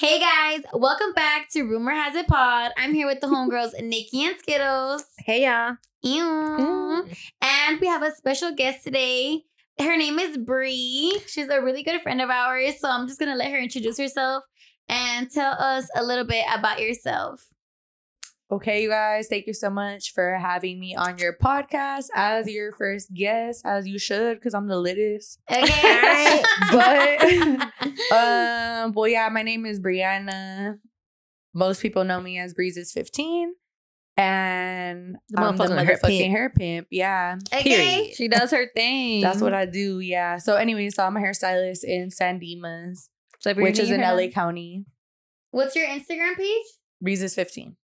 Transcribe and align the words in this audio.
Hey 0.00 0.18
guys, 0.18 0.62
welcome 0.72 1.12
back 1.12 1.50
to 1.50 1.64
Rumor 1.64 1.90
Has 1.90 2.14
It 2.14 2.26
Pod. 2.26 2.72
I'm 2.78 2.94
here 2.94 3.06
with 3.06 3.20
the 3.20 3.26
homegirls 3.26 3.78
Nikki 3.82 4.24
and 4.24 4.34
Skittles. 4.38 5.04
Hey 5.18 5.44
y'all. 5.44 5.76
Ew. 6.00 6.24
Mm. 6.24 7.18
And 7.42 7.78
we 7.78 7.86
have 7.86 8.02
a 8.02 8.10
special 8.14 8.54
guest 8.54 8.82
today. 8.82 9.42
Her 9.78 9.98
name 9.98 10.18
is 10.18 10.38
Bree. 10.38 11.20
She's 11.26 11.50
a 11.50 11.60
really 11.60 11.82
good 11.82 12.00
friend 12.00 12.22
of 12.22 12.30
ours. 12.30 12.80
So 12.80 12.88
I'm 12.88 13.08
just 13.08 13.20
gonna 13.20 13.36
let 13.36 13.50
her 13.50 13.58
introduce 13.58 13.98
herself 13.98 14.44
and 14.88 15.30
tell 15.30 15.52
us 15.52 15.86
a 15.94 16.02
little 16.02 16.24
bit 16.24 16.46
about 16.50 16.80
yourself. 16.80 17.46
Okay, 18.52 18.82
you 18.82 18.88
guys, 18.88 19.28
thank 19.28 19.46
you 19.46 19.54
so 19.54 19.70
much 19.70 20.12
for 20.12 20.34
having 20.34 20.80
me 20.80 20.96
on 20.96 21.18
your 21.18 21.36
podcast 21.36 22.06
as 22.16 22.48
your 22.48 22.72
first 22.72 23.14
guest, 23.14 23.62
as 23.64 23.86
you 23.86 23.96
should, 23.96 24.38
because 24.38 24.54
I'm 24.54 24.66
the 24.66 24.76
littest. 24.76 25.38
Okay. 25.48 26.42
but 26.72 27.22
um, 28.12 28.92
well, 28.92 29.06
yeah, 29.06 29.28
my 29.28 29.42
name 29.42 29.66
is 29.66 29.78
Brianna. 29.78 30.78
Most 31.54 31.80
people 31.80 32.02
know 32.02 32.20
me 32.20 32.40
as 32.40 32.52
Brizus15. 32.52 33.50
And 34.16 35.16
the 35.28 35.40
motherfucking, 35.40 35.68
the 35.68 35.74
motherfucking 35.76 35.86
hair, 35.86 35.98
pimp. 36.02 36.30
hair 36.32 36.50
pimp. 36.50 36.86
Yeah. 36.90 37.36
Okay. 37.54 37.62
Period. 37.62 38.16
She 38.16 38.26
does 38.26 38.50
her 38.50 38.66
thing. 38.74 39.20
That's 39.20 39.40
what 39.40 39.54
I 39.54 39.66
do. 39.66 40.00
Yeah. 40.00 40.38
So, 40.38 40.56
anyway, 40.56 40.90
so 40.90 41.04
I'm 41.04 41.16
a 41.16 41.20
hairstylist 41.20 41.84
in 41.84 42.10
San 42.10 42.40
Dimas, 42.40 43.10
so 43.38 43.54
which 43.54 43.78
is 43.78 43.92
in 43.92 44.00
LA 44.00 44.26
County. 44.26 44.86
What's 45.52 45.76
your 45.76 45.86
Instagram 45.86 46.36
page? 46.36 46.66
Brizus15. 47.02 47.76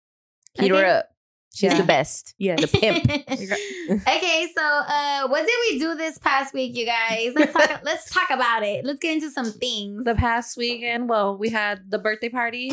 Hidora 0.59 0.99
okay. 0.99 1.09
She's 1.55 1.71
yeah. 1.71 1.79
the 1.79 1.85
best. 1.85 2.35
Yeah, 2.37 2.57
the 2.57 2.67
pimp. 2.67 3.05
okay, 4.09 4.49
so 4.57 4.63
uh, 4.63 5.29
what 5.29 5.47
did 5.47 5.55
we 5.71 5.79
do 5.79 5.95
this 5.95 6.19
past 6.19 6.53
week, 6.53 6.77
you 6.77 6.85
guys? 6.85 7.33
Let's 7.37 7.53
talk. 7.53 7.81
let's 7.85 8.11
talk 8.11 8.31
about 8.31 8.65
it. 8.65 8.85
Let's 8.85 8.99
get 8.99 9.15
into 9.15 9.31
some 9.31 9.53
things. 9.53 10.05
The 10.05 10.17
past 10.17 10.57
weekend, 10.57 11.09
well, 11.09 11.39
we 11.39 11.51
had 11.51 11.93
the 11.93 11.99
birthday 11.99 12.29
party 12.29 12.73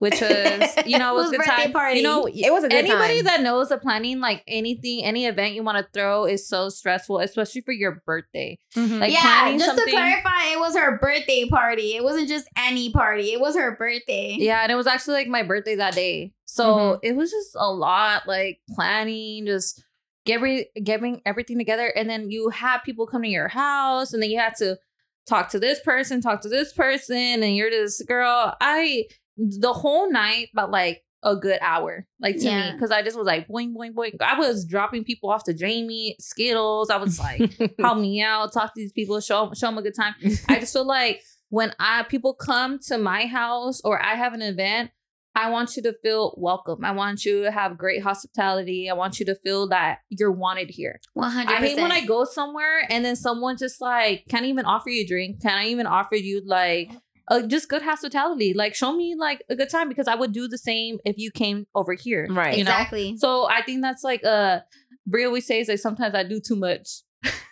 which 0.00 0.20
was, 0.20 0.74
you 0.86 0.98
know, 0.98 1.12
it 1.18 1.22
was 1.22 1.26
Whose 1.26 1.34
a 1.34 1.36
good 1.38 1.46
time. 1.46 1.72
party? 1.72 1.96
You 1.98 2.02
know, 2.02 2.26
It 2.26 2.52
was 2.52 2.64
a 2.64 2.68
good 2.68 2.84
anybody 2.84 3.16
time. 3.18 3.24
that 3.26 3.42
knows 3.42 3.68
the 3.68 3.78
planning 3.78 4.20
like 4.20 4.42
anything, 4.46 5.04
any 5.04 5.26
event 5.26 5.54
you 5.54 5.62
want 5.62 5.78
to 5.78 5.86
throw 5.94 6.26
is 6.26 6.46
so 6.48 6.68
stressful, 6.68 7.20
especially 7.20 7.60
for 7.62 7.72
your 7.72 8.02
birthday. 8.04 8.58
Mhm. 8.76 9.00
Like 9.00 9.12
yeah, 9.12 9.20
planning 9.22 9.58
just 9.60 9.78
to 9.78 9.90
clarify, 9.90 10.52
it 10.52 10.58
was 10.58 10.76
her 10.76 10.98
birthday 10.98 11.48
party. 11.48 11.94
It 11.96 12.04
wasn't 12.04 12.28
just 12.28 12.46
any 12.56 12.90
party. 12.90 13.32
It 13.32 13.40
was 13.40 13.54
her 13.56 13.76
birthday. 13.76 14.36
Yeah, 14.38 14.62
and 14.62 14.70
it 14.72 14.74
was 14.76 14.86
actually 14.86 15.14
like 15.14 15.28
my 15.28 15.42
birthday 15.42 15.76
that 15.76 15.94
day. 15.94 16.32
So 16.46 17.00
it 17.02 17.16
was 17.16 17.30
just 17.32 17.50
a 17.56 17.70
lot 17.72 18.28
like 18.28 18.60
planning, 18.74 19.46
just 19.46 19.82
getting 20.24 20.64
getting 20.82 21.20
everything 21.26 21.58
together. 21.58 21.86
And 21.96 22.08
then 22.08 22.30
you 22.30 22.50
have 22.50 22.82
people 22.84 23.06
come 23.06 23.22
to 23.22 23.28
your 23.28 23.48
house 23.48 24.12
and 24.12 24.22
then 24.22 24.30
you 24.30 24.38
have 24.38 24.56
to 24.58 24.78
talk 25.26 25.48
to 25.50 25.58
this 25.58 25.80
person, 25.80 26.20
talk 26.20 26.42
to 26.42 26.48
this 26.48 26.72
person, 26.72 27.42
and 27.42 27.56
you're 27.56 27.70
this 27.70 28.02
girl, 28.02 28.54
I 28.60 29.06
the 29.36 29.72
whole 29.72 30.10
night, 30.10 30.48
but 30.54 30.70
like 30.70 31.02
a 31.22 31.34
good 31.36 31.58
hour, 31.62 32.06
like 32.20 32.36
to 32.36 32.44
Yeah. 32.44 32.66
me, 32.66 32.72
because 32.72 32.90
I 32.90 33.02
just 33.02 33.16
was 33.16 33.26
like 33.26 33.48
boing 33.48 33.74
boing 33.74 33.92
boing. 33.94 34.12
I 34.20 34.38
was 34.38 34.64
dropping 34.66 35.04
people 35.04 35.30
off 35.30 35.44
to 35.44 35.54
Jamie 35.54 36.16
Skittles. 36.20 36.90
I 36.90 36.96
was 36.98 37.18
like, 37.18 37.50
help 37.80 37.98
me 37.98 38.20
out, 38.20 38.52
talk 38.52 38.74
to 38.74 38.80
these 38.80 38.92
people, 38.92 39.18
show 39.20 39.50
show 39.54 39.66
them 39.68 39.78
a 39.78 39.82
good 39.82 39.94
time. 39.94 40.14
I 40.48 40.60
just 40.60 40.72
feel 40.72 40.86
like 40.86 41.22
when 41.48 41.72
I 41.78 42.02
people 42.02 42.34
come 42.34 42.78
to 42.88 42.98
my 42.98 43.26
house 43.26 43.80
or 43.84 44.02
I 44.02 44.16
have 44.16 44.34
an 44.34 44.42
event, 44.42 44.90
I 45.36 45.50
want 45.50 45.76
you 45.76 45.82
to 45.84 45.94
feel 46.02 46.34
welcome. 46.36 46.84
I 46.84 46.92
want 46.92 47.24
you 47.24 47.42
to 47.44 47.50
have 47.50 47.76
great 47.78 48.02
hospitality. 48.02 48.88
I 48.90 48.92
want 48.94 49.18
you 49.18 49.26
to 49.26 49.34
feel 49.34 49.68
that 49.68 49.98
you're 50.08 50.30
wanted 50.30 50.70
here. 50.70 51.00
One 51.14 51.30
hundred 51.30 51.54
I 51.54 51.60
hate 51.60 51.76
when 51.80 51.90
I 51.90 52.04
go 52.04 52.24
somewhere 52.24 52.86
and 52.90 53.04
then 53.04 53.16
someone 53.16 53.56
just 53.56 53.80
like 53.80 54.24
can't 54.28 54.44
even 54.44 54.64
offer 54.64 54.90
you 54.90 55.04
a 55.04 55.06
drink, 55.06 55.40
can't 55.42 55.66
even 55.68 55.86
offer 55.86 56.14
you 56.16 56.42
like 56.44 56.90
uh, 57.28 57.42
just 57.42 57.68
good 57.68 57.82
hospitality. 57.82 58.54
Like 58.54 58.74
show 58.74 58.92
me 58.94 59.14
like 59.14 59.42
a 59.48 59.56
good 59.56 59.70
time 59.70 59.88
because 59.88 60.08
I 60.08 60.14
would 60.14 60.32
do 60.32 60.48
the 60.48 60.58
same 60.58 60.98
if 61.04 61.18
you 61.18 61.30
came 61.30 61.66
over 61.74 61.94
here. 61.94 62.26
Right. 62.30 62.58
You 62.58 62.64
know? 62.64 62.70
Exactly. 62.70 63.16
So 63.16 63.48
I 63.48 63.62
think 63.62 63.82
that's 63.82 64.04
like 64.04 64.24
uh 64.24 64.60
Brie 65.06 65.24
always 65.24 65.46
says 65.46 65.68
like 65.68 65.78
sometimes 65.78 66.14
I 66.14 66.22
do 66.22 66.40
too 66.40 66.56
much. 66.56 67.02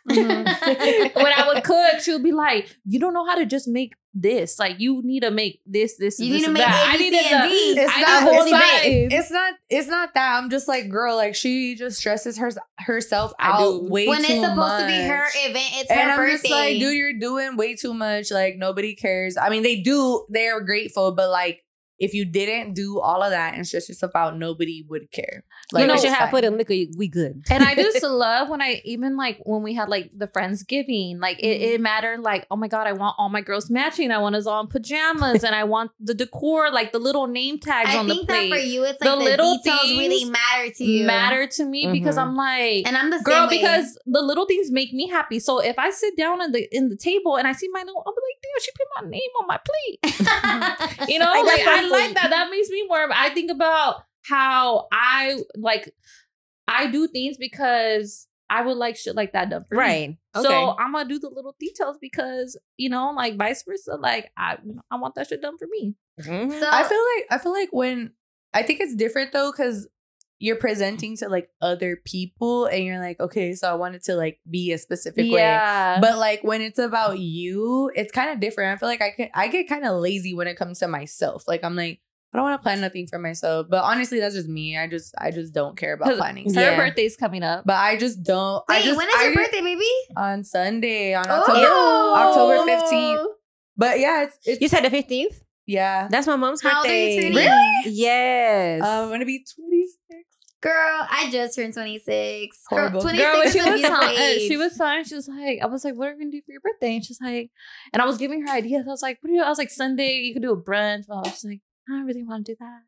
Mhm. 0.08 1.14
when 1.14 1.32
I 1.32 1.44
would 1.46 1.62
cook, 1.64 2.00
she 2.00 2.12
would 2.12 2.22
be 2.24 2.32
like, 2.32 2.68
"You 2.84 2.98
don't 2.98 3.14
know 3.14 3.24
how 3.24 3.36
to 3.36 3.46
just 3.46 3.68
make 3.68 3.94
this. 4.14 4.58
Like, 4.58 4.78
you 4.80 5.00
need 5.04 5.20
to 5.20 5.30
make 5.30 5.60
this, 5.64 5.96
this, 5.96 6.18
You 6.18 6.32
this, 6.32 6.40
need 6.42 6.46
to 6.46 6.52
make 6.52 6.62
that. 6.64 6.88
A, 6.88 6.90
I 6.94 6.98
B, 6.98 7.04
needed 7.10 7.22
C, 7.22 7.74
the- 7.74 7.80
It's 7.80 7.92
I 7.96 8.00
not, 8.02 8.24
need 8.24 8.32
it's, 8.34 8.50
not, 8.50 9.12
it's 9.20 9.30
not 9.30 9.54
it's 9.70 9.88
not 9.88 10.14
that. 10.14 10.38
I'm 10.38 10.50
just 10.50 10.68
like, 10.68 10.88
girl, 10.90 11.16
like 11.16 11.34
she 11.34 11.74
just 11.76 11.98
stresses 11.98 12.36
her, 12.38 12.50
herself 12.78 13.32
out 13.38 13.84
way 13.84 14.06
when 14.08 14.22
too 14.24 14.32
it's 14.32 14.44
supposed 14.46 14.80
to 14.80 14.86
be 14.86 15.02
her 15.08 15.24
event, 15.46 15.64
it's 15.76 15.90
and 15.90 16.00
her 16.00 16.10
I'm 16.10 16.16
birthday. 16.18 16.32
just 16.48 16.50
like, 16.50 16.78
dude, 16.78 16.94
you're 16.96 17.18
doing 17.18 17.56
way 17.56 17.74
too 17.76 17.94
much. 17.94 18.30
Like 18.30 18.56
nobody 18.56 18.94
cares. 18.94 19.36
I 19.36 19.48
mean, 19.50 19.62
they 19.62 19.76
do. 19.80 20.26
They 20.30 20.48
are 20.48 20.60
grateful, 20.60 21.12
but 21.12 21.30
like, 21.30 21.62
if 22.02 22.12
you 22.12 22.24
didn't 22.24 22.74
do 22.74 23.00
all 23.00 23.22
of 23.22 23.30
that 23.30 23.54
and 23.54 23.66
stress 23.66 23.88
yourself 23.88 24.12
out, 24.14 24.36
nobody 24.36 24.84
would 24.88 25.10
care. 25.12 25.44
Like, 25.72 25.82
you 25.82 25.86
know, 25.88 25.94
it's 25.94 26.02
she 26.02 26.08
have 26.08 26.18
fine. 26.18 26.30
for 26.30 26.40
them 26.42 26.56
liquor, 26.58 26.74
we 26.98 27.08
good. 27.08 27.42
and 27.50 27.62
I 27.64 27.74
just 27.74 28.02
love 28.26 28.48
when 28.50 28.60
I 28.60 28.82
even 28.84 29.16
like 29.16 29.38
when 29.44 29.62
we 29.62 29.72
had 29.74 29.88
like 29.88 30.10
the 30.14 30.26
Friendsgiving, 30.26 31.20
like 31.20 31.38
it, 31.40 31.52
Mm-hmm. 31.62 31.74
it 31.74 31.80
mattered. 31.80 32.20
Like, 32.20 32.46
oh 32.50 32.56
my 32.56 32.68
god, 32.68 32.86
I 32.86 32.92
want 32.92 33.14
all 33.18 33.28
my 33.28 33.40
girls 33.40 33.70
matching. 33.70 34.10
I 34.10 34.18
want 34.18 34.34
us 34.36 34.46
all 34.46 34.60
in 34.60 34.66
pajamas, 34.66 35.44
and 35.44 35.54
I 35.54 35.64
want 35.64 35.90
the 36.00 36.14
decor, 36.14 36.70
like 36.72 36.92
the 36.92 36.98
little 36.98 37.26
name 37.26 37.58
tags 37.58 37.90
I 37.90 37.98
on 37.98 38.06
think 38.08 38.28
that 38.28 38.48
for 38.50 38.56
you, 38.56 38.84
it's 38.84 39.00
like 39.00 39.10
the, 39.10 39.16
little 39.16 39.56
details 39.58 39.80
things 39.82 39.98
really 39.98 40.24
matter 40.30 40.70
to 40.78 40.84
you. 40.84 41.06
matter 41.06 41.46
to 41.46 41.64
me 41.64 41.88
because 41.92 42.16
Mhm. 42.16 42.22
I'm 42.22 42.36
like, 42.36 42.86
And 42.86 42.96
I'm 42.96 43.10
the 43.10 43.18
same 43.18 43.24
girl 43.24 43.46
way. 43.48 43.58
because 43.58 43.98
the 44.06 44.20
little 44.22 44.46
things 44.46 44.70
make 44.70 44.92
me 44.92 45.08
happy 45.08 45.38
so 45.38 45.58
if 45.60 45.78
i 45.78 45.90
sit 45.90 46.16
down 46.16 46.42
in 46.42 46.52
the 46.52 46.62
in 46.76 46.88
the 46.88 46.96
table 46.96 47.36
and 47.36 47.46
i 47.46 47.52
see 47.52 47.68
my 47.72 47.80
little 47.80 48.02
i'll 48.06 48.12
be 48.12 48.20
like 48.30 48.31
damn 48.52 48.62
she 48.62 48.70
put 48.72 48.86
my 49.02 49.08
name 49.10 49.30
on 49.40 49.46
my 49.46 49.58
plate 49.58 51.08
you 51.08 51.18
know 51.18 51.26
Like, 51.26 51.44
like, 51.46 51.66
i 51.66 51.88
like 51.88 52.04
sweet. 52.06 52.14
that 52.14 52.30
that 52.30 52.50
makes 52.50 52.68
me 52.68 52.84
warm 52.88 53.10
i 53.14 53.30
think 53.30 53.50
about 53.50 54.02
how 54.24 54.86
i 54.92 55.38
like 55.56 55.92
i 56.68 56.86
do 56.90 57.06
things 57.08 57.36
because 57.36 58.26
i 58.50 58.62
would 58.62 58.76
like 58.76 58.96
shit 58.96 59.16
like 59.16 59.32
that 59.32 59.50
done 59.50 59.64
for 59.68 59.74
me 59.74 59.80
Right. 59.80 60.18
Okay. 60.36 60.48
so 60.48 60.76
i'm 60.78 60.92
gonna 60.92 61.08
do 61.08 61.18
the 61.18 61.28
little 61.28 61.54
details 61.58 61.96
because 62.00 62.58
you 62.76 62.88
know 62.88 63.12
like 63.16 63.36
vice 63.36 63.62
versa 63.64 63.96
like 63.96 64.30
i 64.36 64.56
i 64.90 64.96
want 64.96 65.14
that 65.16 65.28
shit 65.28 65.42
done 65.42 65.58
for 65.58 65.66
me 65.70 65.94
Mhm. 66.20 66.50
so 66.60 66.68
I 66.70 66.84
feel 66.84 67.02
like 67.16 67.26
I 67.30 67.38
feel 67.42 67.52
like 67.52 67.70
when 67.72 68.12
I 68.52 68.62
think 68.62 68.80
it's 68.80 68.94
different 68.94 69.32
though 69.32 69.50
because 69.50 69.88
you're 70.42 70.56
presenting 70.56 71.16
to 71.18 71.28
like 71.28 71.48
other 71.60 71.96
people 72.04 72.66
and 72.66 72.84
you're 72.84 72.98
like, 72.98 73.20
okay, 73.20 73.54
so 73.54 73.70
I 73.70 73.74
wanted 73.74 74.02
to 74.04 74.16
like 74.16 74.40
be 74.50 74.72
a 74.72 74.78
specific 74.78 75.30
way. 75.30 75.96
But 76.00 76.18
like 76.18 76.42
when 76.42 76.60
it's 76.60 76.80
about 76.80 77.18
you, 77.20 77.90
it's 77.94 78.10
kind 78.10 78.28
of 78.30 78.40
different. 78.40 78.74
I 78.74 78.76
feel 78.78 78.88
like 78.88 79.00
I 79.02 79.10
can 79.12 79.28
I 79.34 79.46
get 79.48 79.68
kind 79.68 79.84
of 79.86 80.00
lazy 80.00 80.34
when 80.34 80.48
it 80.48 80.56
comes 80.56 80.80
to 80.80 80.88
myself. 80.88 81.44
Like 81.46 81.62
I'm 81.62 81.76
like, 81.76 82.00
I 82.34 82.38
don't 82.38 82.44
want 82.44 82.58
to 82.60 82.62
plan 82.62 82.80
nothing 82.80 83.06
for 83.06 83.18
myself. 83.20 83.68
But 83.70 83.84
honestly, 83.84 84.18
that's 84.18 84.34
just 84.34 84.48
me. 84.48 84.76
I 84.76 84.88
just 84.88 85.14
I 85.16 85.30
just 85.30 85.54
don't 85.54 85.76
care 85.76 85.92
about 85.94 86.16
planning. 86.16 86.50
So 86.52 86.60
her 86.60 86.76
birthday's 86.76 87.16
coming 87.16 87.42
up 87.44 87.64
But 87.64 87.76
I 87.76 87.96
just 87.96 88.22
don't. 88.24 88.64
I 88.68 88.78
wait, 88.78 88.84
just, 88.84 88.96
when 88.96 89.08
is 89.08 89.14
I 89.16 89.24
your 89.26 89.34
birthday, 89.34 89.60
baby? 89.60 89.90
On 90.16 90.42
Sunday, 90.42 91.14
on 91.14 91.26
Oh! 91.28 92.14
October. 92.16 92.56
October 92.56 92.72
15th. 92.72 93.26
But 93.76 94.00
yeah, 94.00 94.24
it's 94.24 94.38
it's 94.44 94.60
You 94.60 94.68
said 94.68 94.80
the 94.82 94.90
15th? 94.90 95.40
yeah. 95.66 96.08
That's 96.10 96.26
my 96.26 96.34
mom's 96.36 96.62
How 96.62 96.78
old 96.82 96.86
are 96.86 96.92
you 96.92 97.06
birthday. 97.16 97.32
turning? 97.32 97.36
Really? 97.36 97.96
Yes. 97.96 98.82
Um, 98.82 98.88
I'm 99.04 99.08
gonna 99.10 99.24
be 99.24 99.44
26. 99.54 100.24
Girl, 100.62 101.06
I 101.10 101.28
just 101.30 101.56
turned 101.56 101.74
26. 101.74 102.56
Horrible. 102.68 103.00
Girl, 103.02 103.10
26 103.10 103.20
Girl, 103.20 103.42
she 103.50 103.58
was 103.58 103.80
beautiful 103.80 103.98
telling, 103.98 104.38
she 104.38 104.56
was 104.56 104.76
telling, 104.76 105.04
she 105.04 105.14
was 105.16 105.28
like, 105.28 105.58
I 105.60 105.66
was 105.66 105.84
like, 105.84 105.94
what 105.96 106.08
are 106.08 106.12
we 106.12 106.20
gonna 106.20 106.30
do 106.30 106.40
for 106.46 106.52
your 106.52 106.60
birthday? 106.60 106.94
And 106.94 107.04
she's 107.04 107.20
like, 107.20 107.50
and 107.92 108.00
I 108.00 108.06
was 108.06 108.16
giving 108.16 108.46
her 108.46 108.52
ideas. 108.52 108.84
I 108.86 108.90
was 108.90 109.02
like, 109.02 109.18
what 109.20 109.28
do 109.28 109.34
you? 109.34 109.42
I 109.42 109.48
was 109.48 109.58
like, 109.58 109.70
Sunday, 109.70 110.18
you 110.18 110.32
could 110.32 110.42
do 110.42 110.52
a 110.52 110.56
brunch. 110.56 111.06
But 111.08 111.14
I 111.14 111.30
was 111.30 111.44
like, 111.44 111.60
I 111.88 111.92
don't 111.92 112.06
really 112.06 112.22
want 112.22 112.46
to 112.46 112.52
do 112.52 112.56
that. 112.60 112.80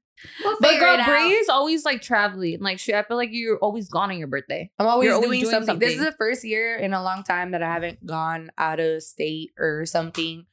We'll 0.45 0.57
But 0.61 0.79
girl, 0.79 0.99
it. 0.99 1.05
Bree 1.05 1.33
is 1.33 1.49
always 1.49 1.85
like 1.85 2.01
traveling. 2.01 2.61
Like 2.61 2.79
she, 2.79 2.95
I 2.95 3.03
feel 3.03 3.17
like 3.17 3.31
you're 3.33 3.59
always 3.59 3.89
gone 3.89 4.11
on 4.11 4.19
your 4.19 4.29
birthday. 4.29 4.71
I'm 4.79 4.87
always, 4.87 5.07
You're 5.07 5.17
always 5.17 5.41
doing, 5.41 5.41
doing 5.51 5.67
something. 5.67 5.79
This 5.81 5.99
is 5.99 6.05
the 6.05 6.13
first 6.13 6.45
year 6.45 6.77
in 6.77 6.95
a 6.95 7.03
long 7.03 7.25
time 7.25 7.51
that 7.51 7.63
I 7.63 7.73
haven't 7.73 8.07
gone 8.07 8.51
out 8.57 8.79
of 8.79 9.03
state 9.03 9.51
or 9.59 9.85
something. 9.87 10.47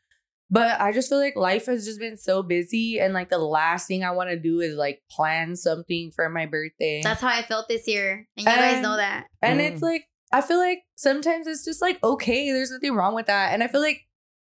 But 0.54 0.82
I 0.82 0.92
just 0.92 1.08
feel 1.08 1.18
like 1.20 1.38
life 1.38 1.66
has 1.68 1.86
just 1.86 2.00
been 2.00 2.18
so 2.18 2.44
busy, 2.44 3.00
and 3.00 3.14
like 3.14 3.30
the 3.30 3.38
last 3.38 3.88
thing 3.88 4.04
I 4.04 4.12
want 4.12 4.30
to 4.32 4.38
do 4.38 4.60
is 4.60 4.76
like 4.76 5.02
plan 5.10 5.56
something 5.56 6.12
for 6.14 6.28
my 6.30 6.46
birthday. 6.46 7.00
That's 7.02 7.22
how 7.22 7.30
I 7.30 7.42
felt 7.42 7.70
this 7.70 7.88
year. 7.88 8.28
And 8.36 8.46
you 8.46 8.52
guys 8.52 8.84
know 8.84 8.98
that. 8.98 9.28
and 9.42 9.60
Mm. 9.62 9.72
it's 9.72 9.82
like 9.82 10.04
I 10.34 10.42
feel 10.42 10.58
like 10.60 10.80
sometimes 10.96 11.48
it's 11.48 11.64
just 11.66 11.82
like 11.82 12.04
okay, 12.04 12.52
there's 12.52 12.72
nothing 12.72 12.94
wrong 12.96 13.16
with 13.16 13.28
that. 13.28 13.54
And 13.54 13.64
I 13.64 13.68
feel 13.68 13.82
like 13.82 14.02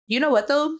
you 0.07 0.19
know 0.19 0.29
what 0.29 0.47
though. 0.47 0.77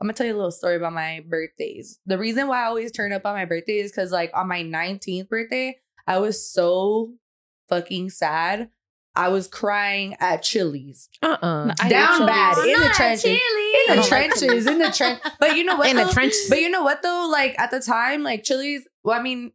I'm 0.00 0.06
gonna 0.06 0.12
tell 0.14 0.26
you 0.26 0.34
a 0.34 0.36
little 0.36 0.50
story 0.52 0.76
about 0.76 0.92
my 0.94 1.22
birthdays. 1.28 1.98
The 2.06 2.16
reason 2.16 2.46
why 2.48 2.62
I 2.62 2.66
always 2.66 2.90
turn 2.92 3.12
up 3.12 3.26
on 3.26 3.34
my 3.34 3.44
birthday 3.44 3.78
is 3.80 3.90
because 3.90 4.12
like 4.12 4.30
on 4.34 4.48
my 4.48 4.62
19th 4.62 5.28
birthday, 5.28 5.76
I 6.06 6.18
was 6.18 6.48
so 6.48 7.14
fucking 7.68 8.10
sad. 8.10 8.70
I 9.16 9.28
was 9.28 9.48
crying 9.48 10.16
at 10.20 10.42
Chili's. 10.42 11.08
uh-uh. 11.22 11.74
I 11.78 11.82
hate 11.82 11.90
Down 11.90 12.26
bad. 12.26 12.56
In 12.66 12.72
the 12.80 12.86
not 12.86 12.94
trenches. 12.94 13.24
In 13.90 13.96
the 13.96 14.02
Oh 14.02 14.08
trenches, 14.08 14.66
in 14.66 14.78
the 14.78 14.90
trench. 14.90 15.20
But 15.38 15.56
you 15.56 15.64
know 15.64 15.76
what? 15.76 15.88
In 15.88 15.96
the 15.96 16.04
though? 16.04 16.12
trench. 16.12 16.34
But 16.48 16.60
you 16.60 16.70
know 16.70 16.82
what 16.82 17.02
though? 17.02 17.28
Like 17.30 17.58
at 17.58 17.70
the 17.70 17.80
time, 17.80 18.22
like 18.22 18.44
Chili's. 18.44 18.86
Well, 19.02 19.18
I 19.18 19.22
mean, 19.22 19.52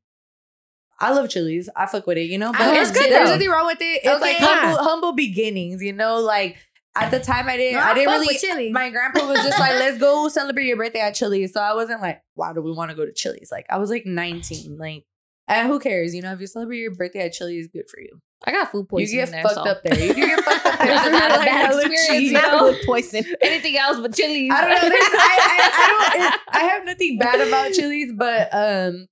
I 1.00 1.12
love 1.12 1.30
Chili's. 1.30 1.70
I 1.76 1.86
fuck 1.86 2.08
with 2.08 2.18
it. 2.18 2.30
You 2.30 2.38
know, 2.38 2.52
but 2.52 2.62
love 2.62 2.74
there's 2.74 2.92
there's 2.92 3.30
nothing 3.30 3.50
wrong 3.50 3.66
with 3.68 3.82
it. 3.82 4.02
It's 4.04 4.22
like 4.22 4.38
humble, 4.38 4.84
humble 4.84 5.14
beginnings. 5.14 5.82
You 5.82 5.94
know, 5.94 6.20
like 6.20 6.58
at 6.96 7.12
the 7.12 7.20
time 7.20 7.48
I 7.50 7.58
didn't 7.58 7.80
No, 7.80 7.86
I 7.86 7.94
didn't 7.94 8.14
really 8.14 8.72
my 8.72 8.90
grandpa 8.90 9.28
was 9.28 9.44
just 9.44 9.60
like, 9.60 9.74
let's 9.74 9.98
go 9.98 10.28
celebrate 10.30 10.66
your 10.66 10.78
birthday 10.78 11.02
at 11.02 11.16
Chili's. 11.16 11.54
So 11.54 11.62
I 11.62 11.74
wasn't 11.74 12.02
like, 12.02 12.22
why 12.36 12.54
do 12.54 12.62
we 12.62 12.72
want 12.72 12.92
to 12.92 12.96
go 12.96 13.06
to 13.06 13.14
Chili's? 13.14 13.50
Like 13.52 13.66
I 13.70 13.78
was 13.78 13.90
like 13.90 14.06
19. 14.06 14.78
Like 14.78 15.06
and 15.48 15.68
who 15.68 15.80
cares? 15.80 16.16
You 16.16 16.22
know, 16.22 16.34
if 16.34 16.40
you 16.40 16.48
celebrate 16.48 16.80
your 16.80 16.94
birthday 16.96 17.26
at 17.26 17.34
Chili's, 17.34 17.68
good 17.68 17.88
for 17.90 18.00
you. 18.00 18.20
I 18.46 18.52
got 18.52 18.72
food 18.72 18.88
poisoning. 18.88 19.20
You 19.20 19.26
get 19.26 19.32
there. 19.32 19.44
fucked 19.44 19.56
so. 19.56 19.62
up 19.64 19.84
there. 19.84 20.00
You 20.00 20.14
get 20.14 20.44
fucked 20.44 20.66
up 20.66 20.80
there. 20.86 21.12
Not 21.12 21.32
a 21.32 21.46
bad 21.46 21.72
experience, 21.74 22.26
you 22.26 22.32
know? 22.34 22.74
Food 22.74 22.82
poison. 22.86 23.26
Anything 23.42 23.78
else 23.78 24.00
but 24.00 24.14
chilies. 24.14 24.52
I 24.54 24.62
don't 24.62 24.70
know. 24.70 24.98
I, 24.98 25.40
I, 25.42 25.72
I 25.74 26.14
don't. 26.18 26.34
It, 26.34 26.42
I 26.50 26.60
have 26.60 26.86
nothing 26.86 27.18
bad 27.18 27.42
about 27.42 27.74
chilies, 27.74 28.14
but 28.16 28.50
um, 28.54 29.08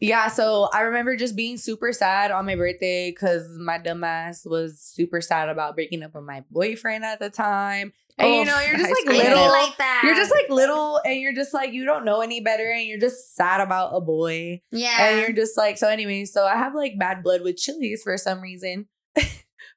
yeah. 0.00 0.28
So 0.28 0.68
I 0.72 0.82
remember 0.82 1.16
just 1.16 1.34
being 1.34 1.56
super 1.56 1.92
sad 1.92 2.30
on 2.30 2.46
my 2.46 2.54
birthday 2.54 3.10
because 3.10 3.58
my 3.58 3.78
dumbass 3.78 4.48
was 4.48 4.78
super 4.78 5.20
sad 5.20 5.48
about 5.48 5.74
breaking 5.74 6.04
up 6.04 6.14
with 6.14 6.24
my 6.24 6.44
boyfriend 6.50 7.04
at 7.04 7.18
the 7.18 7.30
time. 7.30 7.92
And 8.18 8.26
oh, 8.28 8.34
you 8.34 8.40
Oh, 8.40 8.44
know, 8.44 8.60
you're 8.60 8.78
just 8.78 8.90
like 8.90 9.06
little. 9.16 9.48
like 9.48 9.76
that. 9.78 10.00
you're 10.04 10.14
just 10.14 10.30
like 10.30 10.48
little, 10.48 11.00
and 11.04 11.20
you're 11.20 11.34
just 11.34 11.52
like 11.52 11.72
you 11.72 11.84
don't 11.84 12.04
know 12.04 12.20
any 12.22 12.40
better, 12.40 12.70
and 12.70 12.86
you're 12.86 12.98
just 13.00 13.34
sad 13.36 13.60
about 13.60 13.90
a 13.94 14.00
boy, 14.00 14.60
yeah. 14.72 15.08
and 15.08 15.20
you're 15.20 15.32
just 15.32 15.56
like 15.56 15.76
so. 15.78 15.88
Anyway, 15.88 16.24
so 16.24 16.46
I 16.46 16.54
have 16.56 16.74
like 16.74 16.98
bad 16.98 17.22
blood 17.22 17.42
with 17.42 17.56
Chili's 17.56 18.02
for 18.02 18.16
some 18.16 18.40
reason. 18.40 18.86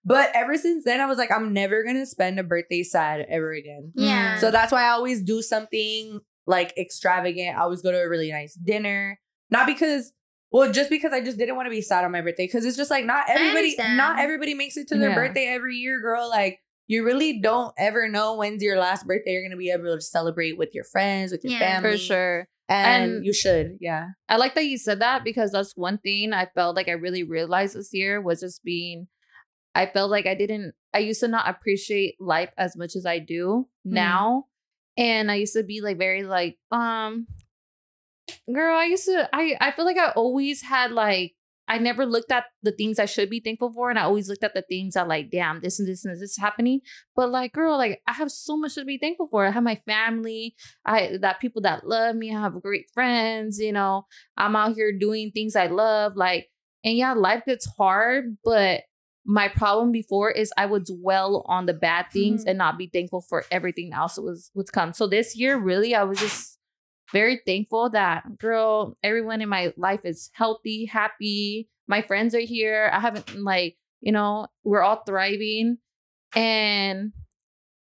But 0.06 0.32
ever 0.34 0.58
since 0.58 0.86
then, 0.86 1.02
I 1.02 1.06
was 1.08 1.18
like, 1.18 1.30
I'm 1.32 1.52
never 1.54 1.84
gonna 1.84 2.06
spend 2.06 2.40
a 2.40 2.44
birthday 2.44 2.84
sad 2.84 3.26
ever 3.30 3.52
again. 3.52 3.92
yeah. 3.96 4.38
So 4.40 4.50
that's 4.50 4.72
why 4.72 4.84
I 4.86 4.90
always 4.92 5.22
do 5.22 5.42
something 5.42 6.22
like 6.48 6.76
extravagant. 6.78 7.58
I 7.58 7.62
always 7.62 7.82
go 7.82 7.92
to 7.92 7.98
a 8.02 8.08
really 8.10 8.32
nice 8.32 8.54
dinner. 8.56 9.20
Not 9.52 9.68
because, 9.68 10.14
well, 10.52 10.72
just 10.72 10.90
because 10.90 11.12
I 11.12 11.20
just 11.22 11.38
didn't 11.38 11.58
want 11.58 11.66
to 11.66 11.70
be 11.72 11.82
sad 11.82 12.06
on 12.06 12.12
my 12.14 12.22
birthday. 12.22 12.48
Cause 12.48 12.64
it's 12.66 12.78
just 12.78 12.90
like 12.90 13.04
not 13.06 13.26
everybody, 13.30 13.76
not 13.78 14.20
everybody 14.20 14.54
makes 14.54 14.78
it 14.78 14.88
to 14.88 14.98
their 14.98 15.10
Yeah. 15.10 15.16
birthday 15.16 15.48
every 15.48 15.76
year, 15.76 16.00
girl. 16.02 16.30
Like 16.30 16.60
you 16.90 17.06
really 17.06 17.40
don't 17.40 17.72
ever 17.78 18.10
know 18.10 18.36
when's 18.36 18.62
your 18.64 18.78
last 18.80 19.06
birthday 19.08 19.32
you're 19.34 19.44
gonna 19.44 19.56
be 19.56 19.70
able 19.70 19.96
to 19.96 20.02
celebrate 20.02 20.58
with 20.58 20.74
your 20.76 20.84
friends, 20.84 21.32
with 21.32 21.44
your 21.46 21.54
Yeah, 21.54 21.60
family. 21.60 21.92
for 21.92 21.98
sure. 21.98 22.48
And, 22.68 23.12
And- 23.14 23.26
you 23.26 23.32
should, 23.34 23.78
yeah. 23.80 24.08
I 24.28 24.36
like 24.38 24.56
that 24.56 24.66
you 24.66 24.78
said 24.78 25.00
that 25.00 25.24
because 25.24 25.52
that's 25.52 25.74
one 25.78 25.98
thing 26.00 26.34
I 26.34 26.48
felt 26.54 26.76
like 26.76 26.88
I 26.90 26.94
really 26.94 27.24
realized 27.24 27.76
this 27.76 27.94
year 27.94 28.20
was 28.22 28.42
just 28.42 28.64
being 28.64 29.08
I 29.76 29.86
felt 29.86 30.10
like 30.10 30.26
I 30.26 30.34
didn't 30.36 30.74
I 30.94 31.00
used 31.00 31.20
to 31.22 31.28
not 31.28 31.48
appreciate 31.48 32.16
life 32.20 32.50
as 32.58 32.76
much 32.76 32.96
as 32.96 33.06
I 33.06 33.20
do 33.20 33.68
Mm. 33.88 33.92
now. 33.92 34.46
And 34.98 35.32
I 35.32 35.36
used 35.36 35.54
to 35.54 35.64
be 35.64 35.80
like 35.82 35.98
very 35.98 36.24
like, 36.24 36.58
um 36.72 37.28
girl, 38.52 38.76
I 38.78 38.86
used 38.86 39.06
to 39.06 39.30
I 39.34 39.56
I 39.62 39.72
feel 39.72 39.86
like 39.86 39.98
I 39.98 40.10
always 40.12 40.62
had 40.64 40.92
like 40.92 41.34
I 41.70 41.78
never 41.78 42.06
looked 42.06 42.32
at 42.32 42.46
the 42.64 42.72
things 42.72 42.98
I 43.00 43.06
should 43.06 43.30
be 43.30 43.40
thankful 43.40 43.72
for, 43.72 43.90
and 43.90 44.00
I 44.00 44.04
always 44.04 44.28
looked 44.28 44.44
at 44.44 44.56
the 44.56 44.64
things 44.64 44.96
that 44.96 45.08
like, 45.08 45.30
damn, 45.32 45.62
this 45.62 45.80
and 45.80 45.88
this 45.88 46.04
and 46.04 46.14
this 46.16 46.22
is 46.32 46.38
happening. 46.38 46.82
But 47.16 47.30
like, 47.30 47.54
girl, 47.54 47.78
like 47.78 48.02
I 48.08 48.14
have 48.14 48.32
so 48.32 48.58
much 48.58 48.76
to 48.76 48.84
be 48.86 48.98
thankful 48.98 49.28
for. 49.28 49.46
I 49.46 49.52
have 49.52 49.64
my 49.64 49.80
family, 49.88 50.56
I 50.86 51.18
that 51.22 51.40
people 51.40 51.62
that 51.62 51.88
love 51.88 52.16
me. 52.16 52.34
I 52.36 52.40
have 52.42 52.62
great 52.62 52.90
friends. 52.94 53.60
You 53.60 53.72
know, 53.72 54.08
I'm 54.36 54.56
out 54.56 54.76
here 54.76 54.92
doing 54.92 55.32
things 55.32 55.56
I 55.56 55.68
love. 55.68 56.14
Like, 56.16 56.50
and 56.84 56.98
yeah, 56.98 57.14
life 57.14 57.44
gets 57.46 57.68
hard, 57.78 58.38
but 58.44 58.82
my 59.26 59.48
problem 59.48 59.92
before 59.92 60.32
is 60.32 60.52
I 60.58 60.66
would 60.66 60.86
dwell 60.86 61.46
on 61.48 61.66
the 61.68 61.74
bad 61.74 62.08
things 62.12 62.44
Mhm. 62.44 62.50
and 62.50 62.58
not 62.58 62.78
be 62.80 62.88
thankful 62.88 63.22
for 63.22 63.46
everything 63.52 63.94
else 63.94 64.16
that 64.16 64.24
was 64.24 64.50
what's 64.54 64.72
come. 64.72 64.92
So 64.94 65.08
this 65.08 65.36
year, 65.38 65.58
really, 65.58 65.94
I 65.94 66.04
was 66.04 66.20
just 66.20 66.58
very 67.12 67.42
thankful 67.46 67.90
that 67.92 68.38
girl, 68.38 68.98
everyone 69.04 69.42
in 69.42 69.50
my 69.50 69.74
life 69.78 70.02
is 70.04 70.30
healthy, 70.34 70.86
happy. 70.86 71.68
My 71.88 72.02
friends 72.02 72.36
are 72.36 72.40
here. 72.40 72.90
I 72.94 73.00
haven't 73.00 73.36
like, 73.36 73.78
you 74.02 74.12
know, 74.12 74.48
we're 74.64 74.82
all 74.82 75.04
thriving. 75.06 75.78
And 76.36 77.14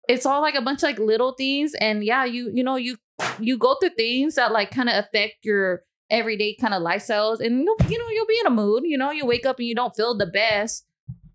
it's 0.08 0.26
all 0.26 0.42
like 0.42 0.56
a 0.56 0.62
bunch 0.62 0.80
of 0.80 0.84
like 0.84 1.00
little 1.00 1.34
things. 1.34 1.74
And 1.76 2.04
yeah, 2.04 2.26
you, 2.26 2.52
you 2.54 2.64
know, 2.64 2.76
you 2.76 2.98
you 3.40 3.58
go 3.58 3.76
through 3.76 3.92
things 3.92 4.36
that 4.36 4.52
like 4.52 4.72
kind 4.72 4.90
of 4.90 4.96
affect 4.96 5.44
your 5.44 5.84
everyday 6.10 6.56
kind 6.56 6.74
of 6.74 6.82
lifestyles. 6.82 7.40
And 7.40 7.60
you 7.60 7.78
you 7.88 8.00
know, 8.00 8.10
you'll 8.10 8.26
be 8.26 8.40
in 8.40 8.48
a 8.48 8.56
mood, 8.56 8.84
you 8.86 8.98
know, 8.98 9.12
you 9.12 9.26
wake 9.26 9.46
up 9.46 9.60
and 9.60 9.68
you 9.68 9.76
don't 9.76 9.96
feel 9.96 10.18
the 10.18 10.26
best. 10.26 10.86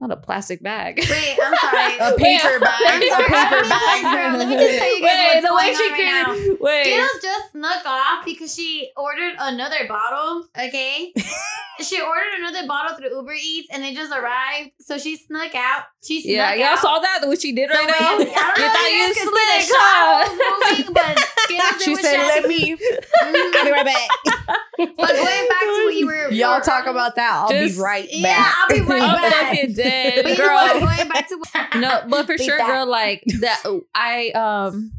Not 0.04 0.18
a 0.18 0.20
plastic 0.20 0.62
bag. 0.62 0.98
Wait, 0.98 1.38
I'm 1.42 1.54
sorry. 1.62 1.96
A 1.96 2.12
paper 2.18 2.60
bag. 2.60 2.76
I'm 2.82 3.08
sorry. 3.08 3.24
A 3.24 3.28
paper 3.28 3.68
bag. 3.70 4.34
Let 4.36 4.48
me 4.48 4.56
just 4.58 4.78
tell 4.78 4.96
you 4.96 5.02
guys 5.02 5.16
Wait, 5.16 5.42
what's 5.42 5.48
the 5.48 5.54
way 5.54 5.64
going 5.64 5.76
she 5.76 5.84
on 5.84 5.92
right 5.92 6.04
now. 6.04 6.24
can 6.34 6.56
wait. 6.60 6.84
Skittles 6.84 7.22
just 7.22 7.52
snuck 7.52 7.86
off 7.86 8.24
because 8.26 8.54
she 8.54 8.90
ordered 8.98 9.32
another 9.40 9.88
bottle. 9.88 10.46
Okay, 10.58 11.14
she 11.80 12.02
ordered 12.02 12.34
another 12.38 12.66
bottle 12.68 12.98
through 12.98 13.16
Uber 13.16 13.32
Eats 13.32 13.68
and 13.72 13.82
it 13.82 13.94
just 13.94 14.12
arrived. 14.12 14.72
So 14.78 14.98
she 14.98 15.16
snuck 15.16 15.54
out. 15.54 15.84
She 16.04 16.20
snuck 16.20 16.34
Yeah, 16.34 16.54
y'all 16.54 16.76
saw 16.76 16.98
that 16.98 17.20
what 17.26 17.40
she 17.40 17.52
did 17.52 17.70
right 17.70 17.86
wait, 17.86 17.88
now. 17.88 17.96
I 17.96 18.18
don't 18.18 18.20
You 18.58 18.64
know 18.66 18.68
thought 18.68 18.84
if 18.84 18.92
you 18.92 18.98
you 18.98 19.06
guys 19.06 19.16
could 19.16 19.32
slick, 19.32 19.72
huh? 19.72 20.84
moving, 20.84 20.92
but 20.92 21.18
Skittles 21.48 21.82
She 21.82 21.94
said, 21.96 22.18
"Let 22.18 22.46
me." 22.46 22.76
I'll 23.22 23.64
be 23.64 23.70
right 23.72 23.86
back. 23.86 24.58
But 24.78 24.96
going 24.96 24.96
back 24.96 25.60
to 25.60 25.82
what 25.84 25.94
you 25.94 26.06
were, 26.06 26.30
you 26.30 26.38
Y'all 26.42 26.58
were 26.58 26.64
talk 26.64 26.86
about 26.86 27.16
that. 27.16 27.32
I'll 27.32 27.48
Just- 27.50 27.76
be 27.76 27.82
right 27.82 28.04
back. 28.04 28.12
Yeah, 28.12 28.38
back. 28.42 28.54
I'll 28.58 28.68
be 28.76 28.80
right 28.82 29.02
I'm 29.02 29.30
back. 29.30 29.32
fucking 29.56 29.72
dead, 29.74 30.22
But 30.24 30.32
you 30.38 30.44
know. 30.44 30.80
Going 30.80 31.08
back 31.08 31.28
to 31.28 31.36
what, 31.36 31.74
no, 31.76 32.02
but 32.08 32.26
for 32.26 32.38
sure, 32.38 32.58
back. 32.58 32.66
girl, 32.68 32.86
like 32.86 33.22
that. 33.40 33.62
I 33.94 34.30
um, 34.30 34.92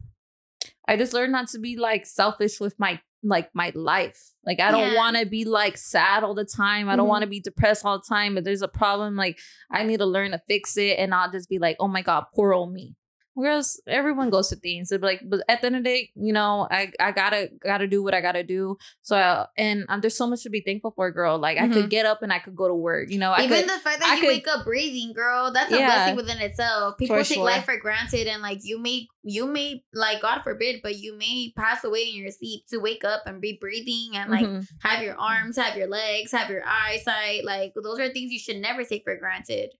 I 0.87 0.97
just 0.97 1.13
learned 1.13 1.31
not 1.31 1.49
to 1.49 1.59
be 1.59 1.75
like 1.77 2.05
selfish 2.05 2.59
with 2.59 2.77
my 2.79 2.99
like 3.23 3.49
my 3.55 3.71
life. 3.75 4.21
Like 4.45 4.59
I 4.59 4.69
don't 4.71 4.91
Yeah. 4.91 4.95
want 4.97 5.17
to 5.17 5.25
be 5.25 5.43
like 5.45 5.77
sad 5.77 6.23
all 6.23 6.35
the 6.35 6.45
time. 6.45 6.87
I 6.89 6.95
don't 6.95 7.07
Mhm. 7.07 7.09
want 7.09 7.21
to 7.23 7.27
be 7.27 7.39
depressed 7.39 7.83
all 7.83 7.97
the 7.97 8.05
time. 8.07 8.37
If 8.37 8.43
there's 8.43 8.61
a 8.61 8.67
problem, 8.67 9.15
like 9.15 9.39
I 9.71 9.83
need 9.83 9.97
to 9.97 10.05
learn 10.05 10.31
to 10.31 10.41
fix 10.47 10.77
it 10.77 10.99
and 10.99 11.09
not 11.09 11.31
just 11.31 11.49
be 11.49 11.57
like, 11.57 11.75
oh 11.79 11.87
my 11.87 12.01
god, 12.03 12.25
poor 12.35 12.53
old 12.53 12.71
me. 12.71 12.95
Whereas 13.35 13.79
everyone 13.85 14.29
goes 14.29 14.49
to 14.49 14.55
things, 14.55 14.89
they're 14.89 14.97
like, 14.99 15.21
but 15.25 15.41
at 15.47 15.59
the 15.61 15.67
end 15.67 15.75
of 15.75 15.83
the 15.83 15.89
day, 15.89 16.09
you 16.15 16.31
know, 16.33 16.67
I 16.71 16.91
I 16.99 17.11
gotta 17.11 17.49
gotta 17.61 17.85
do 17.85 18.01
what 18.01 18.13
I 18.13 18.21
gotta 18.21 18.43
do. 18.43 18.77
So 19.01 19.17
uh, 19.17 19.45
and 19.57 19.85
um, 19.89 19.99
there's 20.01 20.15
so 20.17 20.25
much 20.25 20.43
to 20.43 20.49
be 20.49 20.61
thankful 20.61 20.91
for, 20.91 21.11
girl. 21.11 21.37
Like 21.37 21.57
I 21.57 21.67
could 21.67 21.89
get 21.89 22.05
up 22.05 22.23
and 22.23 22.31
I 22.31 22.39
could 22.39 22.55
go 22.55 22.67
to 22.67 22.73
work. 22.73 23.11
You 23.11 23.19
know, 23.19 23.31
I 23.31 23.43
Even 23.43 23.59
could. 23.61 23.69
the 23.69 23.79
fact 23.79 23.99
that 23.99 24.07
I 24.09 24.15
you 24.15 24.21
could- 24.21 24.27
wake 24.29 24.47
up 24.47 24.63
breathing, 24.65 25.13
girl, 25.13 25.51
that's 25.51 25.71
a 25.71 25.77
Yeah. 25.77 25.85
blessing 25.87 26.15
within 26.15 26.39
itself. 26.39 26.97
People 26.97 27.17
take 27.17 27.25
sure. 27.27 27.43
life 27.43 27.65
for 27.65 27.77
granted, 27.77 28.27
and 28.27 28.41
like 28.41 28.59
you 28.63 28.79
may, 28.79 29.05
you 29.23 29.45
may, 29.47 29.83
like 29.93 30.21
God 30.21 30.41
forbid, 30.41 30.79
but 30.81 30.95
you 30.97 31.17
may 31.17 31.51
pass 31.57 31.83
away 31.83 32.03
in 32.09 32.15
your 32.15 32.31
sleep 32.31 32.65
to 32.69 32.77
wake 32.77 33.03
up 33.03 33.23
and 33.25 33.41
be 33.41 33.57
breathing 33.59 34.15
and 34.15 34.31
like 34.31 34.45
Mhm. 34.45 34.65
have 34.81 35.03
your 35.03 35.15
arms, 35.19 35.57
have 35.57 35.75
your 35.75 35.87
legs, 35.87 36.31
have 36.31 36.49
your 36.49 36.63
eyesight. 36.65 37.43
Like 37.43 37.73
those 37.75 37.99
are 37.99 38.07
things 38.09 38.31
you 38.31 38.39
should 38.39 38.57
never 38.61 38.83
take 38.85 39.03
for 39.03 39.17
granted. 39.17 39.71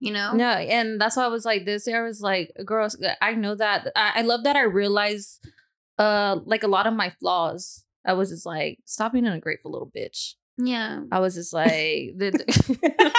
You 0.00 0.12
know? 0.12 0.32
No, 0.32 0.48
and 0.50 1.00
that's 1.00 1.16
why 1.16 1.24
I 1.24 1.28
was 1.28 1.44
like, 1.44 1.66
this 1.66 1.86
year 1.86 2.02
I 2.02 2.06
was 2.06 2.22
like, 2.22 2.52
girls, 2.64 2.96
I 3.20 3.34
know 3.34 3.54
that. 3.54 3.92
I, 3.94 4.12
I 4.16 4.22
love 4.22 4.44
that 4.44 4.56
I 4.56 4.62
realized, 4.62 5.46
uh, 5.98 6.38
like 6.44 6.62
a 6.62 6.68
lot 6.68 6.86
of 6.86 6.94
my 6.94 7.10
flaws. 7.10 7.84
I 8.04 8.14
was 8.14 8.30
just 8.30 8.46
like, 8.46 8.78
stop 8.86 9.12
being 9.12 9.26
an 9.26 9.34
ungrateful 9.34 9.70
little 9.70 9.90
bitch. 9.94 10.34
Yeah. 10.56 11.02
I 11.12 11.20
was 11.20 11.34
just 11.34 11.52
like, 11.52 11.68
the, 12.16 12.32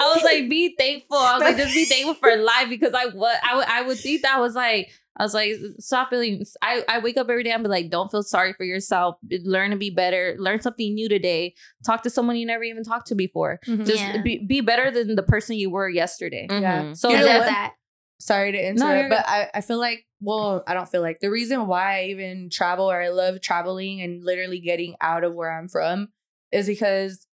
I 0.00 0.12
was 0.14 0.24
like, 0.24 0.48
be 0.50 0.74
thankful. 0.76 1.16
I 1.16 1.34
was 1.34 1.42
like, 1.42 1.56
just 1.56 1.74
be 1.74 1.84
thankful 1.84 2.14
for 2.14 2.36
life 2.36 2.68
because 2.68 2.92
I 2.92 3.06
would, 3.06 3.36
I 3.44 3.56
would, 3.56 3.66
I 3.66 3.82
would 3.82 3.98
think 3.98 4.22
that 4.22 4.40
was 4.40 4.54
like, 4.54 4.90
I 5.18 5.22
was 5.22 5.32
like, 5.32 5.52
stop 5.78 6.10
feeling. 6.10 6.44
I, 6.60 6.84
I 6.88 6.98
wake 6.98 7.16
up 7.16 7.30
every 7.30 7.42
day 7.42 7.50
and 7.50 7.62
be 7.62 7.70
like, 7.70 7.90
don't 7.90 8.10
feel 8.10 8.22
sorry 8.22 8.52
for 8.52 8.64
yourself. 8.64 9.16
Learn 9.44 9.70
to 9.70 9.76
be 9.76 9.88
better. 9.90 10.36
Learn 10.38 10.60
something 10.60 10.94
new 10.94 11.08
today. 11.08 11.54
Talk 11.86 12.02
to 12.02 12.10
someone 12.10 12.36
you 12.36 12.44
never 12.44 12.64
even 12.64 12.84
talked 12.84 13.06
to 13.08 13.14
before. 13.14 13.58
Mhm. 13.66 13.86
Just 13.86 13.96
Yeah. 13.98 14.20
be, 14.22 14.44
be 14.46 14.60
better 14.60 14.90
than 14.90 15.14
the 15.16 15.22
person 15.22 15.56
you 15.56 15.70
were 15.70 15.88
yesterday. 15.88 16.46
Yeah. 16.50 16.92
So 16.92 17.08
I 17.10 17.22
love 17.22 17.44
that. 17.44 17.72
Sorry 18.18 18.52
to 18.52 18.58
interrupt, 18.68 19.02
good. 19.02 19.10
but 19.10 19.24
I, 19.28 19.50
I 19.54 19.60
feel 19.60 19.78
like, 19.78 20.06
well, 20.20 20.64
I 20.66 20.72
don't 20.74 20.88
feel 20.88 21.02
like 21.02 21.20
the 21.20 21.30
reason 21.30 21.66
why 21.66 22.00
I 22.00 22.04
even 22.06 22.48
travel 22.50 22.90
or 22.90 23.00
I 23.00 23.08
love 23.08 23.40
traveling 23.42 24.00
and 24.00 24.22
literally 24.24 24.58
getting 24.58 24.96
out 25.02 25.22
of 25.24 25.34
where 25.34 25.50
I'm 25.52 25.68
from 25.68 26.08
is 26.50 26.66
because, 26.66 27.26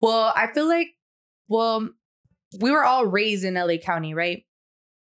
well, 0.00 0.32
I 0.36 0.46
feel 0.52 0.68
like, 0.68 0.88
well, 1.48 1.88
we 2.60 2.70
were 2.70 2.84
all 2.84 3.04
raised 3.06 3.44
in 3.44 3.54
LA 3.54 3.78
County, 3.78 4.14
right? 4.14 4.44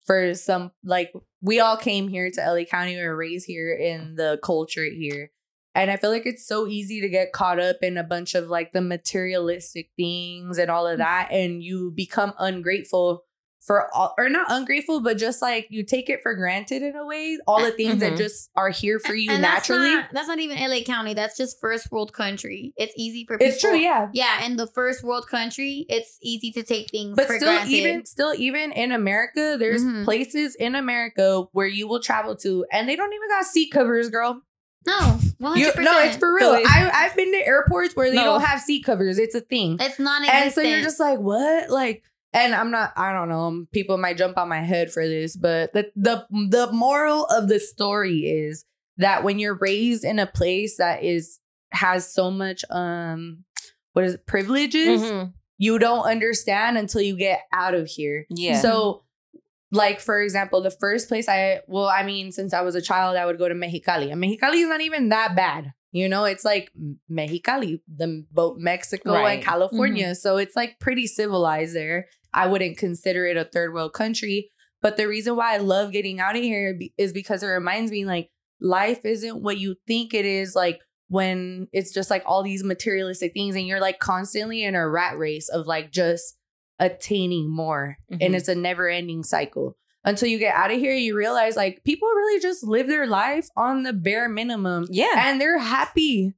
For 0.06 0.34
some, 0.36 0.72
like, 0.84 1.12
we 1.46 1.60
all 1.60 1.78
came 1.78 2.08
here 2.08 2.32
to 2.32 2.42
LA 2.42 2.64
County. 2.66 2.96
We 2.96 3.04
were 3.04 3.16
raised 3.16 3.46
here 3.46 3.72
in 3.72 4.16
the 4.16 4.40
culture 4.44 4.86
here. 4.86 5.32
And 5.76 5.92
I 5.92 5.98
feel 5.98 6.10
like 6.10 6.26
it's 6.26 6.48
so 6.48 6.68
easy 6.68 7.02
to 7.02 7.10
get 7.10 7.34
caught 7.34 7.60
up 7.60 7.78
in 7.84 7.98
a 7.98 8.04
bunch 8.04 8.34
of 8.34 8.48
like 8.48 8.74
the 8.74 8.82
materialistic 8.82 9.90
things 9.96 10.58
and 10.58 10.72
all 10.72 10.88
of 10.88 10.96
mm. 10.96 11.04
that. 11.04 11.30
And 11.32 11.62
you 11.62 11.92
become 11.92 12.34
ungrateful 12.40 13.26
for 13.66 13.94
all, 13.96 14.14
or 14.18 14.30
not 14.30 14.46
ungrateful, 14.50 15.02
but 15.02 15.18
just 15.18 15.42
like 15.42 15.66
you 15.72 15.84
take 15.84 16.08
it 16.10 16.22
for 16.22 16.36
granted 16.36 16.84
in 16.84 16.96
a 16.96 17.06
way. 17.06 17.38
All 17.48 17.62
the 17.62 17.72
things 17.72 18.00
that 18.02 18.14
Mhm. 18.14 18.18
just 18.18 18.50
are 18.56 18.70
here 18.70 19.00
for 19.00 19.16
you 19.16 19.32
and 19.32 19.42
naturally. 19.42 19.90
That's 19.90 20.04
not, 20.04 20.14
that's 20.14 20.28
not 20.28 20.40
even 20.40 20.58
LA 20.60 20.84
County. 20.84 21.14
That's 21.16 21.36
just 21.36 21.60
first 21.60 21.92
world 21.92 22.14
country. 22.14 22.74
It's 22.78 22.94
easy 22.96 23.26
for 23.26 23.38
people. 23.38 23.52
it's 23.52 23.60
true, 23.62 23.76
yeah. 23.76 24.10
Yeah, 24.14 24.46
in 24.46 24.58
the 24.58 24.68
first 24.68 25.04
world 25.04 25.28
country, 25.28 25.86
it's 25.90 26.18
easy 26.22 26.52
to 26.52 26.62
take 26.64 26.90
things 26.92 27.16
But 27.16 27.26
for 27.28 27.38
still, 27.38 27.50
granted. 27.54 27.72
even 27.74 28.06
still, 28.06 28.34
even 28.38 28.72
in 28.72 28.92
America, 28.92 29.56
there's 29.60 29.84
Mhm. 29.84 30.06
places 30.06 30.54
in 30.56 30.76
America 30.76 31.46
where 31.52 31.68
you 31.68 31.88
will 31.88 32.00
travel 32.02 32.36
to, 32.38 32.66
and 32.72 32.88
they 32.88 32.96
don't 32.96 33.14
even 33.14 33.30
got 33.30 33.46
seat 33.46 33.72
covers, 33.72 34.10
girl. 34.10 34.42
no, 34.88 35.18
one 35.40 35.58
You, 35.58 35.72
no, 35.80 36.00
it's 36.04 36.18
for 36.18 36.32
real. 36.36 36.52
I, 36.52 36.92
I've 36.94 37.16
been 37.16 37.32
to 37.32 37.40
airports 37.48 37.96
where 37.96 38.12
they 38.12 38.18
No. 38.18 38.26
don't 38.26 38.42
have 38.42 38.62
seat 38.62 38.84
covers. 38.86 39.18
It's 39.18 39.34
a 39.34 39.42
thing. 39.42 39.78
It's 39.80 39.98
non-existent. 39.98 40.44
and 40.44 40.54
so 40.54 40.62
you're 40.62 40.82
just 40.84 41.00
like, 41.00 41.18
what? 41.18 41.72
Like, 41.72 42.04
and 42.36 42.54
I'm 42.54 42.70
not, 42.70 42.92
I 42.98 43.14
don't 43.14 43.30
know, 43.30 43.66
people 43.72 43.98
might 43.98 44.18
jump 44.18 44.38
on 44.38 44.50
my 44.50 44.62
head 44.62 44.92
for 44.92 45.08
this, 45.08 45.36
but 45.36 45.74
the 45.74 45.92
the 45.96 46.26
the 46.50 46.72
moral 46.72 47.26
of 47.26 47.48
the 47.48 47.60
story 47.60 48.20
is 48.20 48.66
that 48.98 49.24
when 49.24 49.40
you're 49.40 49.58
raised 49.60 50.04
in 50.04 50.20
a 50.20 50.28
place 50.28 50.78
that 50.78 51.04
is 51.04 51.40
has 51.72 52.12
so 52.12 52.30
much 52.30 52.64
um 52.70 53.44
what 53.94 54.06
is 54.06 54.14
it, 54.16 54.26
privileges, 54.28 55.02
Mhm. 55.02 55.34
you 55.58 55.80
don't 55.80 56.06
understand 56.06 56.78
until 56.78 57.02
you 57.02 57.16
get 57.18 57.42
out 57.54 57.74
of 57.74 57.88
here. 57.88 58.26
Yeah. 58.30 58.60
So 58.60 59.04
like 59.72 60.00
for 60.00 60.22
example, 60.22 60.62
the 60.62 60.72
first 60.72 61.08
place 61.10 61.28
I 61.30 61.62
well, 61.68 61.88
I 61.88 62.04
mean, 62.04 62.32
since 62.32 62.54
I 62.54 62.62
was 62.62 62.76
a 62.76 62.82
child, 62.82 63.16
I 63.18 63.26
would 63.26 63.38
go 63.38 63.50
to 63.50 63.56
Mexicali. 63.56 64.12
And 64.12 64.22
Mexicali 64.24 64.62
is 64.64 64.70
not 64.70 64.82
even 64.82 65.10
that 65.10 65.36
bad. 65.36 65.74
You 65.92 66.10
know, 66.10 66.26
it's 66.26 66.44
like 66.44 66.72
Mexicali, 67.10 67.80
the 67.88 68.26
both 68.32 68.58
Mexico 68.58 69.14
Right. 69.14 69.36
and 69.36 69.44
California. 69.44 70.14
So 70.16 70.38
it's 70.38 70.56
like 70.56 70.80
pretty 70.80 71.08
civilized 71.08 71.74
there. 71.76 72.08
I 72.36 72.48
wouldn't 72.48 72.78
consider 72.78 73.26
it 73.26 73.38
a 73.38 73.46
third 73.46 73.74
world 73.74 73.94
country. 73.94 74.52
But 74.82 74.98
the 74.98 75.08
reason 75.08 75.36
why 75.36 75.56
I 75.56 75.58
love 75.58 75.92
getting 75.92 76.20
out 76.20 76.36
of 76.36 76.44
here 76.44 76.78
is 76.98 77.12
because 77.14 77.42
it 77.42 77.48
reminds 77.48 77.92
me 77.92 78.06
like 78.06 78.30
life 78.62 79.04
isn't 79.04 79.42
what 79.42 79.58
you 79.58 79.76
think 79.88 80.14
it 80.14 80.26
is. 80.26 80.54
Like 80.54 80.80
when 81.08 81.68
it's 81.72 81.92
just 81.92 82.10
like 82.10 82.24
all 82.26 82.44
these 82.44 82.64
materialistic 82.64 83.34
things 83.34 83.56
and 83.56 83.66
you're 83.66 83.80
like 83.80 84.00
constantly 84.00 84.64
in 84.64 84.76
a 84.76 84.88
rat 84.88 85.18
race 85.18 85.50
of 85.50 85.66
like 85.66 85.92
just 85.92 86.38
attaining 86.78 87.50
more. 87.50 87.98
Mhm. 88.12 88.18
And 88.22 88.36
it's 88.36 88.50
a 88.50 88.54
never 88.54 88.90
ending 88.90 89.24
cycle. 89.24 89.78
Until 90.04 90.28
you 90.28 90.38
get 90.38 90.54
out 90.54 90.72
of 90.72 90.78
here, 90.78 90.94
you 90.94 91.16
realize 91.16 91.56
like 91.56 91.84
people 91.84 92.08
really 92.08 92.40
just 92.40 92.64
live 92.64 92.88
their 92.88 93.08
life 93.08 93.48
on 93.58 93.82
the 93.82 93.94
bare 93.94 94.30
minimum 94.30 94.86
yeah. 94.92 95.30
and 95.30 95.42
they're 95.42 95.58
happy. 95.58 96.36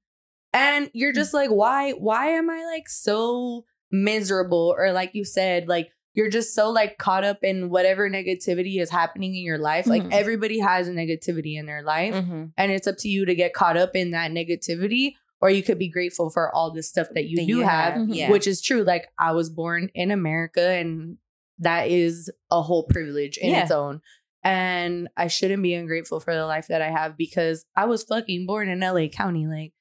And 0.54 0.90
you're 0.94 1.12
just 1.12 1.34
like, 1.34 1.50
why, 1.50 1.92
why 1.92 2.28
am 2.28 2.50
I 2.50 2.64
like 2.64 2.88
so 2.88 3.66
miserable? 3.92 4.74
Or 4.78 4.92
like 4.92 5.12
you 5.14 5.24
said, 5.26 5.68
like 5.68 5.90
you're 6.14 6.30
just 6.30 6.56
so 6.56 6.70
like 6.72 6.98
caught 6.98 7.24
up 7.24 7.44
in 7.44 7.70
whatever 7.70 8.10
negativity 8.10 8.82
is 8.82 8.90
happening 8.90 9.36
in 9.36 9.44
your 9.44 9.60
life. 9.60 9.86
Like 9.86 10.04
Mhm. 10.04 10.12
everybody 10.14 10.60
has 10.60 10.88
a 10.88 10.92
negativity 10.92 11.58
in 11.60 11.68
their 11.68 11.84
life. 11.84 12.14
Mhm. 12.16 12.54
And 12.58 12.72
it's 12.72 12.88
up 12.88 12.98
to 13.00 13.08
you 13.10 13.26
to 13.26 13.36
get 13.36 13.54
caught 13.54 13.78
up 13.78 13.96
in 13.96 14.12
that 14.12 14.32
negativity, 14.32 15.14
or 15.42 15.52
you 15.52 15.62
could 15.62 15.78
be 15.78 15.90
grateful 15.90 16.32
for 16.32 16.54
all 16.54 16.72
the 16.72 16.82
stuff 16.82 17.08
that 17.14 17.26
you 17.26 17.38
That 17.38 17.46
do 17.48 17.60
have, 17.60 17.94
have, 17.94 18.10
yeah. 18.10 18.32
which 18.32 18.48
is 18.48 18.62
true. 18.62 18.84
Like 18.84 19.08
I 19.20 19.32
was 19.34 19.52
born 19.52 19.90
in 19.94 20.10
America, 20.10 20.68
and 20.68 21.18
that 21.60 21.88
is 21.90 22.32
a 22.50 22.62
whole 22.64 22.84
privilege 22.84 23.38
in 23.38 23.52
Yeah. 23.52 23.62
its 23.64 23.72
own. 23.72 24.02
And 24.44 25.10
I 25.18 25.28
shouldn't 25.28 25.62
be 25.62 25.74
ungrateful 25.74 26.20
for 26.20 26.34
the 26.34 26.46
life 26.46 26.68
that 26.68 26.82
I 26.82 26.90
have 26.90 27.18
because 27.18 27.64
I 27.76 27.86
was 27.86 28.04
fucking 28.04 28.46
born 28.48 28.70
in 28.70 28.82
LA 28.82 29.08
County. 29.10 29.46
Like 29.46 29.74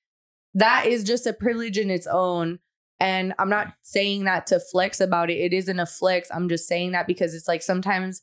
that 0.55 0.87
is 0.87 1.05
just 1.05 1.27
a 1.27 1.33
privilege 1.33 1.79
in 1.79 1.91
its 1.91 2.07
own. 2.07 2.59
And 2.99 3.35
I'm 3.39 3.51
not 3.51 3.75
saying 3.83 4.25
that 4.25 4.47
to 4.49 4.59
flex 4.61 5.01
about 5.01 5.31
it. 5.31 5.35
It 5.35 5.53
isn't 5.53 5.79
a 5.79 5.87
flex. 5.87 6.29
I'm 6.33 6.49
just 6.49 6.67
saying 6.67 6.93
that 6.93 7.07
because 7.07 7.35
it's 7.35 7.47
like 7.49 7.63
sometimes 7.63 8.23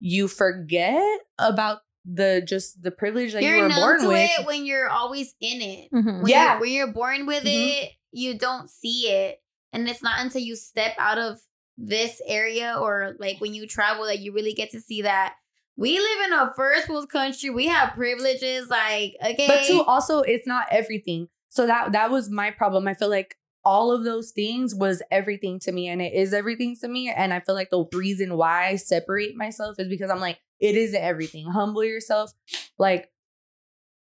you 0.00 0.28
forget 0.28 1.20
about 1.38 1.78
the 2.06 2.42
just 2.46 2.82
the 2.82 2.90
privilege 2.90 3.32
that 3.32 3.42
you're 3.42 3.56
you 3.56 3.62
were 3.62 3.68
born 3.70 4.00
to 4.00 4.08
with. 4.08 4.30
it 4.38 4.46
when 4.46 4.64
you're 4.66 4.88
always 4.90 5.34
in 5.40 5.60
it. 5.62 5.90
Mhm. 5.92 6.22
When 6.22 6.30
Yeah. 6.30 6.52
you're, 6.52 6.60
when 6.60 6.72
you're 6.72 6.92
born 6.92 7.26
with 7.26 7.44
Mhm. 7.44 7.82
it, 7.84 7.90
you 8.12 8.38
don't 8.38 8.68
see 8.70 9.08
it, 9.10 9.42
and 9.72 9.88
it's 9.88 10.02
not 10.02 10.20
until 10.20 10.40
you 10.42 10.56
step 10.56 10.94
out 10.98 11.18
of 11.18 11.40
this 11.76 12.20
area 12.26 12.76
or 12.80 13.16
like 13.18 13.40
when 13.40 13.52
you 13.54 13.66
travel 13.66 14.04
that 14.06 14.20
you 14.20 14.32
really 14.32 14.52
get 14.52 14.70
to 14.70 14.80
see 14.80 15.02
that 15.02 15.34
we 15.76 15.98
live 15.98 16.26
in 16.26 16.32
a 16.32 16.52
first 16.54 16.88
world 16.88 17.08
country. 17.10 17.50
We 17.50 17.66
have 17.66 17.94
privileges. 17.94 18.68
Like 18.68 19.16
okay, 19.24 19.46
But 19.48 19.64
too, 19.64 19.82
also, 19.82 20.20
it's 20.20 20.46
not 20.46 20.66
everything. 20.70 21.28
So 21.48 21.66
that 21.66 21.92
that 21.92 22.10
was 22.10 22.30
my 22.30 22.50
problem. 22.50 22.86
I 22.86 22.94
feel 22.94 23.08
like 23.10 23.36
all 23.64 23.92
of 23.92 24.04
those 24.04 24.30
things 24.30 24.74
was 24.74 25.02
everything 25.10 25.58
to 25.60 25.72
me, 25.72 25.88
and 25.88 26.02
it 26.02 26.12
is 26.12 26.34
everything 26.34 26.76
to 26.82 26.88
me. 26.88 27.10
And 27.14 27.32
I 27.32 27.40
feel 27.40 27.54
like 27.54 27.70
the 27.70 27.84
reason 27.94 28.36
why 28.36 28.66
I 28.66 28.76
separate 28.76 29.36
myself 29.36 29.76
is 29.78 29.88
because 29.88 30.10
I'm 30.10 30.20
like, 30.20 30.38
it 30.60 30.76
isn't 30.76 31.00
everything. 31.00 31.46
Humble 31.46 31.84
yourself, 31.84 32.32
like 32.78 33.10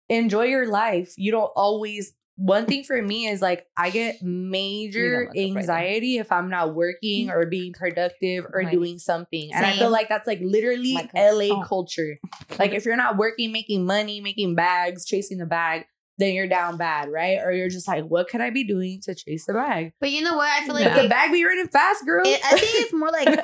enjoy 0.09 0.43
your 0.43 0.67
life. 0.67 1.13
You 1.17 1.31
don't 1.31 1.51
always. 1.55 2.13
One 2.35 2.65
thing 2.65 2.83
for 2.83 2.99
me 2.99 3.27
is 3.27 3.43
like 3.43 3.67
I 3.77 3.91
get 3.91 4.23
major 4.23 5.11
don't 5.11 5.19
look 5.19 5.29
up 5.29 5.35
right 5.35 5.57
anxiety 5.57 6.17
if 6.17 6.31
I'm 6.31 6.49
not 6.49 6.73
working 6.73 7.29
or 7.29 7.45
being 7.45 7.73
productive 7.73 8.45
or 8.45 8.61
Right. 8.63 8.71
doing 8.71 8.97
something, 8.97 9.53
and 9.53 9.63
I 9.63 9.73
feel 9.73 9.91
like 9.91 10.09
that's 10.09 10.25
like 10.25 10.39
literally 10.41 10.97
LA 11.15 11.55
oh. 11.55 11.63
culture. 11.63 12.17
Like 12.57 12.71
if 12.71 12.85
you're 12.85 12.97
not 12.97 13.17
working, 13.17 13.51
making 13.51 13.85
money, 13.85 14.19
making 14.19 14.55
bags, 14.55 15.05
chasing 15.05 15.37
the 15.37 15.45
bag, 15.45 15.85
then 16.19 16.33
you're 16.33 16.47
down 16.47 16.77
bad, 16.77 17.09
right? 17.11 17.39
Or 17.43 17.51
you're 17.51 17.69
just 17.69 17.87
like, 17.87 18.03
what 18.05 18.27
could 18.27 18.39
I 18.41 18.49
be 18.51 18.63
doing 18.63 19.01
to 19.03 19.15
chase 19.15 19.45
the 19.47 19.53
bag? 19.53 19.93
but 19.99 20.11
you 20.11 20.21
know 20.21 20.35
what? 20.35 20.47
I 20.47 20.65
feel 20.65 20.75
like 20.75 20.83
But 20.85 20.95
the 20.95 21.05
it- 21.05 21.09
bag 21.09 21.31
be 21.31 21.43
running 21.43 21.67
fast, 21.67 22.05
girl. 22.05 22.21
it- 22.25 22.39
I 22.45 22.57
think 22.57 22.71
it's 22.75 22.93
more 22.93 23.09
like 23.11 23.25
Cali. 23.27 23.37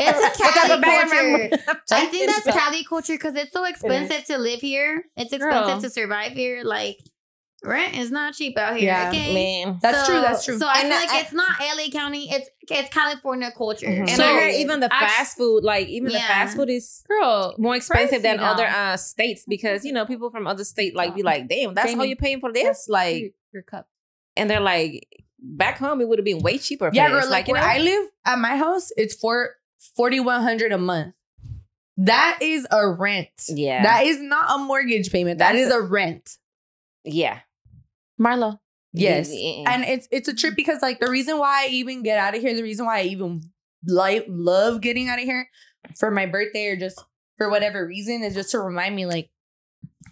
it's 0.00 0.38
a 0.38 0.42
Cali 0.42 0.82
culture. 0.82 1.84
I 1.92 2.06
think 2.06 2.30
that's 2.30 2.56
Cali 2.58 2.84
culture 2.84 3.14
because 3.14 3.34
it's 3.36 3.52
so 3.52 3.64
expensive 3.64 4.24
to 4.26 4.38
live 4.38 4.60
here. 4.60 5.04
It's 5.16 5.32
expensive 5.32 5.66
Girl. 5.66 5.80
to 5.80 5.90
survive 5.90 6.32
here. 6.32 6.62
Like 6.64 6.98
rent 7.64 7.96
is 7.96 8.10
not 8.10 8.34
cheap 8.34 8.56
out 8.58 8.76
here. 8.76 8.86
Yeah, 8.86 9.08
okay, 9.08 9.34
Man. 9.64 9.78
That's 9.82 10.06
So- 10.06 10.12
true. 10.12 10.20
That's 10.20 10.44
true. 10.44 10.58
So 10.58 10.66
I 10.66 10.80
And 10.80 10.88
feel 10.88 10.98
I- 10.98 11.04
like 11.14 11.22
it's 11.24 11.32
not 11.32 11.60
LA 11.60 11.90
County. 11.90 12.30
It's 12.30 12.48
it's 12.70 12.88
California 12.90 13.50
culture. 13.56 13.86
Mhm. 13.86 14.00
And 14.00 14.10
So 14.10 14.24
I 14.24 14.40
heard 14.40 14.54
even 14.54 14.80
the 14.80 14.94
I- 14.94 15.00
fast 15.08 15.36
food, 15.36 15.64
like 15.64 15.86
even 15.88 16.12
the 16.12 16.18
fast 16.18 16.56
food 16.56 16.70
is 16.70 17.02
Girl, 17.08 17.54
more 17.58 17.76
expensive 17.76 18.22
than 18.22 18.36
Pricey 18.38 18.40
now. 18.40 18.52
other 18.52 18.66
uh 18.66 18.96
states 18.96 19.44
because 19.46 19.84
you 19.84 19.92
know 19.92 20.06
people 20.06 20.30
from 20.30 20.46
other 20.46 20.64
state 20.64 20.94
like 20.94 21.14
be 21.14 21.22
like, 21.22 21.48
damn, 21.48 21.74
that's 21.74 21.94
all 21.94 22.04
you're 22.04 22.16
paying 22.16 22.40
for 22.40 22.52
this, 22.52 22.86
like, 22.88 23.34
your 23.52 23.62
cup. 23.62 23.88
and 24.36 24.48
they're 24.50 24.60
like, 24.60 25.06
back 25.38 25.78
home 25.78 26.00
it 26.00 26.08
would 26.08 26.18
have 26.18 26.24
been 26.24 26.38
way 26.40 26.56
cheaper. 26.58 26.90
Yeah, 26.92 27.08
girl. 27.10 27.28
Like, 27.28 27.48
you 27.48 27.52
where? 27.54 27.62
I 27.62 27.78
live 27.78 28.06
at 28.24 28.38
my 28.38 28.56
house, 28.56 28.90
it's 28.96 29.14
for 29.14 29.56
forty 29.96 30.18
one 30.20 30.40
hundred 30.42 30.72
a 30.72 30.78
month. 30.78 31.14
That 31.96 32.38
is 32.40 32.66
a 32.72 32.88
rent. 32.88 33.28
yeah, 33.48 33.82
That 33.82 34.06
is 34.06 34.20
not 34.20 34.46
a 34.54 34.58
mortgage 34.64 35.12
payment. 35.12 35.38
That 35.38 35.52
That's 35.52 35.66
is 35.66 35.70
a 35.72 35.80
rent. 35.80 36.38
yeah, 37.04 37.40
Marlo. 38.20 38.58
Yes. 38.92 39.28
Yeah. 39.32 39.64
And 39.66 39.84
mm. 39.84 39.88
it's 39.88 40.08
it's 40.10 40.28
a 40.28 40.34
trip 40.34 40.54
because 40.54 40.80
like 40.80 41.00
the 41.00 41.10
reason 41.10 41.38
why 41.38 41.64
I 41.64 41.68
even 41.72 42.02
get 42.02 42.18
out 42.18 42.34
of 42.34 42.40
here, 42.40 42.54
the 42.54 42.62
reason 42.62 42.86
why 42.86 43.00
I 43.00 43.04
even 43.04 43.42
like 43.86 44.24
love 44.28 44.80
getting 44.80 45.08
out 45.08 45.18
of 45.18 45.24
here 45.24 45.48
for 45.96 46.10
my 46.10 46.26
birthday 46.26 46.68
or 46.68 46.76
just 46.76 47.02
for 47.36 47.50
whatever 47.50 47.86
reason 47.86 48.22
is 48.22 48.34
just 48.34 48.52
to 48.52 48.60
remind 48.60 48.94
me 48.94 49.06
like, 49.06 49.30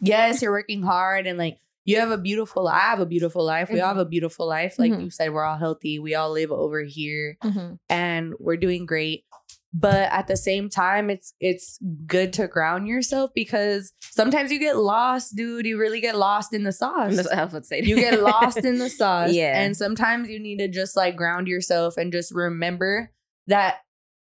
yes, 0.00 0.42
you're 0.42 0.50
working 0.50 0.82
hard 0.82 1.26
and 1.26 1.38
like 1.38 1.58
you 1.84 1.98
have 1.98 2.10
a 2.10 2.18
beautiful 2.18 2.68
I 2.68 2.78
have 2.80 3.00
a 3.00 3.06
beautiful 3.06 3.44
life. 3.44 3.70
We 3.70 3.80
all 3.80 3.88
have 3.88 3.96
mm-hmm. 3.96 4.02
a 4.02 4.10
beautiful 4.10 4.46
life. 4.46 4.78
Like 4.78 4.92
Mhm. 4.92 5.04
you 5.04 5.10
said, 5.10 5.32
we're 5.32 5.44
all 5.44 5.58
healthy. 5.58 5.98
We 5.98 6.14
all 6.14 6.30
live 6.32 6.50
over 6.50 6.82
here 6.82 7.36
Mm-hmm. 7.42 7.74
and 7.88 8.34
we're 8.38 8.56
doing 8.56 8.86
great. 8.86 9.24
But 9.74 10.12
at 10.12 10.26
the 10.26 10.36
same 10.36 10.68
time, 10.68 11.08
it's 11.08 11.32
it's 11.40 11.78
good 12.06 12.32
to 12.34 12.46
ground 12.46 12.86
yourself 12.86 13.30
because 13.34 13.92
sometimes 14.02 14.52
you 14.52 14.58
get 14.58 14.76
lost, 14.76 15.34
dude. 15.34 15.64
You 15.64 15.78
really 15.78 16.00
get 16.00 16.16
lost 16.16 16.52
in 16.52 16.64
the 16.64 16.72
sauce 16.72 17.26
I 17.28 17.44
would 17.46 17.64
say 17.64 17.80
you 17.82 17.96
get 17.96 18.20
lost 18.22 18.58
in 18.58 18.78
the 18.78 18.90
sauce. 19.00 19.32
Yeah. 19.32 19.58
And 19.62 19.74
sometimes 19.74 20.28
you 20.28 20.38
need 20.38 20.58
to 20.58 20.68
just 20.68 20.94
like 20.94 21.16
ground 21.16 21.48
yourself 21.48 21.96
and 21.96 22.12
just 22.12 22.34
remember 22.34 23.10
that 23.46 23.78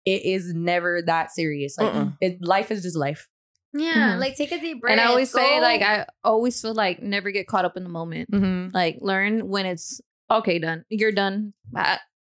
it 0.04 0.26
is 0.26 0.52
never 0.54 1.02
that 1.04 1.32
serious. 1.32 1.78
Like 1.78 2.08
it 2.22 2.42
life 2.42 2.72
is 2.72 2.82
just 2.82 2.96
life. 2.96 3.28
Yeah, 3.78 4.14
Mhm. 4.16 4.20
like 4.20 4.36
take 4.38 4.52
a 4.52 4.60
deep 4.60 4.82
breath. 4.82 4.94
And 4.94 5.02
I 5.02 5.06
always 5.08 5.30
say, 5.32 5.60
like, 5.60 5.82
I 5.82 6.06
always 6.24 6.60
feel 6.62 6.74
like 6.74 7.02
never 7.04 7.30
get 7.32 7.46
caught 7.46 7.66
up 7.66 7.76
in 7.76 7.84
the 7.84 7.90
moment. 7.90 8.32
Mm-hmm. 8.32 8.74
Like, 8.74 9.00
learn 9.02 9.50
when 9.50 9.66
it's 9.66 10.00
okay, 10.32 10.60
done. 10.60 10.86
You're 10.90 11.12
done 11.12 11.54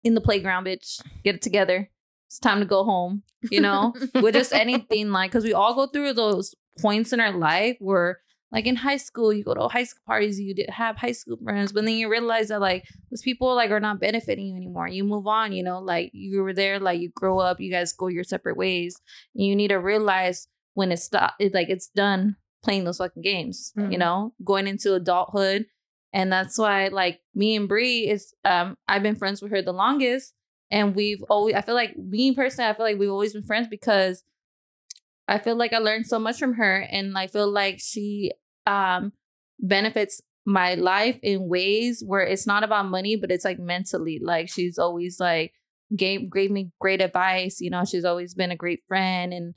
in 0.03 0.15
the 0.15 0.21
playground, 0.21 0.65
bitch. 0.67 1.01
Get 1.23 1.37
it 1.37 1.43
together. 1.43 1.91
It's 2.35 2.41
time 2.41 2.59
to 2.59 2.67
go 2.67 2.83
home. 2.83 3.23
You 3.49 3.61
know, 3.61 3.95
with 4.21 4.35
just 4.35 4.53
anything, 4.53 5.13
like, 5.13 5.31
because 5.31 5.45
we 5.45 5.55
all 5.55 5.73
go 5.75 5.87
through 5.87 6.15
those 6.15 6.53
points 6.81 7.13
in 7.13 7.21
our 7.21 7.31
life 7.31 7.77
where, 7.79 8.19
like, 8.51 8.67
in 8.67 8.75
high 8.75 8.97
school, 8.97 9.33
you 9.33 9.45
go 9.45 9.55
to 9.55 9.69
high 9.69 9.85
school 9.85 10.03
parties, 10.05 10.41
you 10.41 10.53
did 10.53 10.69
have 10.71 10.97
high 10.97 11.13
school 11.13 11.37
friends, 11.45 11.71
but 11.73 11.85
then 11.85 11.95
you 11.95 12.11
realize 12.11 12.49
that, 12.49 12.61
like, 12.61 12.83
those 13.13 13.23
people, 13.23 13.55
like, 13.55 13.71
are 13.71 13.79
not 13.79 14.01
benefiting 14.01 14.47
you 14.49 14.57
anymore. 14.57 14.89
You 14.89 15.05
move 15.05 15.29
on, 15.29 15.53
you 15.53 15.63
know, 15.63 15.79
like, 15.79 16.11
you 16.13 16.43
were 16.43 16.53
there, 16.53 16.81
like, 16.81 16.99
you 17.01 17.11
grow 17.15 17.39
up, 17.39 17.61
you 17.61 17.71
guys 17.71 17.93
go 17.93 18.09
your 18.09 18.25
separate 18.25 18.57
ways. 18.57 19.01
And 19.37 19.47
you 19.47 19.55
need 19.55 19.69
to 19.69 19.77
realize 19.77 20.49
when 20.73 20.91
it's 20.91 21.05
stop, 21.05 21.35
it's 21.39 21.55
like, 21.55 21.69
it's 21.69 21.87
done 21.89 22.35
playing 22.65 22.83
those 22.83 22.99
fucking 22.99 23.23
games, 23.23 23.73
you 23.77 23.83
Mhm. 23.85 23.99
know, 23.99 24.35
going 24.45 24.67
into 24.67 24.95
adulthood. 24.95 25.67
And 26.13 26.33
that's 26.33 26.59
why, 26.59 26.89
like 26.89 27.21
me 27.35 27.55
and 27.55 27.69
Bree 27.69 28.09
is, 28.09 28.35
um, 28.45 28.77
I've 28.89 29.03
been 29.05 29.15
friends 29.17 29.41
with 29.41 29.53
her 29.53 29.63
the 29.63 29.73
longest, 29.73 30.35
and 30.71 30.95
we've 30.95 31.23
always. 31.29 31.55
I 31.55 31.61
feel 31.61 31.75
like 31.75 31.97
me 31.97 32.35
personally, 32.35 32.71
I 32.71 32.75
feel 32.75 32.87
like 32.87 32.99
we've 32.99 33.11
always 33.11 33.33
been 33.33 33.43
friends 33.43 33.69
because 33.69 34.23
I 35.29 35.39
feel 35.39 35.57
like 35.57 35.73
I 35.73 35.79
learned 35.79 36.07
so 36.07 36.19
much 36.19 36.39
from 36.39 36.55
her, 36.55 36.77
and 36.91 37.17
I 37.17 37.27
feel 37.27 37.51
like 37.51 37.79
she 37.81 38.33
um 38.67 39.13
benefits 39.61 40.21
my 40.47 40.75
life 40.75 41.19
in 41.23 41.49
ways 41.49 42.03
where 42.07 42.23
it's 42.23 42.47
not 42.47 42.65
about 42.65 42.89
money, 42.89 43.17
but 43.17 43.31
it's 43.31 43.45
like 43.45 43.59
mentally. 43.59 44.21
Like 44.23 44.51
she's 44.51 44.79
always 44.79 45.19
like 45.21 45.53
gave 45.97 46.31
gave 46.31 46.51
me 46.51 46.71
great 46.81 47.01
advice. 47.01 47.61
You 47.61 47.71
know, 47.71 47.85
she's 47.85 48.05
always 48.05 48.35
been 48.35 48.51
a 48.51 48.57
great 48.57 48.81
friend, 48.89 49.33
and 49.33 49.55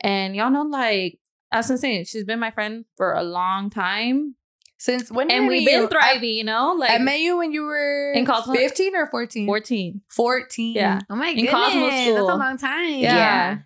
and 0.00 0.36
y'all 0.36 0.50
know 0.50 0.62
like. 0.62 1.18
I 1.50 1.56
was 1.58 1.68
gonna 1.68 2.04
she's 2.04 2.24
been 2.24 2.40
my 2.40 2.50
friend 2.50 2.84
for 2.98 3.14
a 3.14 3.22
long 3.22 3.70
time, 3.70 4.34
Since 4.78 5.10
when? 5.10 5.28
did 5.28 5.38
and 5.38 5.48
we've 5.48 5.66
been 5.66 5.82
you? 5.82 5.88
thriving, 5.88 6.30
you 6.30 6.44
know, 6.44 6.74
like 6.78 6.90
I 6.90 6.98
met 6.98 7.18
you 7.20 7.36
when 7.36 7.52
you 7.52 7.64
were 7.64 8.12
In 8.12 8.24
Cosmo- 8.24 8.54
15 8.54 8.94
or 8.96 9.06
14? 9.08 9.46
14. 9.46 10.00
14. 10.08 10.74
Yeah. 10.74 11.00
Oh 11.10 11.16
my 11.16 11.28
In 11.28 11.36
goodness, 11.36 11.52
Cosmo 11.52 11.80
that's 11.90 12.04
School. 12.16 12.30
a 12.32 12.36
long 12.36 12.56
time. 12.58 12.98
Yeah. 12.98 13.58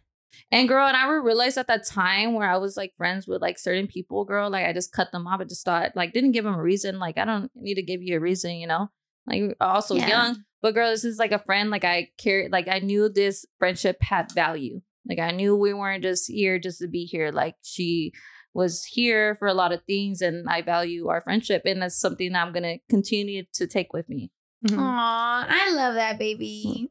And 0.51 0.69
girl, 0.69 0.87
and 0.87 0.97
I 0.97 1.07
realized 1.15 1.57
at 1.59 1.67
that 1.69 1.87
time 1.87 2.35
where 2.35 2.49
I 2.51 2.57
was 2.59 2.77
like 2.77 2.93
friends 2.97 3.27
with 3.27 3.41
like 3.43 3.59
certain 3.59 3.87
people, 3.87 4.25
girl, 4.25 4.51
like 4.51 4.67
I 4.67 4.73
just 4.73 4.93
cut 4.93 5.11
them 5.13 5.27
off. 5.27 5.41
I 5.41 5.45
just 5.45 5.65
thought 5.65 5.93
like 5.95 6.13
didn't 6.13 6.33
give 6.33 6.45
them 6.45 6.55
a 6.55 6.63
reason. 6.63 6.99
Like 6.99 7.17
I 7.19 7.25
don't 7.25 7.51
need 7.55 7.75
to 7.77 7.83
give 7.83 8.03
you 8.03 8.17
a 8.17 8.21
reason, 8.21 8.57
you 8.57 8.67
know. 8.67 8.89
Like 9.27 9.57
also 9.61 9.95
Yeah. 9.95 10.09
young, 10.09 10.45
but 10.63 10.75
girl, 10.75 10.91
this 10.91 11.05
is 11.05 11.19
like 11.19 11.33
a 11.33 11.39
friend. 11.39 11.71
Like 11.71 11.85
I 11.85 12.09
carried, 12.19 12.53
like 12.53 12.69
I 12.69 12.81
knew 12.81 13.09
this 13.09 13.47
friendship 13.59 14.03
had 14.03 14.33
value. 14.33 14.81
Like 15.09 15.19
I 15.19 15.31
knew 15.31 15.57
we 15.57 15.73
weren't 15.75 16.03
just 16.03 16.31
here 16.31 16.59
just 16.59 16.81
to 16.81 16.89
be 16.89 17.05
here. 17.05 17.31
Like 17.33 17.57
she 17.63 18.13
was 18.55 18.85
here 18.85 19.35
for 19.37 19.49
a 19.49 19.55
lot 19.55 19.73
of 19.73 19.83
things, 19.85 20.21
and 20.21 20.49
I 20.49 20.63
value 20.63 21.09
our 21.09 21.21
friendship, 21.21 21.63
and 21.65 21.83
that's 21.83 21.97
something 21.97 22.33
that 22.33 22.47
I'm 22.47 22.53
gonna 22.53 22.79
continue 22.89 23.45
to 23.55 23.67
take 23.67 23.93
with 23.93 24.09
me. 24.09 24.31
Mhm. 24.67 24.79
Aw, 24.79 25.47
I 25.49 25.71
love 25.75 25.95
that 25.95 26.19
baby. 26.19 26.91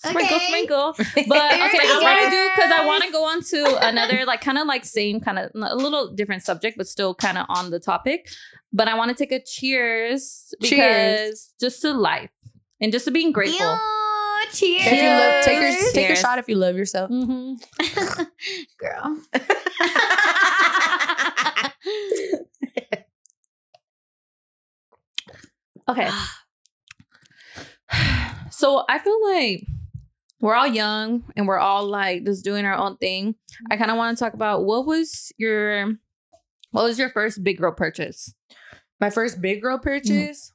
Sprinkle, 0.00 0.36
Okay. 0.36 0.46
sprinkle. 0.46 0.92
But 1.28 1.52
okay, 1.54 1.76
Very 1.76 1.88
I 1.88 1.98
want 2.02 2.18
to 2.24 2.30
do 2.30 2.50
because 2.54 2.70
I 2.70 2.86
want 2.86 3.02
to 3.04 3.10
go 3.10 3.24
on 3.24 3.42
to 3.42 3.88
another 3.88 4.24
like 4.26 4.40
kind 4.40 4.56
of 4.58 4.66
like 4.68 4.84
same 4.84 5.18
kind 5.20 5.38
of 5.40 5.50
a 5.54 5.74
little 5.74 6.14
different 6.14 6.44
subject, 6.44 6.76
but 6.78 6.86
still 6.86 7.14
kind 7.16 7.36
of 7.36 7.46
on 7.48 7.70
the 7.70 7.80
topic. 7.80 8.28
But 8.72 8.86
I 8.86 8.94
want 8.94 9.08
to 9.10 9.16
take 9.16 9.32
a 9.32 9.42
cheers 9.42 10.54
because 10.60 10.70
Cheers. 10.70 11.54
just 11.60 11.80
to 11.82 11.92
life 11.94 12.30
and 12.80 12.92
just 12.92 13.06
to 13.06 13.10
being 13.10 13.32
grateful. 13.32 13.66
Ew, 13.66 14.46
cheers. 14.52 14.86
If 14.86 15.02
you 15.02 15.08
love, 15.08 15.44
take 15.44 15.58
your 15.60 15.70
take 15.92 16.04
a 16.04 16.08
Cheers. 16.14 16.20
shot 16.20 16.38
if 16.38 16.48
you 16.48 16.54
love 16.54 16.76
yourself. 16.76 17.08
hmm 17.10 17.54
Girl. 18.78 19.18
Okay. 25.88 26.10
so 28.50 28.84
I 28.88 28.98
feel 28.98 29.18
like 29.24 29.66
we're 30.40 30.54
all 30.54 30.66
young 30.66 31.24
and 31.36 31.48
we're 31.48 31.58
all 31.58 31.86
like 31.86 32.24
just 32.24 32.44
doing 32.44 32.64
our 32.64 32.76
own 32.76 32.96
thing. 32.98 33.34
I 33.70 33.76
kind 33.76 33.90
of 33.90 33.96
want 33.96 34.16
to 34.16 34.22
talk 34.22 34.34
about 34.34 34.64
what 34.64 34.86
was 34.86 35.32
your 35.38 35.94
what 36.70 36.84
was 36.84 36.98
your 36.98 37.10
first 37.10 37.42
big 37.42 37.58
girl 37.58 37.72
purchase? 37.72 38.34
My 39.00 39.10
first 39.10 39.40
big 39.40 39.62
girl 39.62 39.78
mm-hmm. 39.78 39.84
purchase. 39.84 40.52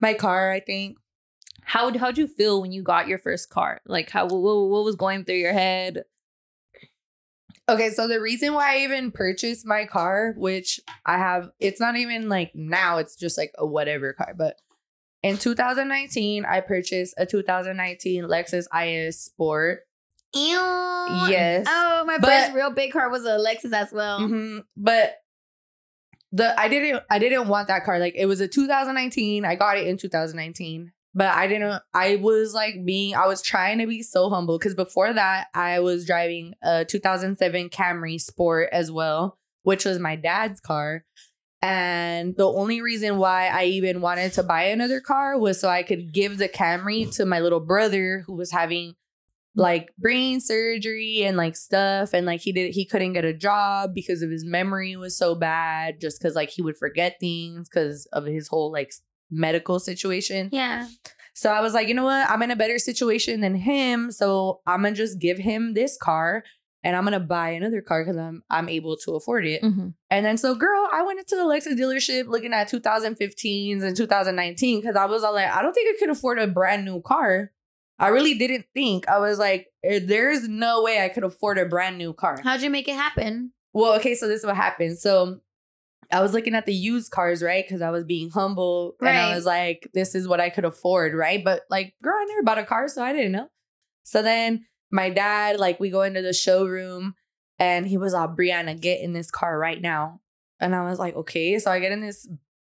My 0.00 0.12
car, 0.12 0.52
I 0.52 0.60
think. 0.60 0.98
How 1.62 1.96
how'd 1.98 2.18
you 2.18 2.28
feel 2.28 2.60
when 2.60 2.70
you 2.70 2.82
got 2.82 3.08
your 3.08 3.18
first 3.18 3.48
car? 3.48 3.80
Like 3.86 4.10
how 4.10 4.24
what, 4.26 4.40
what 4.40 4.84
was 4.84 4.94
going 4.94 5.24
through 5.24 5.36
your 5.36 5.54
head? 5.54 6.02
Okay, 7.68 7.90
so 7.90 8.06
the 8.06 8.20
reason 8.20 8.54
why 8.54 8.76
I 8.76 8.78
even 8.84 9.10
purchased 9.10 9.66
my 9.66 9.86
car, 9.86 10.34
which 10.36 10.78
I 11.04 11.18
have, 11.18 11.50
it's 11.58 11.80
not 11.80 11.96
even 11.96 12.28
like 12.28 12.52
now, 12.54 12.98
it's 12.98 13.16
just 13.16 13.36
like 13.36 13.50
a 13.58 13.66
whatever 13.66 14.12
car. 14.12 14.34
But 14.36 14.56
in 15.22 15.36
2019, 15.36 16.44
I 16.44 16.60
purchased 16.60 17.14
a 17.18 17.26
2019 17.26 18.24
Lexus 18.24 18.66
IS 18.72 19.20
Sport. 19.20 19.80
Ew. 20.34 20.42
Yes. 21.28 21.66
Oh, 21.68 22.04
my 22.06 22.18
But- 22.18 22.28
first 22.28 22.52
real 22.54 22.70
big 22.70 22.92
car 22.92 23.10
was 23.10 23.24
a 23.24 23.38
Lexus 23.38 23.72
as 23.72 23.90
well. 23.92 24.20
Mhm. 24.20 24.60
But 24.76 25.16
the 26.32 26.58
I 26.60 26.68
didn't 26.68 27.02
I 27.08 27.18
didn't 27.18 27.48
want 27.48 27.68
that 27.68 27.84
car. 27.84 27.98
Like 27.98 28.14
it 28.16 28.26
was 28.26 28.40
a 28.40 28.48
2019. 28.48 29.44
I 29.44 29.54
got 29.54 29.78
it 29.78 29.86
in 29.86 29.96
2019. 29.96 30.92
But 31.16 31.34
I 31.34 31.46
didn't 31.46 31.82
I 31.94 32.16
was 32.16 32.52
like 32.52 32.84
being 32.84 33.14
I 33.14 33.26
was 33.26 33.40
trying 33.40 33.78
to 33.78 33.86
be 33.86 34.02
so 34.02 34.28
humble 34.28 34.58
because 34.58 34.74
before 34.74 35.14
that 35.14 35.46
I 35.54 35.80
was 35.80 36.04
driving 36.04 36.52
a 36.62 36.84
2007 36.84 37.70
Camry 37.70 38.20
Sport 38.20 38.68
as 38.70 38.92
well, 38.92 39.38
which 39.62 39.86
was 39.86 39.98
my 39.98 40.14
dad's 40.14 40.60
car. 40.60 41.04
And 41.62 42.36
the 42.36 42.46
only 42.46 42.82
reason 42.82 43.16
why 43.16 43.48
I 43.48 43.64
even 43.64 44.02
wanted 44.02 44.34
to 44.34 44.42
buy 44.42 44.64
another 44.64 45.00
car 45.00 45.38
was 45.38 45.58
so 45.58 45.70
I 45.70 45.82
could 45.82 46.12
give 46.12 46.36
the 46.36 46.50
Camry 46.50 47.10
to 47.16 47.24
my 47.24 47.40
little 47.40 47.60
brother 47.60 48.22
who 48.26 48.34
was 48.34 48.52
having 48.52 48.94
like 49.54 49.88
brain 49.96 50.38
surgery 50.38 51.22
and 51.24 51.38
like 51.38 51.56
stuff 51.56 52.12
and 52.12 52.26
like 52.26 52.42
he 52.42 52.52
did 52.52 52.74
he 52.74 52.84
couldn't 52.84 53.14
get 53.14 53.24
a 53.24 53.32
job 53.32 53.94
because 53.94 54.20
of 54.20 54.30
his 54.30 54.44
memory 54.44 54.96
was 54.96 55.16
so 55.16 55.34
bad 55.34 55.98
just 55.98 56.20
cuz 56.20 56.34
like 56.34 56.50
he 56.50 56.60
would 56.60 56.76
forget 56.76 57.16
things 57.18 57.70
cuz 57.70 58.04
of 58.12 58.26
his 58.26 58.48
whole 58.48 58.70
like 58.70 58.92
medical 59.30 59.78
situation. 59.78 60.48
Yeah. 60.52 60.88
So 61.36 61.50
I 61.50 61.60
was 61.60 61.74
like, 61.74 61.86
you 61.86 61.92
know 61.92 62.04
what? 62.04 62.28
I'm 62.30 62.42
in 62.42 62.50
a 62.50 62.56
better 62.56 62.78
situation 62.78 63.42
than 63.42 63.54
him, 63.54 64.10
so 64.10 64.60
I'm 64.66 64.80
going 64.80 64.94
to 64.94 64.98
just 64.98 65.18
give 65.18 65.36
him 65.36 65.74
this 65.74 65.98
car 65.98 66.42
and 66.82 66.96
I'm 66.96 67.02
going 67.04 67.12
to 67.12 67.20
buy 67.20 67.50
another 67.50 67.82
car 67.82 68.04
cuz 68.06 68.16
I'm 68.16 68.42
I'm 68.48 68.70
able 68.70 68.96
to 69.04 69.16
afford 69.16 69.46
it. 69.46 69.62
Mm-hmm. 69.62 69.88
And 70.10 70.26
then 70.26 70.38
so 70.38 70.54
girl, 70.54 70.88
I 70.90 71.02
went 71.02 71.18
into 71.18 71.36
the 71.36 71.42
Lexus 71.42 71.78
dealership 71.78 72.26
looking 72.26 72.54
at 72.54 72.70
2015s 72.70 73.82
and 73.82 73.94
2019 73.94 74.82
cuz 74.82 74.96
I 74.96 75.04
was 75.04 75.24
all 75.24 75.34
like, 75.34 75.50
I 75.50 75.60
don't 75.60 75.74
think 75.74 75.94
I 75.94 75.98
could 75.98 76.10
afford 76.10 76.38
a 76.38 76.46
brand 76.46 76.86
new 76.86 77.02
car. 77.02 77.52
I 77.98 78.08
really 78.08 78.34
didn't 78.34 78.66
think. 78.74 79.08
I 79.08 79.18
was 79.18 79.38
like, 79.38 79.68
"Eh, 79.82 80.00
there's 80.02 80.48
no 80.48 80.82
way 80.82 81.02
I 81.02 81.08
could 81.08 81.24
afford 81.24 81.58
a 81.58 81.66
brand 81.66 81.98
new 81.98 82.12
car. 82.12 82.38
How'd 82.42 82.62
you 82.62 82.70
make 82.70 82.88
it 82.88 82.94
happen? 82.94 83.52
Well, 83.72 83.94
okay, 83.96 84.14
so 84.14 84.26
this 84.26 84.40
is 84.40 84.46
what 84.46 84.56
happened. 84.56 84.98
So 84.98 85.40
I 86.10 86.20
was 86.20 86.32
looking 86.32 86.54
at 86.54 86.66
the 86.66 86.74
used 86.74 87.10
cars, 87.10 87.42
right? 87.42 87.64
Because 87.66 87.82
I 87.82 87.90
was 87.90 88.04
being 88.04 88.30
humble 88.30 88.94
and 89.00 89.08
I 89.08 89.34
was 89.34 89.44
like, 89.44 89.88
this 89.92 90.14
is 90.14 90.28
what 90.28 90.40
I 90.40 90.50
could 90.50 90.64
afford, 90.64 91.14
right? 91.14 91.42
But 91.44 91.62
like, 91.68 91.94
girl, 92.02 92.14
I 92.16 92.24
never 92.26 92.42
bought 92.44 92.58
a 92.58 92.64
car, 92.64 92.86
so 92.88 93.02
I 93.02 93.12
didn't 93.12 93.32
know. 93.32 93.48
So 94.04 94.22
then 94.22 94.66
my 94.92 95.10
dad, 95.10 95.58
like, 95.58 95.80
we 95.80 95.90
go 95.90 96.02
into 96.02 96.22
the 96.22 96.32
showroom 96.32 97.14
and 97.58 97.86
he 97.88 97.96
was 97.98 98.14
all, 98.14 98.28
Brianna, 98.28 98.80
get 98.80 99.00
in 99.00 99.14
this 99.14 99.30
car 99.32 99.58
right 99.58 99.80
now. 99.82 100.20
And 100.60 100.74
I 100.76 100.88
was 100.88 100.98
like, 101.00 101.16
okay. 101.16 101.58
So 101.58 101.72
I 101.72 101.80
get 101.80 101.90
in 101.90 102.00
this 102.02 102.28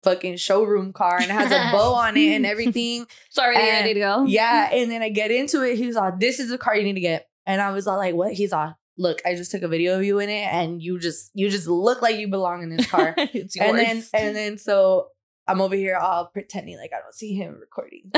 fucking 0.04 0.38
showroom 0.38 0.94
car 0.94 1.16
and 1.18 1.26
it 1.26 1.32
has 1.32 1.52
a 1.52 1.72
bow 1.76 1.96
on 1.96 2.16
it 2.16 2.34
and 2.34 2.46
everything. 2.54 3.08
Sorry, 3.30 3.56
And- 3.58 3.66
ready 3.66 3.94
to 3.96 4.00
go? 4.00 4.24
Yeah. 4.26 4.70
And 4.72 4.90
then 4.90 5.02
I 5.02 5.10
get 5.10 5.32
into 5.32 5.64
it. 5.64 5.78
He 5.78 5.86
was 5.86 5.98
like, 5.98 6.18
this 6.20 6.40
is 6.40 6.50
the 6.50 6.58
car 6.58 6.78
you 6.78 6.84
need 6.84 6.94
to 6.94 7.02
get. 7.02 7.28
And 7.46 7.62
I 7.62 7.72
was 7.72 7.86
like, 7.88 8.16
what? 8.16 8.32
He's 8.34 8.54
all, 8.54 8.76
look, 8.98 9.22
I 9.26 9.36
just 9.36 9.52
took 9.52 9.62
a 9.62 9.68
video 9.68 9.98
of 9.98 10.04
you 10.04 10.20
in 10.20 10.30
it 10.30 10.48
and 10.52 10.82
you 10.82 11.00
just, 11.00 11.32
you 11.34 11.50
just 11.50 11.68
look 11.68 12.02
like 12.02 12.18
you 12.18 12.28
belong 12.28 12.64
in 12.64 12.70
this 12.76 12.88
car. 12.90 13.14
it's 13.18 13.56
yours. 13.56 13.70
and 13.70 13.78
then, 13.78 14.04
and 14.14 14.36
then 14.36 14.58
so 14.58 15.10
I'm 15.48 15.62
over 15.62 15.76
here 15.76 15.96
all 15.96 16.26
pretending 16.28 16.78
like 16.78 16.92
I 16.94 17.00
don't 17.00 17.14
see 17.16 17.34
him 17.34 17.58
recording. 17.60 18.02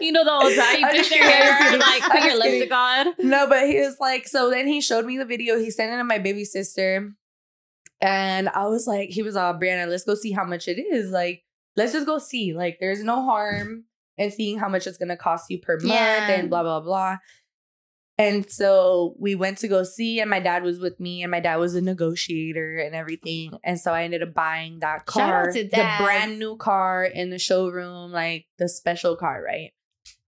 you 0.00 0.12
know 0.12 0.24
the 0.24 0.30
whole 0.30 0.54
time 0.54 0.78
you 0.80 0.92
just 0.96 1.14
your 1.14 1.24
hair, 1.24 1.78
like 1.78 2.02
put 2.02 2.14
your 2.22 2.30
just 2.30 2.42
kidding. 2.42 2.58
lipstick 2.60 2.72
on. 2.72 3.14
no, 3.18 3.46
but 3.48 3.66
he 3.68 3.78
was 3.80 3.96
like, 4.00 4.26
so 4.26 4.50
then 4.50 4.66
he 4.66 4.80
showed 4.80 5.04
me 5.06 5.16
the 5.18 5.24
video. 5.24 5.58
He 5.58 5.70
sent 5.70 5.92
it 5.92 5.96
to 5.98 6.04
my 6.04 6.18
baby 6.18 6.44
sister. 6.44 7.12
And 8.00 8.48
I 8.50 8.66
was 8.66 8.86
like, 8.86 9.10
he 9.10 9.22
was 9.22 9.36
all, 9.36 9.54
Brianna, 9.54 9.88
let's 9.88 10.04
go 10.04 10.14
see 10.14 10.32
how 10.32 10.44
much 10.44 10.68
it 10.68 10.78
is. 10.78 11.10
Like, 11.10 11.42
let's 11.76 11.92
just 11.92 12.06
go 12.06 12.18
see. 12.18 12.52
Like, 12.52 12.78
there's 12.80 13.02
no 13.02 13.22
harm 13.24 13.84
in 14.18 14.30
seeing 14.30 14.58
how 14.58 14.68
much 14.68 14.86
it's 14.86 14.98
gonna 14.98 15.16
cost 15.16 15.48
you 15.48 15.58
per 15.60 15.76
month 15.76 15.86
Yeah. 15.90 16.30
and 16.32 16.50
blah, 16.50 16.62
blah, 16.62 16.80
blah. 16.80 17.18
And 18.16 18.48
so 18.48 19.16
we 19.18 19.34
went 19.34 19.58
to 19.58 19.68
go 19.68 19.82
see, 19.82 20.20
and 20.20 20.30
my 20.30 20.38
dad 20.38 20.62
was 20.62 20.78
with 20.78 21.00
me, 21.00 21.22
and 21.22 21.30
my 21.32 21.40
dad 21.40 21.56
was 21.56 21.74
a 21.74 21.80
negotiator 21.80 22.78
and 22.78 22.94
everything. 22.94 23.58
And 23.64 23.80
so 23.80 23.92
I 23.92 24.04
ended 24.04 24.22
up 24.22 24.32
buying 24.34 24.78
that 24.80 25.04
car, 25.06 25.52
the 25.52 25.68
brand 25.98 26.38
new 26.38 26.56
car 26.56 27.04
in 27.04 27.30
the 27.30 27.40
showroom, 27.40 28.12
like 28.12 28.46
the 28.58 28.68
special 28.68 29.16
car, 29.16 29.42
right? 29.42 29.72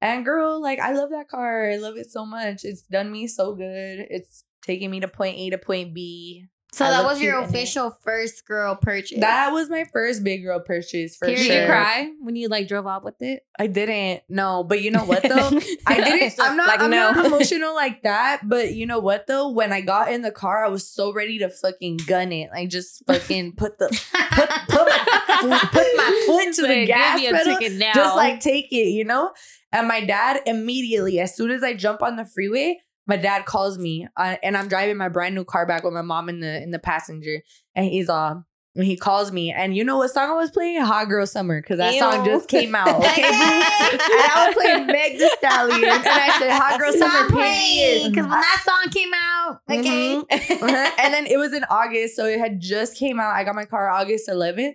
And 0.00 0.24
girl, 0.24 0.60
like 0.60 0.80
I 0.80 0.92
love 0.92 1.10
that 1.10 1.28
car. 1.28 1.70
I 1.70 1.76
love 1.76 1.96
it 1.96 2.10
so 2.10 2.26
much. 2.26 2.64
It's 2.64 2.82
done 2.82 3.12
me 3.12 3.28
so 3.28 3.54
good. 3.54 4.06
It's 4.10 4.42
taking 4.62 4.90
me 4.90 5.00
to 5.00 5.08
point 5.08 5.38
A 5.38 5.50
to 5.50 5.58
point 5.58 5.94
B. 5.94 6.46
So 6.76 6.84
I 6.84 6.90
that 6.90 7.04
was 7.04 7.22
your 7.22 7.40
cute 7.40 7.44
it. 7.44 7.48
official 7.48 7.98
first 8.02 8.46
girl 8.46 8.76
purchase. 8.76 9.20
That 9.20 9.50
was 9.50 9.70
my 9.70 9.86
first 9.94 10.22
big 10.22 10.44
girl 10.44 10.60
purchase 10.60 11.16
for 11.16 11.24
Period. 11.24 11.42
sure. 11.42 11.54
Did 11.54 11.60
you 11.62 11.66
cry 11.66 12.10
when 12.20 12.36
you 12.36 12.48
like 12.48 12.68
drove 12.68 12.86
off 12.86 13.02
with 13.02 13.14
it? 13.20 13.46
I 13.58 13.66
didn't. 13.66 14.24
No, 14.28 14.62
but 14.62 14.82
you 14.82 14.90
know 14.90 15.04
what 15.06 15.22
though? 15.22 15.58
I 15.86 16.00
didn't. 16.02 16.34
I'm 16.38 16.54
not. 16.54 16.68
Like, 16.68 16.80
I'm 16.80 16.90
no. 16.90 17.12
not 17.12 17.24
emotional 17.24 17.74
like 17.74 18.02
that. 18.02 18.42
But 18.44 18.74
you 18.74 18.84
know 18.84 18.98
what 18.98 19.26
though? 19.26 19.48
When 19.52 19.72
I 19.72 19.80
got 19.80 20.12
in 20.12 20.20
the 20.20 20.30
car, 20.30 20.66
I 20.66 20.68
was 20.68 20.86
so 20.86 21.14
ready 21.14 21.38
to 21.38 21.48
fucking 21.48 22.00
gun 22.06 22.30
it. 22.30 22.50
Like 22.52 22.68
just 22.68 23.02
fucking 23.06 23.52
put 23.56 23.78
the 23.78 23.88
put 24.32 24.50
put 24.68 24.86
my 24.86 25.58
foot, 25.58 25.72
put 25.72 25.86
my 25.96 26.22
foot 26.26 26.54
to 26.56 26.62
the 26.62 26.84
gas 26.84 27.20
give 27.20 27.30
me 27.30 27.36
a 27.38 27.40
pedal. 27.42 27.56
ticket 27.56 27.78
now. 27.78 27.92
Just 27.94 28.16
like 28.16 28.40
take 28.40 28.70
it, 28.70 28.90
you 28.90 29.04
know. 29.04 29.32
And 29.72 29.88
my 29.88 30.04
dad 30.04 30.42
immediately, 30.44 31.20
as 31.20 31.34
soon 31.34 31.50
as 31.50 31.62
I 31.62 31.72
jump 31.72 32.02
on 32.02 32.16
the 32.16 32.26
freeway, 32.26 32.80
my 33.06 33.16
dad 33.16 33.44
calls 33.46 33.78
me, 33.78 34.06
uh, 34.16 34.36
and 34.42 34.56
I'm 34.56 34.68
driving 34.68 34.96
my 34.96 35.08
brand 35.08 35.34
new 35.34 35.44
car 35.44 35.66
back 35.66 35.84
with 35.84 35.92
my 35.94 36.02
mom 36.02 36.28
in 36.28 36.40
the 36.40 36.62
in 36.62 36.70
the 36.70 36.78
passenger, 36.78 37.42
and 37.74 37.86
he's 37.86 38.08
uh. 38.08 38.34
When 38.74 38.84
he 38.84 38.94
calls 38.98 39.32
me, 39.32 39.50
and 39.52 39.74
you 39.74 39.84
know 39.84 39.96
what 39.96 40.10
song 40.10 40.28
I 40.28 40.34
was 40.34 40.50
playing? 40.50 40.82
Hot 40.82 41.08
Girl 41.08 41.26
Summer, 41.26 41.62
because 41.62 41.78
that 41.78 41.94
song 41.94 42.26
just 42.26 42.46
came 42.46 42.74
out. 42.74 42.88
Okay, 43.06 43.22
and 43.22 43.32
I 43.32 44.44
was 44.48 44.54
playing 44.54 44.86
Meg 44.86 45.18
the 45.18 45.34
Stallion, 45.38 45.82
and 45.82 46.06
I 46.06 46.38
said 46.38 46.50
Hot 46.50 46.78
Girl 46.78 46.92
Summer. 46.92 47.26
Stop. 47.26 47.30
Period. 47.30 48.10
Because 48.10 48.26
when 48.28 48.38
that 48.38 48.62
song 48.66 48.92
came 48.92 49.12
out, 49.14 49.60
okay. 49.70 50.16
Mhm. 50.20 50.90
and 50.98 51.14
then 51.14 51.24
it 51.26 51.38
was 51.38 51.54
in 51.54 51.64
August, 51.70 52.16
so 52.16 52.26
it 52.26 52.38
had 52.38 52.60
just 52.60 52.98
came 52.98 53.18
out. 53.18 53.34
I 53.34 53.44
got 53.44 53.54
my 53.54 53.64
car 53.64 53.88
August 53.88 54.28
11th, 54.28 54.74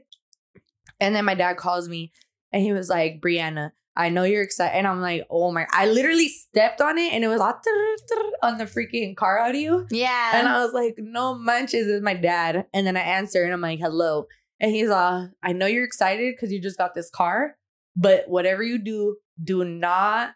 and 1.00 1.13
then 1.13 1.24
my 1.24 1.36
dad 1.36 1.58
calls 1.58 1.88
me, 1.88 2.12
and 2.52 2.63
he 2.63 2.74
was 2.74 2.89
like, 2.89 3.22
"Brianna, 3.22 3.70
I 3.95 4.10
know 4.10 4.23
you're 4.23 4.43
excited. 4.43 4.77
And 4.77 4.88
I'm 4.88 5.01
like, 5.01 5.25
oh 5.30 5.51
my, 5.51 5.67
I 5.71 5.86
literally 5.88 6.30
stepped 6.30 6.82
on 6.82 6.97
it 6.97 7.13
and 7.13 7.23
it 7.23 7.27
was 7.27 7.41
on 8.41 8.58
the 8.58 8.65
freaking 8.65 9.15
car 9.15 9.39
audio. 9.39 9.86
Yeah. 9.91 10.32
And 10.38 10.47
I 10.47 10.63
was 10.63 10.73
like, 10.73 10.95
no 10.97 11.36
munches 11.36 11.88
it's 11.88 12.04
my 12.04 12.13
dad. 12.13 12.67
And 12.73 12.88
then 12.88 12.95
I 12.95 13.01
answer 13.01 13.43
and 13.43 13.54
I'm 13.54 13.62
like, 13.62 13.80
hello. 13.80 14.27
And 14.60 14.71
he's 14.71 14.89
like, 14.89 15.30
I 15.43 15.54
know 15.54 15.65
you're 15.65 15.84
excited 15.84 16.36
because 16.36 16.51
you 16.51 16.62
just 16.62 16.77
got 16.77 16.93
this 16.93 17.10
car, 17.10 17.58
but 17.95 18.30
whatever 18.30 18.63
you 18.63 18.77
do, 18.77 19.17
do 19.43 19.65
not 19.65 20.32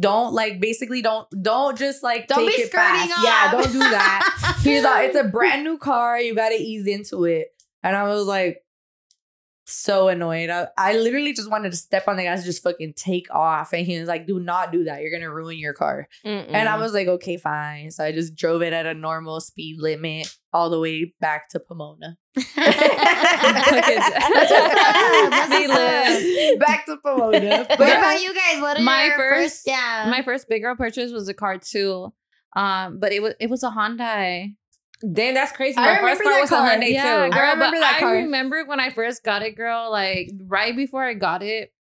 don't 0.00 0.32
like 0.32 0.60
basically 0.60 1.02
don't 1.02 1.28
don't 1.40 1.78
just 1.78 2.02
like 2.02 2.26
Don't 2.26 2.46
take 2.46 2.56
be 2.56 2.62
it 2.62 2.72
skirting 2.72 3.08
fast. 3.08 3.22
Yeah, 3.22 3.52
don't 3.52 3.72
do 3.72 3.78
that. 3.78 4.58
He's 4.62 4.82
like, 4.82 5.10
it's 5.10 5.18
a 5.18 5.24
brand 5.32 5.62
new 5.62 5.78
car. 5.78 6.18
You 6.18 6.34
gotta 6.34 6.56
ease 6.56 6.86
into 6.86 7.24
it. 7.24 7.48
And 7.82 7.94
I 7.94 8.04
was 8.04 8.26
like, 8.26 8.63
so 9.66 10.08
annoyed. 10.08 10.50
I, 10.50 10.68
I 10.76 10.92
literally 10.98 11.32
just 11.32 11.50
wanted 11.50 11.70
to 11.72 11.76
step 11.76 12.06
on 12.08 12.16
the 12.16 12.24
gas 12.24 12.38
and 12.38 12.46
just 12.46 12.62
fucking 12.62 12.94
take 12.96 13.26
off. 13.34 13.72
And 13.72 13.86
he 13.86 13.98
was 13.98 14.08
like, 14.08 14.26
do 14.26 14.38
not 14.38 14.72
do 14.72 14.84
that. 14.84 15.00
You're 15.02 15.10
gonna 15.12 15.32
ruin 15.32 15.58
your 15.58 15.72
car. 15.74 16.06
And 16.24 16.48
Mm. 16.54 16.66
I 16.66 16.76
was 16.78 16.92
like, 16.92 17.08
okay, 17.08 17.36
fine. 17.36 17.90
So 17.90 18.04
I 18.04 18.12
just 18.12 18.34
drove 18.34 18.62
it 18.62 18.72
at 18.72 18.86
a 18.86 18.94
normal 18.94 19.40
speed 19.40 19.76
limit 19.80 20.34
all 20.52 20.70
the 20.70 20.78
way 20.80 21.14
back 21.20 21.48
to 21.50 21.60
Pomona. 21.60 22.16
That's 22.56 24.30
what's 24.34 24.52
up. 24.52 24.72
That's 25.30 25.48
They 25.50 25.66
what's 25.66 25.78
up. 25.80 26.52
live. 26.52 26.60
back 26.60 26.86
to 26.86 26.96
Pomona. 27.04 27.66
What 27.68 27.80
about 27.98 28.20
you 28.22 28.34
guys? 28.34 28.60
What 28.60 28.78
are 28.78 28.82
My 28.82 29.06
your 29.06 29.16
first- 29.16 29.62
yeah. 29.66 30.06
My 30.10 30.22
first 30.22 30.48
big 30.48 30.62
girl 30.62 30.76
purchase 30.76 31.12
was 31.12 31.28
a 31.28 31.34
car 31.34 31.58
too. 31.58 32.12
Um, 32.56 32.98
but 33.00 33.12
it 33.12 33.20
was 33.22 33.34
it 33.40 33.50
was 33.50 33.62
a 33.62 33.70
Hyundai. 33.70 34.54
Damn, 35.00 35.34
that's 35.34 35.52
crazy. 35.52 35.76
I 35.76 35.98
first 35.98 36.20
remember 36.20 36.22
car 36.24 36.32
that 36.32 36.40
was 36.40 36.52
a 36.52 36.54
car. 36.54 36.70
Hyundai 36.70 36.92
yeah, 36.92 37.24
too. 37.24 37.30
girl, 37.30 37.40
I 37.40 37.50
remember 37.52 37.76
but 37.76 37.80
that 37.80 38.00
car. 38.00 38.08
I 38.10 38.12
remember 38.18 38.64
when 38.64 38.80
I 38.80 38.90
first 38.90 39.24
got 39.24 39.42
it, 39.42 39.56
girl. 39.56 39.90
Like 39.90 40.30
right 40.46 40.74
before 40.74 41.04
I 41.04 41.14
got 41.14 41.42
it, 41.42 41.72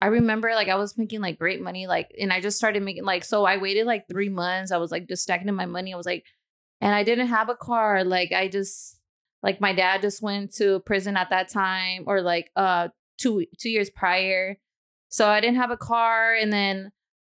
I 0.00 0.06
remember 0.06 0.50
like 0.54 0.68
I 0.68 0.76
was 0.76 0.96
making 0.96 1.20
like 1.20 1.38
great 1.38 1.60
money, 1.60 1.86
like, 1.86 2.10
and 2.18 2.32
I 2.32 2.40
just 2.40 2.56
started 2.56 2.82
making 2.82 3.04
like. 3.04 3.24
So 3.24 3.44
I 3.44 3.58
waited 3.58 3.86
like 3.86 4.08
three 4.08 4.30
months. 4.30 4.72
I 4.72 4.78
was 4.78 4.90
like 4.90 5.08
just 5.08 5.22
stacking 5.22 5.48
in 5.48 5.54
my 5.54 5.66
money. 5.66 5.92
I 5.92 5.96
was 5.96 6.06
like, 6.06 6.24
and 6.80 6.94
I 6.94 7.02
didn't 7.02 7.28
have 7.28 7.48
a 7.48 7.54
car. 7.54 8.02
Like 8.02 8.32
I 8.32 8.48
just 8.48 8.98
like 9.42 9.60
my 9.60 9.72
dad 9.72 10.00
just 10.00 10.22
went 10.22 10.54
to 10.54 10.80
prison 10.80 11.16
at 11.16 11.30
that 11.30 11.48
time, 11.48 12.04
or 12.06 12.22
like 12.22 12.50
uh 12.56 12.88
two 13.18 13.44
two 13.58 13.70
years 13.70 13.90
prior. 13.90 14.58
So 15.10 15.28
I 15.28 15.40
didn't 15.40 15.56
have 15.56 15.70
a 15.70 15.76
car, 15.76 16.34
and 16.34 16.52
then 16.52 16.92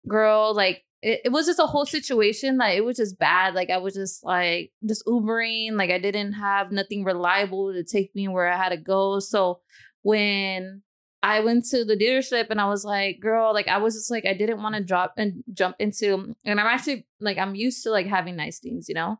girl, 0.07 0.53
like 0.53 0.83
it, 1.01 1.21
it 1.25 1.29
was 1.31 1.47
just 1.47 1.59
a 1.59 1.65
whole 1.65 1.85
situation. 1.85 2.57
Like 2.57 2.77
it 2.77 2.85
was 2.85 2.97
just 2.97 3.17
bad. 3.17 3.55
Like 3.55 3.69
I 3.69 3.77
was 3.77 3.93
just 3.93 4.23
like 4.23 4.71
just 4.87 5.05
Ubering. 5.05 5.73
Like 5.73 5.89
I 5.89 5.99
didn't 5.99 6.33
have 6.33 6.71
nothing 6.71 7.03
reliable 7.03 7.73
to 7.73 7.83
take 7.83 8.15
me 8.15 8.27
where 8.27 8.51
I 8.51 8.57
had 8.57 8.69
to 8.69 8.77
go. 8.77 9.19
So 9.19 9.59
when 10.03 10.83
I 11.23 11.39
went 11.41 11.65
to 11.65 11.85
the 11.85 11.95
dealership 11.95 12.47
and 12.49 12.61
I 12.61 12.67
was 12.67 12.83
like, 12.83 13.19
girl, 13.19 13.53
like 13.53 13.67
I 13.67 13.77
was 13.77 13.95
just 13.95 14.11
like 14.11 14.25
I 14.25 14.33
didn't 14.33 14.61
want 14.61 14.75
to 14.75 14.83
drop 14.83 15.13
and 15.17 15.43
jump 15.53 15.75
into 15.79 16.35
and 16.45 16.59
I'm 16.59 16.67
actually 16.67 17.07
like 17.19 17.37
I'm 17.37 17.55
used 17.55 17.83
to 17.83 17.91
like 17.91 18.07
having 18.07 18.35
nice 18.35 18.59
things, 18.59 18.87
you 18.87 18.95
know? 18.95 19.19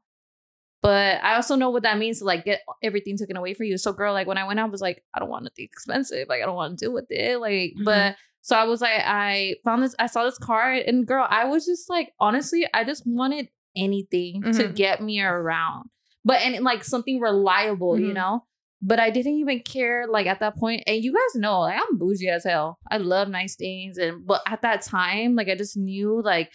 But 0.83 1.23
I 1.23 1.35
also 1.35 1.55
know 1.55 1.69
what 1.69 1.83
that 1.83 1.99
means 1.99 2.19
to 2.19 2.25
like 2.25 2.43
get 2.43 2.61
everything 2.81 3.15
taken 3.15 3.37
away 3.37 3.53
from 3.53 3.67
you. 3.67 3.77
So 3.77 3.93
girl, 3.93 4.13
like 4.13 4.25
when 4.25 4.39
I 4.39 4.47
went 4.47 4.59
out, 4.59 4.69
I 4.69 4.71
was 4.71 4.81
like, 4.81 5.03
I 5.13 5.19
don't 5.19 5.29
want 5.29 5.43
nothing 5.43 5.65
expensive. 5.65 6.27
Like 6.27 6.41
I 6.41 6.45
don't 6.45 6.55
want 6.55 6.77
to 6.77 6.85
deal 6.85 6.93
with 6.93 7.05
it. 7.11 7.39
Like, 7.39 7.73
mm-hmm. 7.73 7.83
but 7.83 8.15
so 8.41 8.55
I 8.55 8.63
was 8.65 8.81
like, 8.81 9.01
I 9.05 9.55
found 9.63 9.83
this, 9.83 9.95
I 9.99 10.07
saw 10.07 10.23
this 10.25 10.37
car, 10.37 10.71
and 10.71 11.05
girl, 11.07 11.25
I 11.29 11.45
was 11.45 11.65
just 11.65 11.89
like, 11.89 12.13
honestly, 12.19 12.65
I 12.73 12.83
just 12.83 13.03
wanted 13.05 13.49
anything 13.75 14.41
to 14.43 14.49
Mhm. 14.69 14.75
get 14.75 15.01
me 15.01 15.21
around, 15.21 15.89
but 16.25 16.41
and 16.41 16.63
like 16.63 16.83
something 16.83 17.19
reliable, 17.19 17.99
you 17.99 18.07
Mhm. 18.11 18.15
know. 18.15 18.45
But 18.83 18.99
I 18.99 19.11
didn't 19.11 19.33
even 19.33 19.59
care 19.59 20.07
like 20.07 20.25
at 20.25 20.39
that 20.39 20.55
point. 20.57 20.83
And 20.87 21.03
you 21.03 21.13
guys 21.13 21.39
know, 21.39 21.59
like 21.61 21.79
I'm 21.79 21.97
bougie 21.99 22.29
as 22.29 22.43
hell. 22.45 22.79
I 22.89 22.97
love 22.97 23.29
nice 23.29 23.55
things, 23.55 23.97
and 23.97 24.25
but 24.25 24.41
at 24.47 24.63
that 24.63 24.81
time, 24.81 25.35
like 25.35 25.47
I 25.49 25.55
just 25.55 25.77
knew 25.77 26.21
like. 26.23 26.51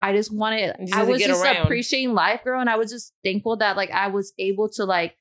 I 0.00 0.12
just 0.12 0.32
wanted. 0.32 0.76
Just 0.78 0.94
I 0.94 1.02
was 1.02 1.20
just 1.20 1.42
around. 1.42 1.64
appreciating 1.64 2.14
life, 2.14 2.44
girl, 2.44 2.60
and 2.60 2.70
I 2.70 2.76
was 2.76 2.88
just 2.88 3.12
thankful 3.24 3.56
that 3.56 3.76
like 3.76 3.90
I 3.90 4.06
was 4.06 4.32
able 4.38 4.68
to 4.74 4.84
like 4.84 5.16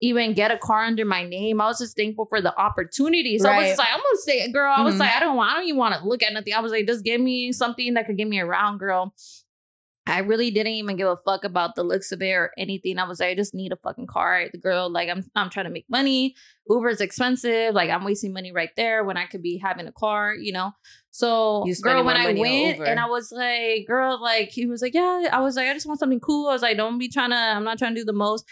even 0.00 0.32
get 0.32 0.50
a 0.50 0.56
car 0.58 0.84
under 0.84 1.04
my 1.04 1.24
name. 1.24 1.60
I 1.60 1.66
was 1.66 1.78
just 1.78 1.96
thankful 1.96 2.26
for 2.26 2.40
the 2.40 2.58
opportunity. 2.58 3.38
So 3.38 3.48
I 3.50 3.58
was 3.58 3.66
just 3.68 3.78
like, 3.78 3.88
I'm 3.92 3.98
gonna 4.00 4.16
say, 4.18 4.50
girl, 4.50 4.72
I 4.74 4.82
was 4.82 4.94
Mhm. 4.94 5.00
like, 5.00 5.14
I 5.14 5.20
don't 5.20 5.36
want, 5.36 5.52
I 5.52 5.56
don't 5.56 5.64
even 5.66 5.76
want 5.78 5.94
to 5.94 6.06
look 6.06 6.22
at 6.22 6.32
nothing. 6.32 6.54
I 6.54 6.60
was 6.60 6.72
like, 6.72 6.86
just 6.86 7.04
give 7.04 7.20
me 7.20 7.52
something 7.52 7.94
that 7.94 8.06
could 8.06 8.16
get 8.16 8.28
me 8.28 8.40
around, 8.40 8.78
girl. 8.78 9.14
I 10.06 10.20
really 10.20 10.50
didn't 10.50 10.72
even 10.72 10.96
give 10.96 11.06
a 11.06 11.16
fuck 11.18 11.44
about 11.44 11.74
the 11.76 11.84
looks 11.84 12.10
of 12.10 12.20
it 12.22 12.32
or 12.32 12.50
anything. 12.58 12.98
I 12.98 13.04
was 13.06 13.20
like, 13.20 13.28
I 13.28 13.34
just 13.34 13.54
need 13.54 13.70
a 13.70 13.76
fucking 13.76 14.06
car. 14.06 14.46
The 14.50 14.58
girl, 14.58 14.90
like, 14.90 15.08
I'm 15.10 15.24
I'm 15.36 15.50
trying 15.50 15.66
to 15.66 15.70
make 15.70 15.84
money. 15.88 16.34
Uber's 16.68 17.00
expensive. 17.02 17.74
Like, 17.74 17.90
I'm 17.90 18.02
wasting 18.02 18.32
money 18.32 18.50
right 18.50 18.70
there 18.76 19.04
when 19.04 19.16
I 19.18 19.26
could 19.26 19.42
be 19.42 19.58
having 19.58 19.86
a 19.86 19.92
car, 19.92 20.34
you 20.34 20.52
know. 20.52 20.72
So, 21.10 21.64
You 21.66 21.74
girl, 21.76 22.02
when 22.04 22.16
I 22.16 22.32
went 22.32 22.80
and 22.80 22.98
I 22.98 23.06
was 23.06 23.30
like, 23.30 23.86
girl, 23.86 24.20
like, 24.20 24.48
he 24.48 24.66
was 24.66 24.80
like, 24.80 24.94
yeah. 24.94 25.28
I 25.30 25.40
was 25.40 25.54
like, 25.54 25.68
I 25.68 25.74
just 25.74 25.86
want 25.86 26.00
something 26.00 26.20
cool. 26.20 26.48
I 26.48 26.54
was 26.54 26.62
like, 26.62 26.76
don't 26.78 26.98
be 26.98 27.08
trying 27.08 27.30
to. 27.30 27.36
I'm 27.36 27.64
not 27.64 27.78
trying 27.78 27.94
to 27.94 28.00
do 28.00 28.04
the 28.04 28.12
most. 28.14 28.44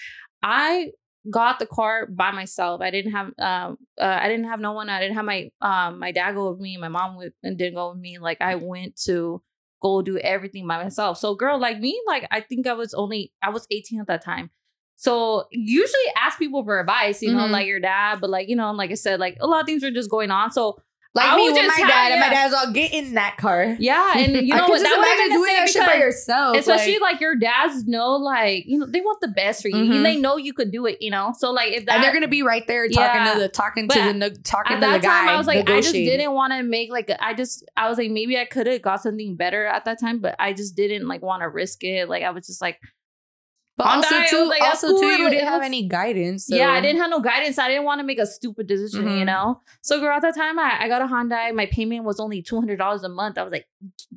I 0.42 0.90
got 1.30 1.58
the 1.58 1.66
car 1.66 2.06
by 2.06 2.30
myself. 2.30 2.80
I 2.80 2.90
didn't 2.90 3.12
have 3.12 3.26
um 3.38 3.78
uh, 4.00 4.18
I 4.22 4.28
didn't 4.28 4.46
have 4.46 4.60
no 4.60 4.72
one. 4.72 4.88
I 4.88 5.00
didn't 5.00 5.16
have 5.16 5.24
my 5.24 5.50
um 5.60 5.98
my 5.98 6.12
dad 6.12 6.34
go 6.34 6.50
with 6.50 6.60
me. 6.60 6.76
My 6.76 6.88
mom 6.88 7.16
with, 7.16 7.32
and 7.42 7.56
didn't 7.58 7.74
go 7.74 7.90
with 7.90 7.98
me. 8.00 8.18
Like 8.18 8.40
I 8.40 8.54
went 8.56 8.96
to 9.04 9.42
go 9.80 10.02
do 10.02 10.18
everything 10.18 10.66
by 10.66 10.82
myself. 10.82 11.18
So 11.18 11.34
girl, 11.34 11.58
like 11.58 11.78
me, 11.80 12.00
like 12.06 12.26
I 12.30 12.40
think 12.40 12.66
I 12.66 12.72
was 12.74 12.94
only 12.94 13.32
I 13.42 13.50
was 13.50 13.66
18 13.70 14.00
at 14.00 14.06
that 14.08 14.24
time. 14.24 14.50
So 14.96 15.44
usually 15.52 16.12
ask 16.16 16.38
people 16.38 16.64
for 16.64 16.80
advice, 16.80 17.22
you 17.22 17.32
know, 17.32 17.46
Mhm. 17.46 17.50
like 17.52 17.66
your 17.68 17.78
dad, 17.78 18.20
but 18.20 18.30
like, 18.30 18.48
you 18.48 18.56
know, 18.56 18.72
like 18.72 18.90
I 18.90 18.94
said, 18.94 19.20
like 19.20 19.36
a 19.40 19.46
lot 19.46 19.60
of 19.60 19.66
things 19.66 19.82
were 19.84 19.92
just 19.92 20.10
going 20.10 20.32
on. 20.32 20.50
So 20.50 20.80
Like 21.18 21.32
I 21.32 21.36
me 21.36 21.42
would 21.50 21.54
with 21.54 21.66
my 21.68 21.74
have- 21.80 21.88
dad, 21.88 22.12
and 22.12 22.20
my 22.20 22.28
dad's 22.30 22.54
all 22.54 22.72
get 22.72 22.92
in 22.92 23.14
that 23.14 23.36
car. 23.36 23.76
yeah, 23.78 24.14
and 24.16 24.46
you 24.46 24.54
know 24.56 24.66
what 24.68 24.82
that 24.82 24.96
would 24.98 25.34
doing 25.34 25.54
that 25.54 25.68
shit 25.68 25.84
by 25.86 25.94
yourself. 25.96 26.56
especially 26.56 26.98
like- 26.98 27.08
like, 27.14 27.20
your 27.20 27.36
dads 27.36 27.86
know 27.86 28.16
like 28.16 28.64
you 28.66 28.78
know 28.78 28.86
they 28.86 29.00
want 29.00 29.18
the 29.22 29.28
best 29.28 29.62
for 29.62 29.68
you 29.68 29.76
Mhm. 29.76 29.96
and 29.96 30.04
they 30.04 30.16
know 30.16 30.36
you 30.36 30.52
could 30.52 30.70
do 30.70 30.84
it 30.86 30.98
you 31.00 31.10
know 31.10 31.32
so 31.38 31.50
like 31.50 31.72
if 31.72 31.86
that 31.86 31.94
and 31.96 32.04
they're 32.04 32.12
gonna 32.12 32.28
be 32.28 32.42
right 32.42 32.66
there 32.66 32.86
talking 32.88 33.22
Yeah. 33.24 33.32
to 33.34 33.40
the 33.40 33.48
talking 33.48 33.86
But 33.86 33.94
to 33.94 34.18
the 34.18 34.30
talking 34.42 34.74
at 34.76 34.80
to 34.80 34.86
the 34.86 34.92
that 34.92 35.02
guy. 35.02 35.08
time 35.20 35.28
I 35.30 35.36
was 35.38 35.46
like 35.46 35.68
I 35.70 35.80
just 35.80 35.92
didn't 35.94 36.32
want 36.32 36.52
to 36.52 36.62
make 36.62 36.90
like 36.90 37.10
I 37.20 37.32
just 37.34 37.64
I 37.76 37.88
was 37.88 37.96
like 37.98 38.10
maybe 38.10 38.36
I 38.36 38.44
could 38.44 38.66
have 38.66 38.82
got 38.82 39.00
something 39.02 39.36
better 39.36 39.64
at 39.64 39.86
that 39.86 39.98
time 39.98 40.18
but 40.18 40.36
I 40.38 40.52
just 40.52 40.76
didn't 40.76 41.08
like 41.08 41.22
want 41.22 41.40
to 41.42 41.48
risk 41.48 41.82
it 41.82 42.08
like 42.10 42.22
I 42.22 42.30
was 42.30 42.46
just 42.46 42.60
like 42.60 42.78
But 43.78 43.86
Hyundai, 43.86 43.94
also 44.12 44.22
too, 44.36 44.48
like, 44.48 44.60
also 44.62 44.88
cool. 44.88 45.00
too, 45.00 45.06
you 45.06 45.30
didn't 45.30 45.46
have 45.48 45.62
any 45.62 45.86
guidance. 45.86 46.46
so- 46.48 46.56
yeah 46.56 46.70
I 46.72 46.80
didn't 46.80 47.00
have 47.00 47.10
no 47.10 47.20
guidance 47.20 47.58
I 47.58 47.68
didn't 47.68 47.84
want 47.84 48.00
to 48.00 48.04
make 48.04 48.18
a 48.18 48.26
stupid 48.26 48.66
decision 48.66 49.04
you 49.04 49.22
Mhm. 49.22 49.26
know 49.26 49.60
so 49.82 50.00
girl 50.00 50.16
at 50.16 50.22
that 50.22 50.34
time 50.34 50.58
I, 50.58 50.78
I 50.82 50.88
got 50.88 51.00
a 51.00 51.06
Hyundai 51.06 51.54
my 51.54 51.66
payment 51.66 52.04
was 52.04 52.18
only 52.20 52.42
two 52.42 52.58
hundred 52.58 52.78
dollars 52.78 53.04
a 53.04 53.08
month 53.08 53.38
I 53.38 53.42
was 53.44 53.52
like 53.52 53.68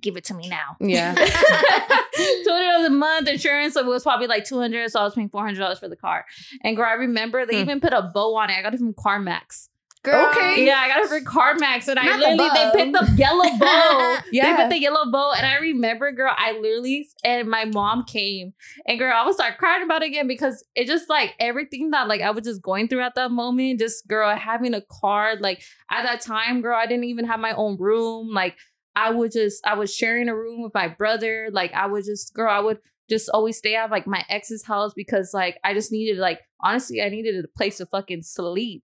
give 0.02 0.18
it 0.18 0.26
to 0.26 0.34
me 0.34 0.50
now 0.50 0.76
Yeah. 0.80 1.14
two 1.16 2.52
hundred 2.52 2.72
dollars 2.72 2.88
a 2.88 2.90
month 2.90 3.28
insurance. 3.28 3.74
So 3.76 3.82
it 3.82 3.86
was 3.86 4.04
probably 4.04 4.28
like 4.28 4.46
two 4.46 4.60
hundred. 4.60 4.90
So 4.92 5.00
I 5.00 5.04
was 5.04 5.14
paying 5.16 5.30
four 5.30 5.44
hundred 5.46 5.60
dollars 5.60 5.80
for 5.80 5.88
the 5.88 5.96
car. 5.96 6.26
And 6.64 6.76
girl, 6.76 6.86
I 6.90 6.94
remember 6.94 7.46
they 7.46 7.56
Hmm. 7.58 7.62
even 7.70 7.80
put 7.82 7.94
a 7.94 8.02
bow 8.14 8.36
on 8.36 8.50
it. 8.50 8.58
I 8.58 8.62
got 8.62 8.74
it 8.74 8.80
from 8.80 8.94
CarMax. 8.94 9.68
Girl. 10.04 10.32
Okay. 10.32 10.66
Yeah, 10.66 10.80
I 10.80 10.88
got 10.88 11.04
it 11.04 11.10
from 11.10 11.26
CarMax, 11.26 11.88
and 11.88 12.00
I 12.00 12.06
Not 12.06 12.20
the 12.20 12.30
literally 12.30 12.50
they 12.50 12.92
bow. 12.92 13.02
picked 13.02 13.16
the 13.16 13.22
yellow 13.22 13.44
bow. 13.60 14.18
Yeah, 14.32 14.56
they 14.56 14.64
put 14.64 14.70
the 14.72 14.80
yellow 14.82 15.12
bow, 15.12 15.34
and 15.38 15.46
I 15.46 15.58
remember, 15.58 16.12
girl, 16.12 16.34
I 16.36 16.54
literally 16.54 17.08
and 17.24 17.48
my 17.48 17.66
mom 17.66 18.04
came, 18.06 18.54
and 18.88 18.98
girl, 18.98 19.14
I 19.16 19.24
was 19.24 19.36
start 19.36 19.60
crying 19.60 19.84
about 19.84 20.02
it 20.02 20.08
again 20.08 20.28
because 20.28 20.66
it 20.74 20.88
just 20.88 21.08
like 21.08 21.36
everything 21.40 21.92
that 21.92 22.08
like 22.08 22.22
I 22.22 22.32
was 22.32 22.46
just 22.46 22.64
going 22.64 22.88
through 22.88 23.02
at 23.02 23.14
that 23.14 23.30
moment. 23.30 23.80
Just 23.80 24.08
girl 24.08 24.36
having 24.36 24.74
a 24.74 24.82
car, 24.82 25.36
like 25.40 25.62
at 25.92 26.02
that 26.04 26.22
time, 26.22 26.62
girl, 26.62 26.76
I 26.76 26.88
didn't 26.88 27.04
even 27.06 27.26
have 27.26 27.40
my 27.40 27.54
own 27.54 27.78
room. 27.80 28.30
Like 28.34 28.56
I 28.96 29.12
would 29.12 29.32
just 29.32 29.66
I 29.68 29.76
was 29.76 29.94
sharing 29.96 30.30
a 30.30 30.36
room 30.36 30.64
with 30.64 30.74
my 30.74 30.88
brother. 30.88 31.50
Like 31.52 31.74
I 31.74 31.86
would 31.86 32.06
just 32.06 32.34
girl, 32.34 32.50
I 32.52 32.60
would 32.60 32.80
just 33.08 33.30
always 33.30 33.58
stay 33.58 33.76
at 33.76 33.92
like 33.92 34.08
my 34.08 34.26
ex's 34.30 34.66
house 34.66 34.94
because 34.96 35.32
like 35.32 35.60
I 35.64 35.76
just 35.76 35.92
needed 35.92 36.18
like 36.18 36.40
honestly 36.60 37.04
I 37.04 37.10
needed 37.10 37.36
a 37.44 37.48
place 37.56 37.78
to 37.78 37.86
fucking 37.86 38.24
sleep. 38.24 38.84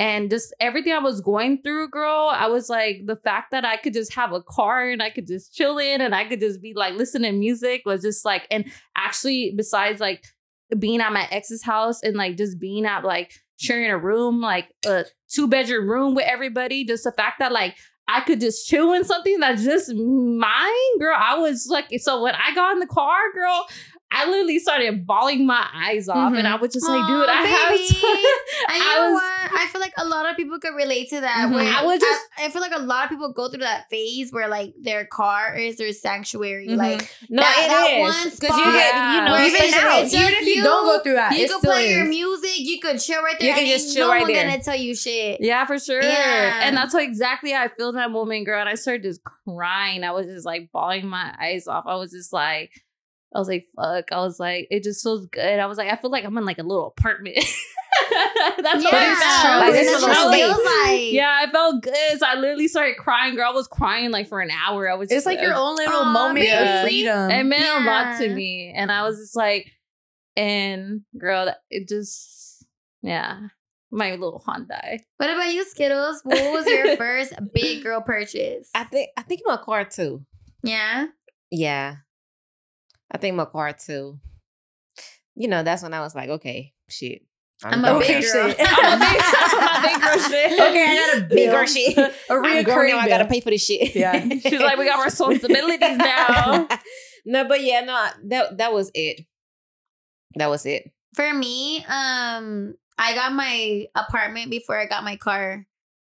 And 0.00 0.30
just 0.30 0.54
everything 0.60 0.92
I 0.92 1.00
was 1.00 1.20
going 1.20 1.60
through, 1.62 1.88
girl, 1.88 2.28
I 2.32 2.46
was 2.46 2.68
like 2.68 3.02
the 3.06 3.16
fact 3.16 3.50
that 3.50 3.64
I 3.64 3.76
could 3.76 3.92
just 3.92 4.14
have 4.14 4.32
a 4.32 4.40
car 4.40 4.88
and 4.88 5.02
I 5.02 5.10
could 5.10 5.26
just 5.26 5.52
chill 5.52 5.78
in 5.78 6.00
and 6.00 6.14
I 6.14 6.24
could 6.24 6.38
just 6.38 6.62
be 6.62 6.72
like 6.72 6.94
listening 6.94 7.32
to 7.32 7.36
music 7.38 7.82
was 7.84 8.02
just 8.02 8.24
like 8.24 8.46
and 8.50 8.70
actually 8.96 9.52
besides 9.56 10.00
like 10.00 10.24
being 10.78 11.00
at 11.00 11.12
my 11.12 11.26
ex's 11.32 11.64
house 11.64 12.02
and 12.02 12.16
like 12.16 12.36
just 12.36 12.60
being 12.60 12.86
at 12.86 13.04
like 13.04 13.32
sharing 13.56 13.90
a 13.90 13.98
room, 13.98 14.40
like 14.40 14.72
a 14.86 15.04
two 15.28 15.48
bedroom 15.48 15.88
room 15.88 16.14
with 16.14 16.26
everybody, 16.26 16.84
just 16.84 17.04
the 17.04 17.12
fact 17.12 17.40
that 17.40 17.50
like 17.50 17.76
I 18.06 18.20
could 18.22 18.40
just 18.40 18.66
chill 18.66 18.92
in 18.94 19.04
something 19.04 19.38
that's 19.38 19.64
just 19.64 19.92
mine, 19.94 20.98
girl. 20.98 21.16
I 21.18 21.36
was 21.38 21.66
like, 21.68 21.86
so 21.98 22.22
when 22.22 22.34
I 22.34 22.54
got 22.54 22.72
in 22.72 22.78
the 22.78 22.86
car, 22.86 23.18
girl, 23.34 23.66
I 24.10 24.24
literally 24.28 24.58
started 24.58 25.06
bawling 25.06 25.44
my 25.46 25.66
eyes 25.74 26.08
off, 26.08 26.32
and 26.32 26.46
Mhm. 26.46 26.52
I 26.52 26.56
was 26.56 26.72
just 26.72 26.88
like, 26.88 27.06
dude, 27.06 27.28
I 27.28 27.42
have 27.44 27.76
to. 27.76 28.06
And 28.74 28.82
I 28.82 28.94
know 28.96 29.12
was- 29.12 29.22
what? 29.22 29.60
I 29.60 29.66
feel 29.70 29.80
like 29.82 29.92
a 29.98 30.04
lot 30.06 30.28
of 30.30 30.34
people 30.36 30.58
could 30.58 30.74
relate 30.74 31.10
to 31.10 31.20
that. 31.20 31.48
Mhm. 31.48 31.54
Where 31.54 31.64
I 31.76 31.82
was 31.84 32.00
just- 32.00 32.24
I, 32.38 32.46
I 32.46 32.48
feel 32.48 32.62
like 32.62 32.72
a 32.74 32.80
lot 32.80 33.04
of 33.04 33.10
people 33.10 33.30
go 33.32 33.48
through 33.50 33.60
that 33.60 33.84
phase 33.90 34.32
where 34.32 34.48
like 34.48 34.72
their 34.80 35.04
car 35.04 35.54
is 35.56 35.76
their 35.76 35.92
sanctuary. 35.92 36.68
Mhm. 36.68 36.76
Like 36.78 37.10
No, 37.28 37.42
That- 37.42 37.64
it 37.64 37.68
that 37.68 37.90
is. 37.92 38.00
one 38.00 38.30
because 38.30 38.58
you 38.58 38.64
get 38.64 38.94
Yeah. 38.94 39.14
you 39.14 39.24
know 39.28 39.46
even 39.46 39.70
now. 39.72 39.98
even 39.98 40.20
if 40.32 40.40
you, 40.46 40.54
you, 40.54 40.62
don't 40.62 40.84
go 40.86 41.02
through 41.02 41.14
that, 41.14 41.36
you 41.38 41.46
still 41.46 41.60
play 41.60 41.90
your 41.90 42.04
music, 42.06 42.58
you 42.58 42.80
could 42.80 42.98
chill 43.00 43.22
right 43.22 43.36
there. 43.38 43.48
You 43.50 43.54
can 43.54 43.64
and 43.64 43.72
just 43.72 43.94
chill 43.94 44.06
no 44.06 44.12
right 44.14 44.22
one 44.22 44.32
there. 44.32 44.48
gonna 44.48 44.62
tell 44.62 44.76
you 44.76 44.94
shit. 44.96 45.40
Yeah, 45.42 45.66
for 45.66 45.78
sure. 45.78 46.02
Yeah. 46.02 46.60
And 46.64 46.74
that's 46.76 46.94
how 46.94 47.00
exactly 47.00 47.52
how 47.52 47.64
I 47.64 47.68
feel 47.68 47.92
that 47.92 48.10
moment, 48.10 48.46
girl. 48.46 48.58
And 48.60 48.68
I 48.70 48.74
started 48.74 49.02
just 49.02 49.20
crying. 49.22 50.02
I 50.02 50.12
was 50.12 50.26
just 50.26 50.46
like 50.46 50.70
bawling 50.72 51.06
my 51.08 51.34
eyes 51.40 51.66
off. 51.68 51.84
I 51.86 51.96
was 51.96 52.10
just 52.10 52.32
like, 52.32 52.70
I 53.34 53.38
was 53.38 53.48
like, 53.48 53.66
fuck. 53.76 54.10
I 54.12 54.18
was 54.20 54.40
like, 54.40 54.68
it 54.70 54.82
just 54.82 55.02
feels 55.02 55.26
good. 55.26 55.58
I 55.60 55.66
was 55.66 55.76
like, 55.78 55.92
I 55.92 55.96
feel 55.96 56.10
like 56.10 56.24
I'm 56.24 56.36
in 56.38 56.46
like 56.46 56.58
a 56.58 56.62
little 56.62 56.86
apartment. 56.86 57.36
that's 58.10 58.84
what 58.84 58.92
Yeah, 58.92 59.14
I 59.16 59.42
felt. 59.42 59.60
Like, 59.60 59.66
and 59.66 59.74
this 59.74 59.86
that's 59.90 59.96
is 59.96 60.02
what 60.02 60.10
a 60.10 60.12
it 60.12 60.32
space. 60.32 60.40
feels 60.40 60.86
like. 60.86 61.12
Yeah, 61.12 61.38
I 61.46 61.50
felt 61.50 61.82
good. 61.82 62.18
So 62.18 62.26
I 62.26 62.34
literally 62.36 62.68
started 62.68 62.96
crying, 62.96 63.34
girl. 63.36 63.50
I 63.50 63.54
was 63.54 63.68
crying 63.68 64.10
like 64.10 64.28
for 64.28 64.40
an 64.40 64.50
hour. 64.50 64.90
I 64.90 64.94
was 64.94 65.06
It's 65.10 65.16
just 65.16 65.26
like 65.26 65.40
your 65.40 65.54
own 65.54 65.76
little 65.76 65.94
Aw, 66.02 66.12
moment 66.12 66.46
baby. 66.46 66.68
of 66.68 66.82
freedom. 66.82 67.30
It 67.30 67.44
meant 67.44 67.82
a 67.82 67.86
lot 67.86 68.18
to 68.20 68.28
me. 68.34 68.72
And 68.74 68.90
I 68.90 69.02
was 69.02 69.18
just 69.18 69.36
like, 69.36 69.66
and 70.36 71.02
girl, 71.18 71.52
it 71.70 71.88
just, 71.88 72.64
yeah, 73.02 73.40
my 73.90 74.12
little 74.12 74.42
Hyundai. 74.46 75.00
What 75.18 75.30
about 75.30 75.52
you, 75.52 75.64
Skittles? 75.64 76.20
What 76.24 76.52
was 76.52 76.66
your 76.66 76.96
first 76.96 77.34
big 77.52 77.82
girl 77.82 78.00
purchase? 78.00 78.70
I 78.74 78.84
think 78.84 79.10
I 79.16 79.22
think 79.22 79.42
my 79.44 79.56
car 79.58 79.84
too. 79.84 80.24
Yeah. 80.62 81.06
Yeah. 81.50 81.96
I 83.10 83.18
think 83.18 83.36
my 83.36 83.44
car 83.44 83.72
too. 83.72 84.18
You 85.34 85.48
know, 85.48 85.62
that's 85.62 85.82
when 85.82 85.94
I 85.94 86.00
was 86.00 86.14
like, 86.14 86.28
okay, 86.30 86.72
shit. 86.88 87.22
I'm 87.64 87.84
a 87.84 87.94
Okay, 87.96 88.20
big 88.20 88.32
girl. 88.32 88.48
shit. 88.50 88.56
I'm 88.68 89.02
a 89.02 89.04
big- 89.04 89.22
I'm 89.24 89.84
a 89.84 89.88
big 89.88 90.00
girl 90.02 90.18
shit. 90.30 90.52
Okay, 90.60 90.84
I 90.84 91.12
got 91.12 91.18
a 91.18 91.34
big 91.34 91.50
girl 91.50 91.66
shit. 91.66 91.98
A 92.30 92.34
I'm 92.34 92.64
grown 92.64 92.64
reoccurring 92.64 92.88
now. 92.90 92.98
I 92.98 93.08
gotta 93.08 93.24
pay 93.26 93.40
for 93.40 93.50
this 93.50 93.64
shit. 93.64 93.94
Yeah. 93.96 94.20
She's 94.28 94.60
like, 94.60 94.78
we 94.78 94.84
got 94.84 95.04
responsibilities 95.04 95.96
now. 95.96 96.68
no, 97.26 97.48
but 97.48 97.62
yeah, 97.62 97.80
no, 97.80 98.06
that 98.28 98.58
that 98.58 98.72
was 98.72 98.90
it. 98.94 99.26
That 100.36 100.50
was 100.50 100.66
it. 100.66 100.90
For 101.14 101.32
me, 101.34 101.78
um, 101.88 102.74
I 102.96 103.14
got 103.14 103.32
my 103.32 103.86
apartment 103.96 104.50
before 104.50 104.78
I 104.78 104.86
got 104.86 105.02
my 105.02 105.16
car. 105.16 105.66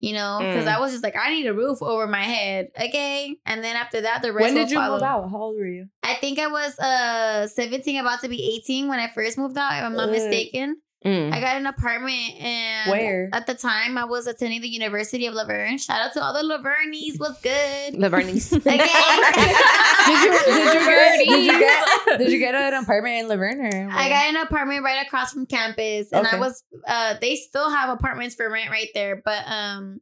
You 0.01 0.13
know, 0.15 0.39
because 0.41 0.65
Mm. 0.67 0.75
I 0.77 0.79
was 0.79 0.93
just 0.93 1.03
like, 1.03 1.17
I 1.17 1.31
need 1.35 1.47
a 1.47 1.53
roof 1.55 1.83
over 1.83 2.07
my 2.07 2.23
head, 2.23 2.69
okay. 2.81 3.35
And 3.45 3.65
then 3.65 3.75
after 3.75 4.01
that, 4.03 4.23
the 4.23 4.33
rest. 4.33 4.45
When 4.45 4.55
did 4.55 4.71
you 4.71 4.77
follow. 4.77 4.95
move 4.95 5.03
out? 5.03 5.29
How 5.31 5.39
old 5.43 5.57
were 5.57 5.67
you? 5.67 5.89
I 6.05 6.15
think 6.15 6.39
I 6.39 6.47
was 6.47 6.79
uh 6.79 7.49
17, 7.49 7.99
about 7.99 8.21
to 8.21 8.29
be 8.29 8.41
18 8.63 8.87
when 8.87 9.01
I 9.01 9.09
first 9.09 9.37
moved 9.37 9.59
out. 9.59 9.73
If 9.77 9.83
I'm 9.85 9.95
not 9.97 10.09
Uh, 10.09 10.13
mistaken, 10.13 10.77
Mm. 11.07 11.33
I 11.33 11.41
got 11.41 11.57
an 11.57 11.67
apartment, 11.67 12.41
and 12.41 12.91
Where? 12.91 13.31
at 13.33 13.47
the 13.47 13.55
time 13.55 13.97
I 13.97 14.05
was 14.05 14.27
attending 14.27 14.61
the 14.61 14.69
University 14.69 15.27
of 15.27 15.35
La 15.35 15.45
Verne. 15.45 15.79
Shout 15.79 16.01
out 16.01 16.13
to 16.15 16.23
all 16.23 16.33
the 16.33 16.43
Lavernies. 16.43 17.21
What's 17.21 17.41
good? 17.41 17.95
Lavernies. 17.95 18.53
Okay. 18.69 18.79
Did 20.09 20.25
you 20.25 20.39
did 20.45 20.65
you 20.65 20.81
get 20.81 21.19
did 21.29 21.45
you 21.45 21.61
get 21.61 22.19
did 22.19 22.33
you 22.33 22.39
get 22.39 22.55
an 22.55 22.83
apartment 22.83 23.23
in 23.23 23.29
La 23.29 23.37
Verne 23.37 23.61
or 23.61 23.89
I 23.91 24.09
got 24.09 24.29
an 24.29 24.37
apartment 24.37 24.83
right 24.83 25.07
across 25.07 25.33
from 25.33 25.47
campus, 25.47 26.09
and 26.13 26.27
I 26.27 26.39
was. 26.39 26.65
Uh, 26.87 27.15
they 27.21 27.37
still 27.37 27.71
have 27.71 27.91
apartments 27.91 28.35
for 28.35 28.51
rent 28.51 28.71
right 28.71 28.89
there, 28.95 29.21
but 29.25 29.45
um, 29.47 29.99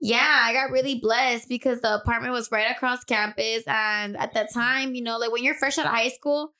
yeah, 0.00 0.42
I 0.44 0.52
got 0.52 0.70
really 0.70 0.98
blessed 1.00 1.48
because 1.48 1.80
the 1.80 1.94
apartment 1.94 2.32
was 2.32 2.50
right 2.52 2.70
across 2.70 3.04
campus, 3.04 3.64
and 3.66 4.16
at 4.16 4.34
that 4.34 4.52
time, 4.52 4.94
you 4.94 5.02
know, 5.02 5.18
like 5.18 5.32
when 5.32 5.44
you're 5.44 5.54
fresh 5.54 5.76
out 5.78 5.86
of 5.86 5.92
high 5.92 6.08
school. 6.08 6.52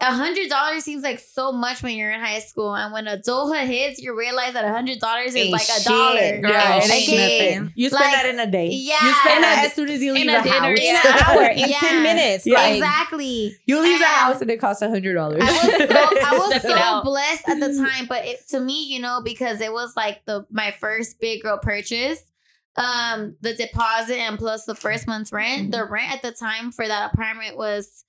A 0.00 0.12
hundred 0.12 0.50
dollars 0.50 0.84
seems 0.84 1.02
like 1.04 1.18
so 1.20 1.50
much 1.52 1.82
when 1.82 1.96
you're 1.96 2.10
in 2.10 2.20
high 2.20 2.40
school, 2.40 2.74
and 2.74 2.92
when 2.92 3.06
adulthood 3.06 3.66
hits, 3.68 4.02
you 4.02 4.14
realize 4.18 4.52
that 4.52 4.64
a 4.64 4.68
hundred 4.68 4.98
dollars 4.98 5.34
is 5.34 5.48
like 5.50 5.62
a 5.62 5.64
shit. 5.64 5.84
dollar. 5.84 6.14
Yeah, 6.18 6.76
it 6.78 6.90
ain't 6.90 7.08
Okay. 7.08 7.54
nothing. 7.56 7.72
You 7.76 7.88
spend 7.88 8.04
Like, 8.04 8.12
that 8.14 8.26
in 8.26 8.40
a 8.40 8.50
day. 8.50 8.68
yeah. 8.70 8.96
You 9.06 9.14
spend 9.14 9.44
that 9.44 9.64
as 9.64 9.72
soon 9.72 9.88
as 9.88 10.02
you 10.02 10.12
leave 10.12 10.28
a 10.28 10.32
the 10.38 10.42
dinner, 10.42 10.70
house. 10.70 10.78
in 10.80 10.96
an 10.96 11.22
hour, 11.24 11.42
in 11.50 11.58
Yeah. 11.70 11.78
ten 11.80 12.02
minutes. 12.02 12.44
Yeah. 12.44 12.58
Like, 12.58 12.74
exactly. 12.74 13.56
You 13.66 13.80
leave 13.80 13.98
the 14.00 14.04
house 14.04 14.40
and 14.42 14.50
it 14.50 14.60
costs 14.60 14.82
a 14.82 14.88
hundred 14.90 15.14
dollars. 15.14 15.42
I 15.42 15.46
was 15.52 15.88
so, 15.88 15.96
I 15.96 16.38
was 16.38 16.62
so 16.62 17.02
blessed 17.04 17.48
at 17.48 17.60
the 17.60 17.76
time, 17.88 18.06
but 18.06 18.26
it, 18.26 18.46
to 18.48 18.60
me, 18.60 18.84
you 18.86 19.00
know, 19.00 19.20
because 19.24 19.60
it 19.60 19.72
was 19.72 19.94
like 19.96 20.24
the 20.26 20.44
my 20.50 20.72
first 20.72 21.18
big 21.20 21.42
girl 21.42 21.58
purchase. 21.58 22.20
Um, 22.76 23.36
the 23.40 23.54
deposit 23.54 24.16
and 24.18 24.36
plus 24.38 24.64
the 24.64 24.74
first 24.74 25.06
month's 25.06 25.32
rent. 25.32 25.70
The 25.70 25.84
rent 25.84 26.12
at 26.12 26.22
the 26.22 26.32
time 26.32 26.72
for 26.72 26.86
that 26.86 27.12
apartment 27.14 27.56
was 27.56 28.04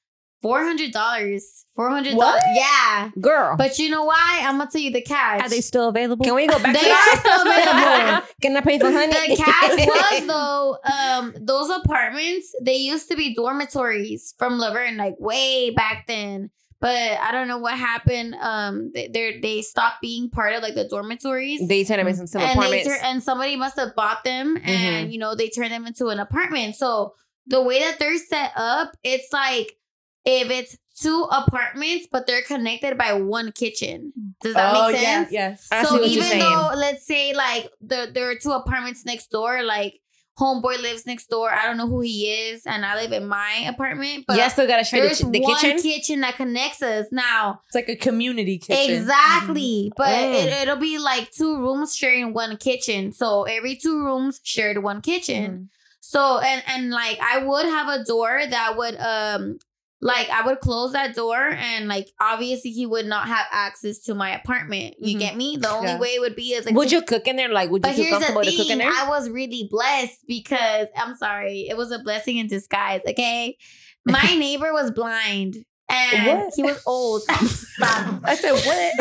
four 0.45 0.63
hundred 0.63 0.91
dollars. 0.91 1.65
Four 1.75 1.89
hundred 1.89 2.17
dollars. 2.17 2.39
Yeah, 2.55 3.09
girl. 3.19 3.55
but 3.57 3.79
you 3.79 3.89
know 3.89 4.03
why? 4.05 4.41
I'm 4.43 4.57
gonna 4.59 4.69
tell 4.71 4.79
you 4.81 4.91
the 4.91 5.01
cash. 5.01 5.41
Are 5.41 5.49
they 5.49 5.61
still 5.61 5.87
available? 5.89 6.23
can 6.23 6.35
we 6.35 6.45
go 6.47 6.59
back 6.59 6.73
They 6.75 6.81
to 6.81 6.85
that? 6.85 7.11
are 7.13 7.19
still 7.25 7.41
available. 7.47 8.27
Can 8.41 8.55
I 8.57 8.61
pay 8.61 8.77
for 8.79 8.91
honey? 8.91 9.11
the 9.11 9.35
cash 9.35 9.87
was 9.87 10.27
though, 10.27 10.77
um, 10.93 11.33
those 11.41 11.69
apartments 11.83 12.53
they 12.61 12.75
used 12.77 13.09
to 13.09 13.15
be 13.17 13.33
dormitories 13.33 14.35
from 14.37 14.57
La 14.59 14.71
Verne, 14.71 14.97
like 14.97 15.15
way 15.19 15.71
back 15.71 16.05
then. 16.07 16.49
But 16.79 17.17
I 17.19 17.31
don't 17.31 17.47
know 17.47 17.57
what 17.57 17.73
happened. 17.77 18.35
Um, 18.35 18.91
they 18.93 19.07
they 19.07 19.39
they 19.39 19.61
stopped 19.63 20.01
being 20.01 20.29
part 20.29 20.53
of 20.53 20.61
like 20.61 20.75
the 20.75 20.87
dormitories, 20.87 21.67
They 21.67 21.83
turn 21.83 21.97
them 21.97 22.07
into 22.07 22.27
some 22.27 22.41
and 22.41 22.51
apartments. 22.57 22.87
tur- 22.87 23.03
and 23.03 23.23
somebody 23.23 23.55
must 23.55 23.77
have 23.77 23.95
bought 23.95 24.23
them, 24.23 24.57
and 24.63 25.11
you 25.11 25.17
know 25.19 25.33
they 25.35 25.49
turned 25.49 25.71
them 25.71 25.87
into 25.87 26.07
an 26.07 26.19
apartment. 26.19 26.75
So 26.75 27.15
the 27.47 27.61
way 27.61 27.79
that 27.79 27.97
they're 27.99 28.17
set 28.17 28.51
up, 28.55 28.95
it's 29.03 29.31
like 29.33 29.77
if 30.25 30.49
it's 30.49 30.77
two 30.99 31.27
apartments, 31.31 32.07
but 32.11 32.25
they're 32.25 32.41
connected 32.41 32.97
by 32.97 33.13
one 33.13 33.51
kitchen. 33.51 34.13
Does 34.41 34.53
that 34.55 34.75
oh 34.75 34.87
make 34.87 34.97
sense? 34.97 35.31
yeah, 35.31 35.49
yes. 35.49 35.67
I 35.71 35.83
see 35.83 35.87
so 35.89 36.01
what 36.01 36.09
you're 36.09 36.23
even 36.25 36.39
though 36.39 36.71
let's 36.75 37.05
say 37.05 37.33
like 37.33 37.69
the, 37.81 38.09
there 38.13 38.29
are 38.29 38.35
two 38.35 38.51
apartments 38.51 39.05
next 39.05 39.29
door, 39.29 39.61
like 39.63 39.99
homeboy 40.39 40.81
lives 40.81 41.05
next 41.05 41.29
door. 41.29 41.49
I 41.51 41.65
don't 41.65 41.77
know 41.77 41.87
who 41.87 42.01
he 42.01 42.29
is, 42.29 42.65
and 42.65 42.85
I 42.85 42.95
live 42.95 43.11
in 43.13 43.27
my 43.27 43.65
apartment. 43.67 44.25
But 44.27 44.37
yeah, 44.37 44.47
still 44.49 44.67
gotta 44.67 44.83
share 44.83 45.01
there's 45.03 45.19
the, 45.19 45.29
the 45.29 45.41
one 45.41 45.55
kitchen. 45.61 45.79
kitchen 45.81 46.21
that 46.21 46.35
connects 46.37 46.81
us 46.81 47.07
now. 47.11 47.61
It's 47.67 47.75
like 47.75 47.87
a 47.89 47.95
community 47.95 48.57
kitchen. 48.57 48.95
Exactly, 48.95 49.91
but 49.95 50.07
Mm. 50.09 50.33
it, 50.45 50.61
it'll 50.63 50.75
be 50.77 50.97
like 50.97 51.31
two 51.31 51.57
rooms 51.57 51.95
sharing 51.95 52.33
one 52.33 52.57
kitchen. 52.57 53.11
So 53.13 53.43
every 53.43 53.75
two 53.75 53.97
rooms 54.03 54.39
shared 54.43 54.81
one 54.83 55.01
kitchen. 55.01 55.51
Mhm. 55.51 55.67
So 56.01 56.39
and 56.39 56.63
and 56.67 56.89
like 56.91 57.17
I 57.21 57.39
would 57.39 57.65
have 57.65 57.87
a 57.87 58.03
door 58.03 58.41
that 58.49 58.77
would 58.77 58.95
um 58.99 59.57
like 60.01 60.29
I 60.29 60.45
would 60.45 60.59
close 60.59 60.91
that 60.93 61.15
door 61.15 61.35
and 61.37 61.87
like 61.87 62.09
obviously 62.19 62.71
he 62.71 62.85
would 62.85 63.05
not 63.05 63.27
have 63.27 63.45
access 63.51 63.99
to 63.99 64.13
my 64.15 64.35
apartment. 64.35 64.95
You 64.99 65.15
Mhm. 65.15 65.19
get 65.19 65.35
me? 65.35 65.57
The 65.57 65.69
only 65.69 65.87
Yeah. 65.87 65.99
way 65.99 66.09
it 66.09 66.19
would 66.21 66.35
be 66.35 66.53
is 66.53 66.65
like 66.65 66.75
would 66.75 66.91
you 66.91 67.01
cook 67.01 67.27
in 67.27 67.35
there? 67.37 67.49
Like, 67.49 67.69
would 67.71 67.85
you 67.85 67.93
feel 67.93 68.09
comfortable 68.09 68.43
to 68.43 68.55
cook 68.55 68.69
in 68.69 68.77
there? 68.79 68.91
I 68.91 69.07
was 69.07 69.29
really 69.29 69.67
blessed 69.71 70.19
because 70.27 70.87
I'm 70.97 71.15
sorry, 71.15 71.67
it 71.69 71.77
was 71.77 71.91
a 71.91 71.99
blessing 71.99 72.37
in 72.37 72.47
disguise. 72.47 73.01
Okay, 73.07 73.57
my 74.05 74.35
neighbor 74.35 74.71
was 74.73 74.91
blind 74.91 75.63
and 75.89 76.25
What? 76.27 76.53
he 76.55 76.63
was 76.63 76.81
old. 76.85 77.21
Stop. 77.75 78.21
I 78.23 78.35
said 78.35 78.53
what? 78.53 78.93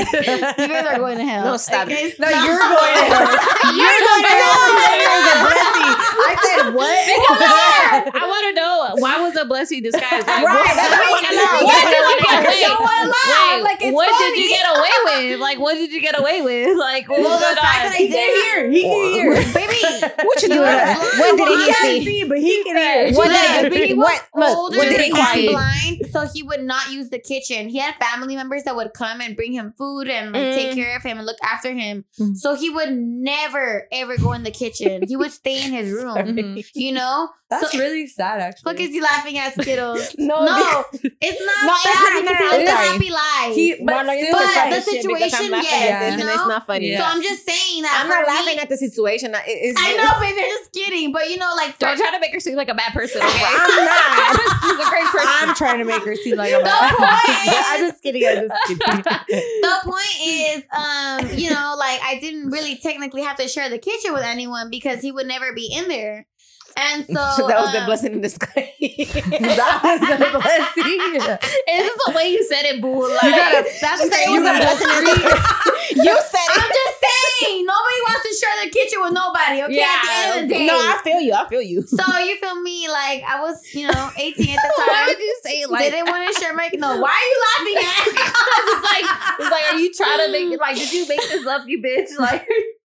You 0.59 0.69
guys 0.69 0.87
are 0.87 0.99
going 0.99 1.19
to 1.19 1.25
hell. 1.25 1.45
No, 1.45 1.57
stop. 1.57 1.87
Okay, 1.87 2.13
No, 2.19 2.29
you're 2.29 2.59
going 2.59 2.95
to 2.95 3.05
hell. 3.07 3.39
You're 3.75 4.01
going 4.03 4.23
to 4.23 4.35
hell. 4.35 5.55
I 6.27 6.37
said 6.43 6.75
what? 6.75 7.05
I 8.15 8.27
want 8.27 8.45
to 8.51 8.53
know 8.61 9.01
why 9.01 9.21
was 9.21 9.37
a 9.37 9.45
blessing 9.45 9.83
disguised? 9.83 10.27
Like, 10.27 10.45
Right, 10.45 10.65
what, 10.65 10.75
that's 10.75 10.91
what 10.91 11.05
I 11.05 11.63
wanna 11.63 11.65
what 11.65 11.85
did 11.87 11.95
you 11.95 12.19
get 12.19 12.31
wanna 12.35 12.45
away? 12.45 12.61
know. 12.61 12.75
Don't 12.75 13.09
laugh, 13.15 13.55
Wait, 13.55 13.63
like 13.63 13.81
it's 13.83 13.95
what 13.95 14.09
did 14.19 14.35
you 14.43 14.49
get 14.51 14.67
away 14.67 14.95
with? 15.05 15.41
Like, 15.41 15.59
what 15.59 15.75
did 15.75 15.93
you 15.93 16.01
get 16.01 16.19
away 16.19 16.43
with? 16.43 16.77
Like, 16.79 17.09
what 17.09 17.21
Well, 17.21 17.39
the 17.39 17.57
fact 17.61 17.85
on? 17.87 17.91
that 17.91 17.95
I 17.95 17.99
He 17.99 18.09
can 18.09 18.43
hear. 18.43 18.71
He 18.71 18.83
can 18.83 19.05
hear. 19.15 19.35
Baby, 19.55 19.81
what 20.25 20.43
you 20.43 20.49
You 20.49 20.55
doing? 20.55 20.65
What 20.65 21.37
did 21.39 21.49
He 21.49 21.55
he 21.65 21.67
can't 21.67 21.77
see? 21.83 22.05
see, 22.05 22.25
but 22.29 22.39
he 22.39 22.65
can 22.65 22.77
hear. 22.77 23.13
What 23.15 23.29
Look, 23.31 23.41
did 23.41 23.71
but 23.73 23.79
he, 23.81 23.87
he 23.89 23.95
what, 23.95 24.23
look, 24.35 24.57
older 24.57 24.77
what 24.79 24.89
did 24.89 25.01
he 25.01 25.11
and 25.11 25.29
see? 25.29 25.49
blind, 25.51 26.07
so 26.11 26.27
he 26.33 26.43
would 26.43 26.63
not 26.63 26.74
use 26.91 27.11
the 27.11 27.19
kitchen. 27.19 27.69
He 27.69 27.79
had 27.79 27.95
family 27.97 28.37
members 28.37 28.63
that 28.65 28.77
would 28.77 28.93
come 28.95 29.21
and 29.21 29.37
bring 29.37 29.53
him 29.53 29.73
food 29.77 30.09
and 30.09 30.33
like, 30.33 30.55
take 30.55 30.73
Mm. 30.73 30.75
care 30.75 30.97
of 30.97 31.03
him 31.03 31.19
and 31.19 31.27
look 31.27 31.37
after 31.43 31.73
him. 31.73 32.05
Mm. 32.21 32.37
So 32.37 32.55
he 32.55 32.71
would 32.71 32.93
never 32.93 33.87
ever 33.93 34.17
go 34.19 34.33
in 34.33 34.43
the 34.43 34.51
kitchen. 34.51 35.03
He 35.07 35.17
would 35.17 35.33
stay 35.33 35.65
in 35.65 35.73
his 35.73 35.91
room. 36.03 36.17
Mhm. 36.17 36.65
You 36.75 36.93
know, 36.93 37.29
That's 37.61 37.73
so, 37.73 37.79
really 37.79 38.07
sad, 38.07 38.41
actually. 38.41 38.73
Fuck 38.73 38.81
is 38.81 38.91
he 38.91 39.01
laughing 39.01 39.39
at 39.39 39.55
Skittles? 39.55 40.15
No, 40.19 40.45
no, 40.45 40.85
it's 40.93 41.41
not 41.45 41.67
No, 41.67 41.75
sad. 41.83 41.93
it's 41.93 42.25
not- 42.25 42.25
no, 42.25 42.33
no, 42.33 42.33
it's 42.33 42.55
I'm 42.55 42.61
a 42.63 42.67
sorry. 42.67 42.87
happy 42.89 43.11
lie. 43.11 43.53
He, 43.55 43.75
but 43.85 43.93
Marlon, 44.07 44.19
you're 44.19 44.33
But 44.33 44.41
the 44.41 44.61
at 44.61 44.85
shit 44.85 45.03
because 45.05 45.23
I'm 45.23 45.31
situation, 45.43 45.51
laughing 45.51 45.69
yes, 45.71 45.91
at 45.93 46.01
this 46.01 46.15
you 46.17 46.21
and 46.29 46.31
it's 46.41 46.49
not 46.49 46.67
funny. 46.67 46.91
Yeah. 46.91 46.99
So 46.99 47.05
I'm 47.05 47.23
just 47.23 47.45
saying 47.47 47.83
that. 47.83 48.01
I'm 48.03 48.09
not 48.09 48.25
for 48.25 48.31
laughing 48.33 48.57
me- 48.57 48.63
at 48.63 48.69
the 48.69 48.77
situation. 48.77 49.35
I- 49.35 49.45
It's, 49.47 49.79
I 49.81 49.97
know, 49.97 50.21
baby. 50.21 50.35
They're 50.41 50.49
just 50.59 50.73
kidding. 50.73 51.13
But 51.13 51.31
you 51.31 51.37
know, 51.39 51.53
like 51.57 51.79
Don't 51.79 51.97
try 51.97 52.11
to 52.11 52.21
make 52.21 52.33
her 52.33 52.41
seem 52.41 52.57
like 52.57 52.69
a 52.69 52.75
bad 52.75 52.93
person. 52.93 53.21
Okay? 53.23 53.45
I'm 53.45 53.85
not. 53.85 54.41
She's 54.65 54.81
a 54.87 54.89
great 54.91 55.05
person. 55.13 55.29
I'm 55.45 55.55
trying 55.55 55.79
to 55.79 55.85
make 55.85 56.03
her 56.03 56.17
seem 56.17 56.37
like 56.37 56.53
a 56.53 56.59
The 56.59 56.65
bad. 56.65 56.95
point 56.97 57.49
is- 57.49 57.65
I'm 57.69 57.81
just 57.91 58.03
kidding. 58.03 58.27
I'm 58.27 58.49
just 58.49 58.55
kidding. 58.67 58.79
the 59.61 59.75
point 59.85 60.17
is, 60.25 60.63
um, 60.73 61.39
you 61.39 61.51
know, 61.51 61.77
like 61.79 62.01
I 62.03 62.19
didn't 62.21 62.51
really 62.51 62.77
technically 62.77 63.23
have 63.23 63.37
to 63.39 63.49
share 63.49 63.69
the 63.69 63.79
kitchen 63.79 64.13
with 64.13 64.23
anyone 64.25 64.71
because 64.71 65.01
he 65.01 65.13
would 65.13 65.27
never 65.27 65.53
be 65.53 65.73
in 65.75 65.89
there. 65.89 66.27
And 66.77 67.07
so 67.37 67.47
that 67.47 67.61
was 67.61 67.73
the 67.73 67.81
um, 67.81 67.87
blessing 67.87 68.13
in 68.15 68.21
disguise. 68.21 68.51
that 68.81 69.81
was 69.83 70.01
the 70.01 70.17
blessing. 70.39 71.15
Is 71.15 71.83
this 71.87 71.99
the 72.07 72.13
way 72.15 72.31
you 72.33 72.43
said 72.45 72.65
it, 72.67 72.83
boo? 72.83 73.03
Like, 73.09 73.23
You 73.23 73.31
gotta- 73.31 73.69
That's 73.81 74.03
the 74.03 74.11
said 74.11 74.25
it 74.27 74.31
was 74.35 74.43
a 74.43 74.55
blessing 74.59 74.91
in 74.91 75.05
disguise. 75.15 76.05
you 76.05 76.15
said 76.19 76.49
it. 76.51 76.59
I'm 76.59 76.71
just 76.75 76.97
saying, 77.05 77.67
nobody 77.67 78.01
wants 78.11 78.23
to 78.27 78.33
share 78.35 78.57
the 78.65 78.71
kitchen 78.71 78.99
with 79.03 79.13
nobody. 79.15 79.63
Okay, 79.63 79.83
at 79.83 80.03
the 80.03 80.11
end 80.11 80.31
of 80.35 80.49
the 80.49 80.55
day. 80.55 80.67
No, 80.67 80.75
I 80.79 80.99
feel 81.05 81.21
you. 81.21 81.33
I 81.35 81.49
feel 81.49 81.63
you. 81.63 81.83
so 81.83 82.03
you 82.19 82.37
feel 82.39 82.61
me? 82.61 82.89
Like 82.89 83.23
I 83.23 83.41
was, 83.41 83.63
you 83.75 83.87
know, 83.87 84.11
18 84.17 84.59
at 84.59 84.63
the 84.63 84.73
Why 84.77 84.87
time. 84.87 85.07
would 85.09 85.19
you 85.19 85.37
say 85.43 85.61
it 85.63 85.71
like 85.71 85.91
Didn't 85.91 86.07
want 86.11 86.27
to 86.27 86.41
share 86.41 86.55
my. 86.55 86.71
No, 86.75 86.99
why 87.01 87.11
are 87.15 87.29
you 87.31 87.39
laughing 87.47 87.79
at? 87.87 88.07
it's 88.09 88.83
like 88.83 89.07
it's 89.41 89.51
like, 89.51 89.65
are 89.75 89.79
you 89.79 89.93
trying 89.95 90.27
to 90.27 90.33
make 90.33 90.51
it 90.53 90.61
like? 90.61 90.77
Did 90.77 90.93
you 90.93 91.07
make 91.09 91.21
this 91.21 91.47
up, 91.47 91.63
you 91.67 91.83
bitch? 91.83 92.19
Like, 92.19 92.47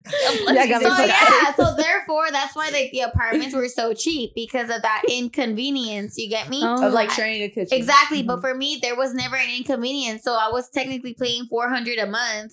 Yeah, 0.52 0.78
so 0.80 1.04
yeah, 1.04 1.54
so 1.56 1.74
therefore 1.76 2.26
that's 2.30 2.56
why 2.56 2.70
like 2.72 2.90
the 2.90 3.00
apartments 3.00 3.54
were 3.60 3.68
so 3.68 3.92
cheap 3.94 4.32
because 4.34 4.70
of 4.70 4.82
that 4.82 5.02
inconvenience. 5.08 6.16
You 6.16 6.28
get 6.28 6.48
me? 6.48 6.64
of 6.64 6.92
like 6.92 7.10
sharing 7.10 7.42
a 7.42 7.48
kitchen. 7.48 7.68
Exactly, 7.78 8.22
but 8.22 8.38
Mhm. 8.38 8.40
for 8.40 8.54
me 8.54 8.78
there 8.82 8.96
was 8.96 9.12
never 9.14 9.36
an 9.36 9.50
inconvenience, 9.54 10.22
so 10.24 10.32
I 10.34 10.48
was 10.50 10.68
technically 10.70 11.14
paying 11.14 11.44
four 11.46 11.68
hundred 11.68 11.98
a 11.98 12.06
month 12.06 12.52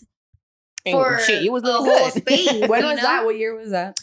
And 0.86 0.94
for 0.94 1.20
shit, 1.20 1.42
you 1.44 1.52
was 1.52 1.64
the 1.64 1.72
looking 1.72 1.86
whole 1.98 2.12
good. 2.12 2.22
space. 2.24 2.68
when 2.68 2.84
was 2.84 2.98
know? 2.98 3.02
that? 3.04 3.26
What 3.26 3.38
year 3.38 3.56
was 3.56 3.72
that? 3.72 3.96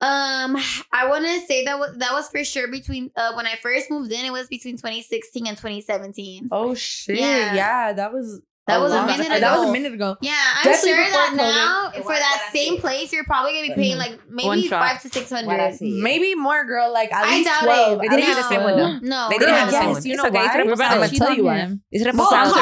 Um, 0.00 0.56
I 0.92 1.06
want 1.08 1.24
to 1.24 1.40
say 1.46 1.64
that 1.64 1.78
was 1.78 1.96
that 1.98 2.12
was 2.12 2.28
for 2.28 2.42
sure 2.44 2.68
between 2.68 3.10
uh 3.16 3.34
when 3.34 3.46
I 3.46 3.56
first 3.62 3.90
moved 3.90 4.10
in, 4.12 4.24
it 4.24 4.32
was 4.32 4.48
between 4.48 4.76
2016 4.76 5.46
and 5.46 5.56
2017. 5.56 6.48
Oh 6.50 6.74
shit! 6.74 7.18
Yeah. 7.18 7.54
Yeah, 7.54 7.92
that 7.92 8.12
was 8.12 8.40
That 8.68 8.80
was 8.80 8.92
a 8.92 9.04
minute 9.04 9.26
time- 9.26 9.40
That 9.40 9.52
was 9.58 9.62
ago. 9.62 9.68
a 9.70 9.72
minute 9.72 9.92
ago. 9.92 10.16
Yeah, 10.20 10.32
I'm 10.58 10.64
Definitely 10.70 10.90
sure 11.02 11.10
that 11.10 11.28
COVID. 11.32 11.36
now 11.36 11.90
And 11.96 12.04
for 12.04 12.12
that 12.14 12.50
same 12.52 12.74
say- 12.76 12.80
place, 12.80 13.12
you're 13.12 13.24
probably 13.24 13.54
gonna 13.54 13.74
be 13.74 13.74
paying 13.74 13.96
Mhm. 13.96 13.98
like 13.98 14.20
One 14.46 14.56
maybe 14.58 14.68
shot. 14.68 14.80
five 14.88 15.02
to 15.02 15.08
six 15.08 15.30
Why 15.32 15.40
did 15.40 15.48
I 15.50 15.56
hundred. 15.58 15.78
say 15.78 15.86
it? 15.86 16.02
Maybe 16.02 16.34
more, 16.36 16.64
girl. 16.64 16.92
Like 16.92 17.12
at 17.12 17.24
I 17.26 17.30
least 17.30 17.48
doubt 17.48 17.64
twelve. 17.64 17.92
it. 17.98 18.02
They 18.02 18.08
didn't 18.08 18.24
have 18.24 18.36
the 18.36 18.48
same 18.48 18.62
window. 18.64 18.98
No, 19.02 19.28
They 19.30 19.38
didn't 19.38 19.54
have 19.54 19.66
the 19.70 19.72
same 19.78 19.88
yes, 19.88 19.94
one. 19.96 20.04
you 20.06 20.12
It's 20.14 20.22
know 20.22 20.28
okay, 20.28 20.38
why? 20.38 20.62
we're 20.64 20.72
about 20.74 20.92
I'ma 20.92 21.06
tell 21.08 21.34
you 21.34 21.44
why. 21.44 21.56
him. 21.58 21.82
Is 21.90 22.02
it 22.02 22.08
a 22.08 22.12
sponsor? 22.12 22.60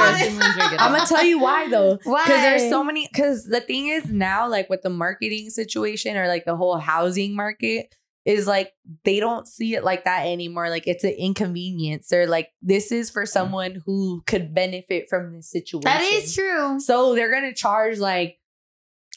I'm 0.79 0.93
gonna 0.93 1.07
tell 1.07 1.25
you 1.25 1.39
why 1.39 1.69
though. 1.69 1.99
Why? 2.05 2.25
Because 2.31 2.43
there's 2.43 2.71
so 2.71 2.83
many. 2.83 3.07
Because 3.13 3.45
the 3.45 3.61
thing 3.61 3.89
is 3.89 4.07
now, 4.07 4.49
like 4.49 4.71
with 4.71 4.81
the 4.83 4.91
marketing 4.91 5.51
situation 5.51 6.17
or 6.17 6.29
like 6.29 6.45
the 6.47 6.57
whole 6.57 6.79
housing 6.79 7.37
market, 7.37 7.95
is 8.25 8.47
like 8.47 8.73
they 9.05 9.19
don't 9.19 9.47
see 9.49 9.75
it 9.75 9.83
like 9.85 10.05
that 10.05 10.27
anymore. 10.27 10.69
Like 10.69 10.87
it's 10.87 11.05
an 11.05 11.15
inconvenience. 11.19 12.09
They're 12.09 12.27
like, 12.27 12.51
this 12.63 12.93
is 12.93 13.11
for 13.11 13.25
someone 13.27 13.83
who 13.87 14.23
could 14.27 14.55
benefit 14.55 15.07
from 15.09 15.35
this 15.35 15.51
situation. 15.51 15.85
That 15.85 16.03
is 16.03 16.35
true. 16.35 16.79
So 16.81 17.15
they're 17.15 17.33
gonna 17.33 17.55
charge 17.55 17.99
like, 17.99 18.39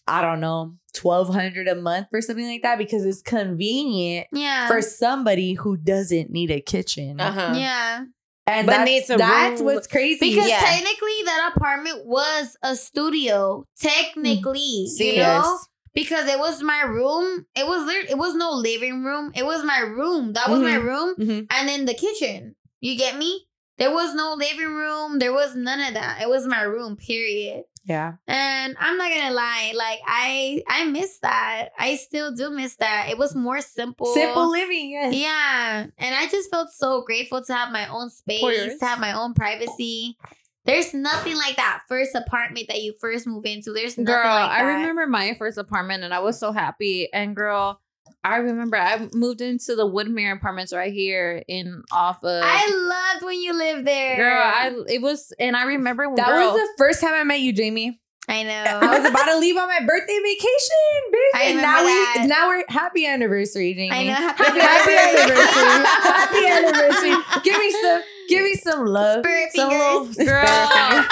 I 0.08 0.22
don't 0.22 0.40
know, 0.40 0.76
twelve 0.94 1.30
hundred 1.34 1.68
a 1.68 1.76
month 1.76 2.08
or 2.14 2.22
something 2.22 2.48
like 2.48 2.62
that 2.64 2.78
because 2.78 3.06
it's 3.06 3.22
convenient 3.22 4.28
Yeah. 4.32 4.68
for 4.68 4.82
somebody 4.82 5.54
who 5.54 5.76
doesn't 5.78 6.30
need 6.30 6.52
a 6.52 6.62
kitchen. 6.62 7.20
Uh-huh. 7.20 7.54
yeah. 7.58 8.06
And 8.46 8.68
But 8.68 8.74
that's, 8.74 8.86
needs 8.90 9.10
a 9.10 9.16
that's 9.16 9.62
room. 9.62 9.74
what's 9.74 9.88
crazy. 9.88 10.34
Because 10.34 10.50
Yeah. 10.50 10.60
technically 10.60 11.24
that 11.26 11.54
apartment 11.56 12.06
was 12.06 12.58
a 12.62 12.76
studio. 12.76 13.64
Technically. 13.80 14.88
See, 14.88 15.12
you 15.16 15.18
know? 15.24 15.42
yes. 15.42 15.68
Because 15.94 16.28
it 16.28 16.40
was 16.40 16.62
my 16.64 16.82
room. 16.82 17.46
It 17.56 17.68
was 17.68 17.86
lit- 17.86 18.10
it 18.10 18.18
was 18.18 18.34
no 18.36 18.52
living 18.52 19.04
room. 19.04 19.32
It 19.36 19.46
was 19.46 19.64
my 19.64 19.80
room. 19.80 20.34
That 20.34 20.50
was 20.50 20.60
my 20.60 20.76
room. 20.76 21.16
Mhm. 21.16 21.48
And 21.52 21.70
then 21.70 21.86
the 21.86 21.94
kitchen. 21.94 22.56
You 22.82 22.98
get 22.98 23.18
me? 23.18 23.46
There 23.78 23.92
was 23.92 24.14
no 24.14 24.34
living 24.34 24.74
room. 24.74 25.20
There 25.20 25.34
was 25.34 25.56
none 25.56 25.80
of 25.80 25.94
that. 25.96 26.22
It 26.22 26.30
was 26.30 26.46
my 26.48 26.62
room, 26.62 26.96
period. 26.96 27.64
Yeah. 27.86 28.14
And 28.28 28.78
I'm 28.80 28.98
not 28.98 29.10
gonna 29.12 29.34
lie, 29.34 29.74
like 29.76 30.00
I 30.08 30.64
I 30.70 30.86
miss 30.86 31.18
that. 31.20 31.70
I 31.78 31.96
still 31.98 32.32
do 32.34 32.50
miss 32.50 32.76
that. 32.78 33.10
It 33.10 33.18
was 33.18 33.36
more 33.36 33.60
simple. 33.62 34.14
Simple 34.14 34.50
living, 34.50 34.92
yes. 34.92 35.14
Yeah. 35.14 35.88
And 35.98 36.16
I 36.16 36.28
just 36.28 36.50
felt 36.50 36.70
so 36.72 37.02
grateful 37.02 37.44
to 37.44 37.54
have 37.54 37.72
my 37.74 37.88
own 37.88 38.10
space, 38.10 38.42
to 38.80 38.86
have 38.86 39.00
my 39.00 39.12
own 39.14 39.34
privacy. 39.34 40.18
There's 40.66 40.94
nothing 40.94 41.36
like 41.36 41.58
that 41.58 41.82
first 41.90 42.16
apartment 42.16 42.68
that 42.70 42.82
you 42.82 42.94
first 43.02 43.28
move 43.28 43.46
into. 43.46 43.74
There's 43.74 43.98
nothing 43.98 44.06
Girl, 44.06 44.24
like 44.24 44.50
I 44.52 44.62
remember 44.62 45.06
my 45.08 45.34
first 45.38 45.58
apartment 45.58 46.04
and 46.04 46.14
I 46.14 46.20
was 46.20 46.40
so 46.40 46.54
happy. 46.54 47.10
And 47.14 47.36
girl, 47.36 47.82
I 48.24 48.38
remember 48.38 48.78
I 48.78 49.10
moved 49.14 49.42
into 49.42 49.76
the 49.76 49.86
Woodmere 49.86 50.38
apartments 50.38 50.72
right 50.74 50.94
here 50.94 51.44
in 51.50 51.84
off 51.92 52.24
of. 52.24 52.42
I 52.46 53.12
loved 53.14 53.26
when 53.26 53.42
you 53.42 53.54
lived 53.54 53.86
there. 53.86 54.16
girl, 54.16 54.42
I 54.42 54.72
it 54.88 55.02
was, 55.02 55.34
and 55.38 55.58
I 55.58 55.64
remember 55.66 56.08
when 56.08 56.16
That 56.16 56.28
girl, 56.30 56.54
was 56.54 56.62
the 56.62 56.70
first 56.78 57.02
time 57.02 57.14
I 57.14 57.24
met 57.26 57.42
you, 57.42 57.52
Jamie. 57.52 58.00
I 58.30 58.44
know. 58.44 58.64
I 58.88 59.00
was 59.00 59.10
about 59.10 59.26
to 59.26 59.38
leave 59.38 59.58
on 59.58 59.68
my 59.68 59.82
birthday 59.86 60.18
vacation, 60.24 60.94
bitch. 61.14 61.36
I 61.36 61.44
and 61.48 61.58
now 61.58 61.84
that. 61.84 62.18
we 62.22 62.28
now 62.28 62.48
we're 62.48 62.64
happy 62.70 63.06
anniversary, 63.06 63.74
Jamie. 63.74 63.92
I 63.92 64.04
know. 64.06 64.14
Happy, 64.14 64.44
Happy 64.62 64.92
anniversary. 64.94 65.68
anniversary. 65.68 65.86
happy 66.08 66.46
anniversary. 66.48 67.42
Give 67.44 67.58
me 67.60 67.72
some 67.82 68.02
give 68.30 68.44
me 68.44 68.56
some 68.56 68.86
love. 68.86 69.24
Spirit 69.24 69.50
some 69.54 69.70
fingers. 69.70 70.18
little 70.18 70.26
Girl. 70.26 71.06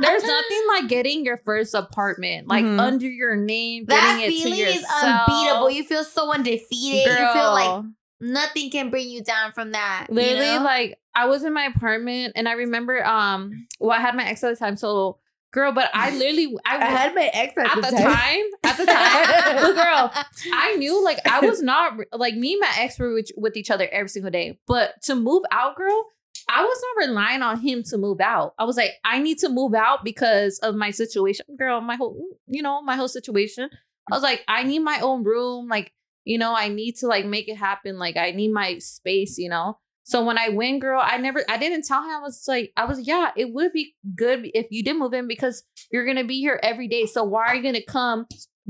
there's 0.00 0.22
nothing 0.22 0.62
like 0.68 0.88
getting 0.88 1.24
your 1.24 1.36
first 1.38 1.74
apartment, 1.74 2.48
like 2.48 2.64
Mhm. 2.64 2.78
under 2.80 3.08
your 3.08 3.36
name, 3.36 3.86
that 3.86 4.18
getting 4.18 4.36
it 4.36 4.42
to 4.42 4.44
feeling 4.50 4.60
is 4.66 4.74
yourself. 4.82 5.28
unbeatable. 5.28 5.70
You 5.70 5.84
feel 5.84 6.04
so 6.04 6.32
undefeated. 6.32 7.06
Girl, 7.06 7.20
You 7.26 7.32
feel 7.32 7.52
like 7.52 7.84
nothing 8.20 8.70
can 8.70 8.90
bring 8.90 9.08
you 9.08 9.22
down 9.22 9.52
from 9.52 9.72
that. 9.72 10.06
you 10.08 10.14
literally 10.14 10.56
know? 10.58 10.62
like 10.64 10.98
I 11.14 11.26
was 11.26 11.44
in 11.44 11.52
my 11.52 11.64
apartment 11.64 12.32
and 12.36 12.48
I 12.48 12.52
remember 12.52 13.04
um 13.04 13.66
well 13.80 13.96
I 13.96 14.00
had 14.00 14.16
my 14.16 14.24
ex 14.26 14.42
at 14.42 14.50
the 14.50 14.56
time 14.56 14.76
so 14.76 15.18
girl 15.52 15.72
but 15.72 15.88
I 15.94 16.10
literally 16.16 16.56
I, 16.64 16.76
I 16.78 16.84
had 16.86 17.14
my 17.14 17.30
ex 17.32 17.52
at, 17.58 17.66
at 17.66 17.74
the 17.76 17.80
the 17.82 17.96
time. 17.96 18.14
time 18.14 18.44
at 18.64 18.76
the 18.76 18.86
time 18.86 19.56
but 19.62 19.74
girl 19.74 20.24
I 20.52 20.74
knew 20.76 21.04
like 21.04 21.18
I 21.26 21.40
was 21.46 21.60
not 21.62 21.94
like 22.12 22.34
me 22.34 22.54
and 22.54 22.60
my 22.60 22.72
ex 22.78 22.98
were 22.98 23.12
with, 23.12 23.30
with 23.36 23.56
each 23.56 23.70
other 23.70 23.88
every 23.92 24.08
single 24.08 24.30
day 24.30 24.58
but 24.66 25.00
to 25.02 25.14
move 25.14 25.42
out 25.52 25.76
girl 25.76 26.06
I 26.48 26.62
was 26.62 26.82
not 26.82 27.08
relying 27.08 27.42
on 27.42 27.60
him 27.60 27.82
to 27.84 27.98
move 27.98 28.20
out. 28.20 28.54
I 28.58 28.64
was 28.64 28.76
like 28.76 28.92
I 29.04 29.18
need 29.18 29.38
to 29.38 29.48
move 29.48 29.74
out 29.74 30.04
because 30.04 30.58
of 30.60 30.74
my 30.74 30.90
situation. 30.90 31.46
Girl 31.58 31.80
my 31.80 31.96
whole 31.96 32.16
you 32.46 32.62
know 32.62 32.82
my 32.82 32.96
whole 32.96 33.08
situation. 33.08 33.70
I 34.10 34.14
was 34.14 34.22
like 34.22 34.42
I 34.48 34.62
need 34.62 34.80
my 34.80 35.00
own 35.00 35.24
room. 35.24 35.68
Like 35.68 35.92
you 36.24 36.38
know 36.38 36.54
I 36.54 36.68
need 36.68 36.96
to 36.96 37.06
like 37.06 37.26
make 37.26 37.48
it 37.48 37.56
happen. 37.56 37.98
Like 37.98 38.16
I 38.16 38.30
need 38.30 38.52
my 38.52 38.78
space 38.78 39.38
you 39.38 39.48
know? 39.48 39.78
So 40.06 40.22
when 40.22 40.36
I 40.36 40.50
went, 40.50 40.82
girl, 40.82 41.00
I 41.02 41.16
never, 41.16 41.42
I 41.48 41.56
didn't 41.56 41.86
tell 41.86 42.02
him. 42.02 42.10
I 42.10 42.20
was 42.20 42.44
like, 42.46 42.74
I 42.76 42.84
was, 42.84 43.08
yeah, 43.08 43.30
it 43.36 43.54
would 43.54 43.72
be 43.72 43.94
good 44.14 44.50
if 44.52 44.66
you 44.70 44.84
did 44.84 44.98
move 44.98 45.14
in 45.14 45.26
because 45.26 45.64
you're 45.90 46.04
gonna 46.04 46.24
be 46.24 46.40
here 46.40 46.60
every 46.62 46.88
day. 46.88 47.06
So 47.06 47.24
why 47.24 47.46
are 47.46 47.54
you 47.54 47.62
gonna 47.62 47.82
come 47.82 48.26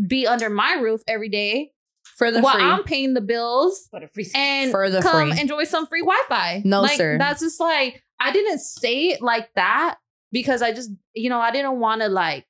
be 0.08 0.26
under 0.26 0.48
my 0.48 0.74
roof 0.74 1.02
every 1.08 1.28
day 1.28 1.72
for 2.16 2.30
the 2.30 2.40
while 2.40 2.54
free. 2.54 2.62
I'm 2.64 2.84
paying 2.84 3.14
the 3.14 3.20
bills 3.20 3.88
For 3.90 4.00
the 4.00 4.08
free 4.08 4.26
and 4.34 4.70
For 4.70 4.88
the 4.90 5.00
come 5.02 5.30
free. 5.30 5.40
enjoy 5.40 5.64
some 5.64 5.86
free 5.86 6.00
Wi-Fi? 6.02 6.62
No, 6.64 6.82
like, 6.82 6.92
sir. 6.96 7.18
That's 7.18 7.40
just 7.40 7.60
like 7.60 8.02
I 8.20 8.32
didn't 8.32 8.60
say 8.60 9.08
it 9.08 9.22
like 9.22 9.48
that 9.54 9.96
because 10.32 10.62
I 10.62 10.72
just, 10.72 10.90
you 11.14 11.28
know, 11.30 11.40
I 11.40 11.50
didn't 11.50 11.78
want 11.80 12.00
to 12.02 12.08
like, 12.08 12.46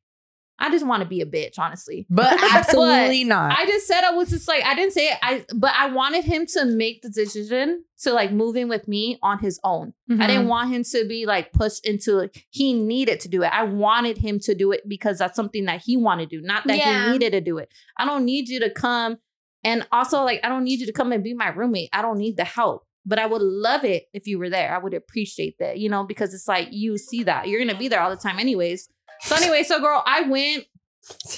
I 0.58 0.70
just 0.70 0.86
want 0.86 1.02
to 1.02 1.08
be 1.08 1.20
a 1.20 1.26
bitch, 1.26 1.58
honestly. 1.58 2.06
but 2.10 2.32
absolutely 2.54 3.24
not. 3.24 3.58
I 3.58 3.66
just 3.66 3.86
said 3.88 4.04
I 4.04 4.10
was 4.12 4.30
just 4.30 4.46
like 4.46 4.64
I 4.64 4.74
didn't 4.74 4.92
say 4.92 5.08
it. 5.08 5.18
I 5.22 5.44
but 5.54 5.72
I 5.76 5.90
wanted 5.90 6.24
him 6.24 6.46
to 6.54 6.64
make 6.64 7.02
the 7.02 7.10
decision 7.10 7.84
to 8.02 8.12
like 8.12 8.30
move 8.32 8.54
in 8.56 8.68
with 8.68 8.86
me 8.86 9.18
on 9.22 9.38
his 9.40 9.58
own. 9.64 9.94
I 10.08 10.12
Mm-hmm. 10.12 10.26
didn't 10.26 10.48
want 10.48 10.72
him 10.72 10.84
to 10.84 11.08
be 11.08 11.26
like 11.26 11.52
pushed 11.52 11.84
into 11.86 12.18
it. 12.20 12.36
He 12.50 12.72
needed 12.72 13.18
to 13.20 13.28
do 13.28 13.42
it. 13.42 13.46
I 13.52 13.64
wanted 13.64 14.18
him 14.18 14.38
to 14.40 14.54
do 14.54 14.70
it 14.72 14.82
because 14.88 15.18
that's 15.18 15.34
something 15.34 15.64
that 15.64 15.82
he 15.84 15.96
wanted 15.96 16.30
to 16.30 16.36
do, 16.40 16.42
not 16.46 16.66
that 16.66 16.76
Yeah. 16.76 17.06
he 17.06 17.12
needed 17.12 17.30
to 17.32 17.40
do 17.40 17.58
it. 17.58 17.72
I 17.98 18.04
don't 18.04 18.24
need 18.24 18.48
you 18.48 18.60
to 18.60 18.70
come 18.70 19.16
and 19.64 19.86
also 19.90 20.22
like 20.22 20.40
I 20.44 20.48
don't 20.48 20.64
need 20.64 20.80
you 20.80 20.86
to 20.86 20.92
come 20.92 21.12
and 21.12 21.24
be 21.24 21.34
my 21.34 21.48
roommate. 21.48 21.90
I 21.92 22.02
don't 22.02 22.18
need 22.18 22.36
the 22.36 22.44
help. 22.44 22.86
But 23.06 23.18
I 23.18 23.26
would 23.26 23.42
love 23.42 23.84
it 23.84 24.04
if 24.14 24.26
you 24.26 24.38
were 24.38 24.48
there. 24.48 24.74
I 24.74 24.78
would 24.78 24.94
appreciate 24.94 25.58
that, 25.58 25.78
you 25.78 25.90
know, 25.90 26.04
because 26.04 26.32
it's 26.32 26.48
like 26.48 26.68
you 26.70 26.96
see 26.96 27.22
that. 27.24 27.48
You're 27.48 27.60
gonna 27.60 27.78
be 27.78 27.88
there 27.88 28.00
all 28.00 28.08
the 28.08 28.16
time 28.16 28.38
anyways. 28.38 28.88
So 29.20 29.36
anyway, 29.36 29.62
so 29.62 29.80
girl, 29.80 30.02
I 30.06 30.22
went 30.22 30.64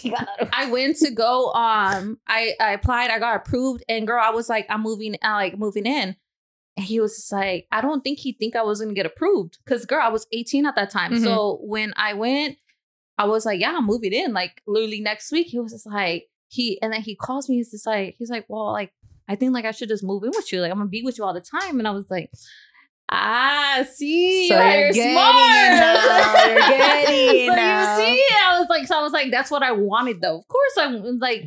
I 0.53 0.71
went 0.71 0.97
to 0.99 1.11
go 1.11 1.53
um 1.53 2.19
I, 2.29 2.55
I 2.61 2.73
applied, 2.73 3.11
I 3.11 3.19
got 3.19 3.37
approved, 3.37 3.85
and 3.89 4.07
girl, 4.07 4.23
I 4.23 4.31
was 4.31 4.49
like, 4.49 4.67
I'm 4.69 4.83
moving 4.83 5.17
I 5.23 5.35
like 5.35 5.59
moving 5.59 5.87
in. 5.87 6.17
And 6.77 6.85
he 6.85 7.01
was 7.01 7.17
just 7.17 7.33
like, 7.33 7.67
I 7.73 7.81
don't 7.81 8.05
think 8.05 8.19
he 8.21 8.33
think 8.33 8.55
I 8.55 8.63
was 8.63 8.81
gonna 8.81 8.95
get 8.95 9.07
approved. 9.07 9.59
Cause 9.67 9.87
girl, 9.87 10.03
I 10.03 10.09
was 10.09 10.27
18 10.33 10.67
at 10.67 10.77
that 10.77 10.91
time. 10.91 11.19
So 11.21 11.59
when 11.63 11.95
I 11.97 12.13
went, 12.13 12.59
I 13.19 13.25
was 13.25 13.45
like, 13.45 13.61
Yeah, 13.61 13.75
I'm 13.77 13.87
moving 13.87 14.13
in. 14.13 14.33
Like 14.33 14.63
literally 14.69 15.01
next 15.01 15.33
week. 15.33 15.49
He 15.49 15.59
was 15.59 15.73
just 15.73 15.87
like, 15.87 16.29
he 16.49 16.81
and 16.83 16.93
then 16.93 17.03
he 17.03 17.15
calls 17.17 17.49
me, 17.49 17.57
he's 17.57 17.71
just 17.71 17.87
like, 17.87 18.15
he's 18.19 18.31
like, 18.31 18.47
Well, 18.49 18.73
like, 18.73 18.93
I 19.29 19.35
think 19.37 19.53
like 19.53 19.65
I 19.65 19.73
should 19.73 19.89
just 19.89 20.05
move 20.05 20.23
in 20.25 20.31
with 20.35 20.53
you. 20.53 20.61
Like 20.61 20.71
I'm 20.71 20.79
gonna 20.79 20.89
be 20.89 21.03
with 21.03 21.19
you 21.19 21.25
all 21.25 21.35
the 21.35 21.41
time. 21.41 21.79
And 21.79 21.87
I 21.89 21.91
was 21.93 22.11
like, 22.11 22.31
Ah, 23.11 23.85
see, 23.93 24.49
So 24.49 24.55
you're 24.59 24.67
you're 24.87 24.93
getting 24.93 25.13
smart. 25.13 26.49
You're 26.51 26.59
getting 26.79 27.49
so 27.51 27.55
now. 27.55 27.99
you 27.99 28.05
see, 28.17 28.25
I 28.45 28.59
was 28.59 28.67
like, 28.69 28.87
so 28.87 28.99
I 28.99 29.03
was 29.03 29.13
like, 29.13 29.31
that's 29.31 29.51
what 29.51 29.63
I 29.63 29.73
wanted 29.73 30.21
though. 30.21 30.39
Of 30.39 30.49
course, 30.49 30.73
I'm 30.79 31.19
like, 31.21 31.45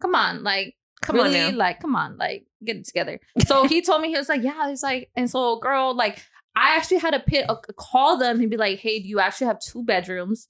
come 0.00 0.14
on, 0.14 0.42
like, 0.42 0.74
Come 1.00 1.20
on 1.20 1.30
now. 1.32 1.50
like, 1.52 1.78
come 1.80 1.94
on, 1.94 2.16
like, 2.18 2.46
get 2.64 2.76
it 2.76 2.84
together. 2.84 3.20
So 3.46 3.68
he 3.68 3.80
told 3.86 4.02
me 4.02 4.08
he 4.08 4.16
was 4.16 4.28
like, 4.28 4.42
yeah, 4.42 4.68
he's 4.68 4.82
like, 4.82 5.10
and 5.14 5.30
so 5.30 5.60
girl, 5.60 5.94
like, 5.94 6.20
I 6.56 6.76
actually 6.76 6.98
had 6.98 7.12
to 7.12 7.20
pit, 7.20 7.46
uh, 7.48 7.54
call 7.76 8.18
them 8.18 8.40
and 8.40 8.50
be 8.50 8.56
like, 8.56 8.80
hey, 8.80 8.98
do 8.98 9.06
you 9.06 9.20
actually 9.20 9.46
have 9.46 9.60
two 9.60 9.84
bedrooms? 9.84 10.48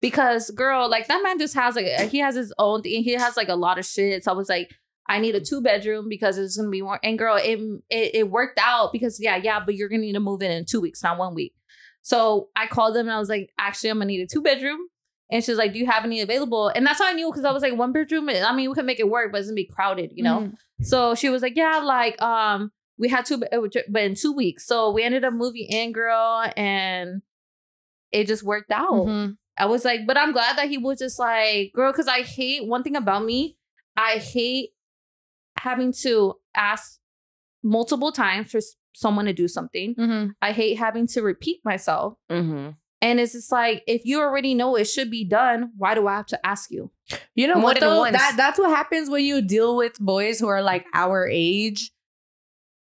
Because 0.00 0.50
girl, 0.50 0.88
like 0.90 1.08
that 1.08 1.22
man 1.22 1.38
just 1.38 1.54
has 1.54 1.74
like 1.74 1.86
he 2.10 2.18
has 2.18 2.34
his 2.34 2.52
own 2.58 2.82
thing. 2.82 3.02
He 3.02 3.12
has 3.12 3.36
like 3.36 3.48
a 3.48 3.54
lot 3.56 3.78
of 3.78 3.86
shit. 3.86 4.24
So 4.24 4.32
I 4.32 4.34
was 4.34 4.48
like, 4.48 4.70
I 5.08 5.18
need 5.18 5.34
a 5.34 5.40
two 5.40 5.60
bedroom 5.62 6.08
because 6.08 6.36
it's 6.38 6.56
gonna 6.56 6.68
be 6.68 6.82
more. 6.82 7.00
And 7.02 7.18
girl, 7.18 7.36
it, 7.36 7.58
it 7.90 8.14
it 8.14 8.30
worked 8.30 8.60
out 8.62 8.92
because 8.92 9.18
yeah, 9.20 9.36
yeah, 9.36 9.60
but 9.64 9.74
you're 9.74 9.88
gonna 9.88 10.02
need 10.02 10.12
to 10.12 10.20
move 10.20 10.42
in 10.42 10.50
in 10.50 10.64
two 10.66 10.80
weeks, 10.80 11.02
not 11.02 11.18
one 11.18 11.34
week. 11.34 11.54
So 12.02 12.50
I 12.54 12.66
called 12.66 12.94
them 12.94 13.06
and 13.06 13.12
I 13.14 13.18
was 13.18 13.28
like, 13.28 13.50
actually, 13.58 13.90
I'm 13.90 13.96
gonna 13.98 14.06
need 14.06 14.20
a 14.20 14.26
two 14.26 14.42
bedroom. 14.42 14.78
And 15.28 15.42
she's 15.42 15.56
like, 15.56 15.72
do 15.72 15.80
you 15.80 15.86
have 15.86 16.04
any 16.04 16.20
available? 16.20 16.68
And 16.68 16.86
that's 16.86 17.00
how 17.00 17.08
I 17.08 17.12
knew 17.12 17.28
because 17.32 17.44
I 17.44 17.50
was 17.50 17.62
like, 17.62 17.74
one 17.76 17.92
bedroom. 17.92 18.28
I 18.28 18.54
mean, 18.54 18.68
we 18.68 18.74
could 18.76 18.84
make 18.84 19.00
it 19.00 19.08
work, 19.08 19.32
but 19.32 19.38
it's 19.38 19.48
gonna 19.48 19.56
be 19.56 19.64
crowded, 19.66 20.12
you 20.14 20.22
know. 20.22 20.40
So 20.82 21.14
she 21.16 21.30
was 21.30 21.42
like, 21.42 21.56
yeah, 21.56 21.78
like 21.78 22.20
um, 22.22 22.70
we 22.98 23.08
had 23.08 23.24
two, 23.26 23.38
but 23.38 24.02
in 24.02 24.14
two 24.14 24.32
weeks. 24.32 24.66
So 24.66 24.90
we 24.92 25.02
ended 25.02 25.24
up 25.24 25.32
moving 25.32 25.66
in, 25.68 25.90
girl, 25.92 26.44
and 26.56 27.22
it 28.12 28.26
just 28.28 28.42
worked 28.44 28.70
out. 28.70 28.92
Mhm. 29.06 29.36
I 29.58 29.66
was 29.66 29.84
like, 29.84 30.06
but 30.06 30.18
I'm 30.18 30.32
glad 30.32 30.56
that 30.58 30.68
he 30.68 30.78
was 30.78 30.98
just 30.98 31.18
like, 31.18 31.72
girl, 31.72 31.92
because 31.92 32.08
I 32.08 32.22
hate 32.22 32.66
one 32.66 32.82
thing 32.82 32.96
about 32.96 33.24
me. 33.24 33.56
I 33.96 34.18
hate 34.18 34.70
having 35.58 35.92
to 36.02 36.34
ask 36.54 36.98
multiple 37.62 38.12
times 38.12 38.50
for 38.50 38.60
someone 38.94 39.24
to 39.26 39.32
do 39.32 39.48
something. 39.48 39.94
Mhm. 39.94 40.34
I 40.42 40.52
hate 40.52 40.74
having 40.76 41.06
to 41.08 41.22
repeat 41.22 41.60
myself. 41.64 42.14
Mm-hmm. 42.30 42.70
And 43.02 43.20
it's 43.20 43.32
just 43.32 43.52
like, 43.52 43.82
if 43.86 44.04
you 44.04 44.20
already 44.20 44.54
know 44.54 44.74
it 44.74 44.86
should 44.86 45.10
be 45.10 45.24
done, 45.24 45.70
why 45.76 45.94
do 45.94 46.06
I 46.06 46.16
have 46.16 46.26
to 46.26 46.46
ask 46.46 46.70
you? 46.70 46.90
You 47.34 47.46
know 47.46 47.54
More 47.54 47.64
what 47.64 47.80
though? 47.80 48.04
That 48.10 48.34
that's 48.36 48.58
what 48.58 48.70
happens 48.70 49.10
when 49.10 49.24
you 49.24 49.42
deal 49.42 49.76
with 49.76 49.98
boys 49.98 50.40
who 50.40 50.48
are 50.48 50.62
like 50.62 50.86
our 50.94 51.28
age, 51.30 51.92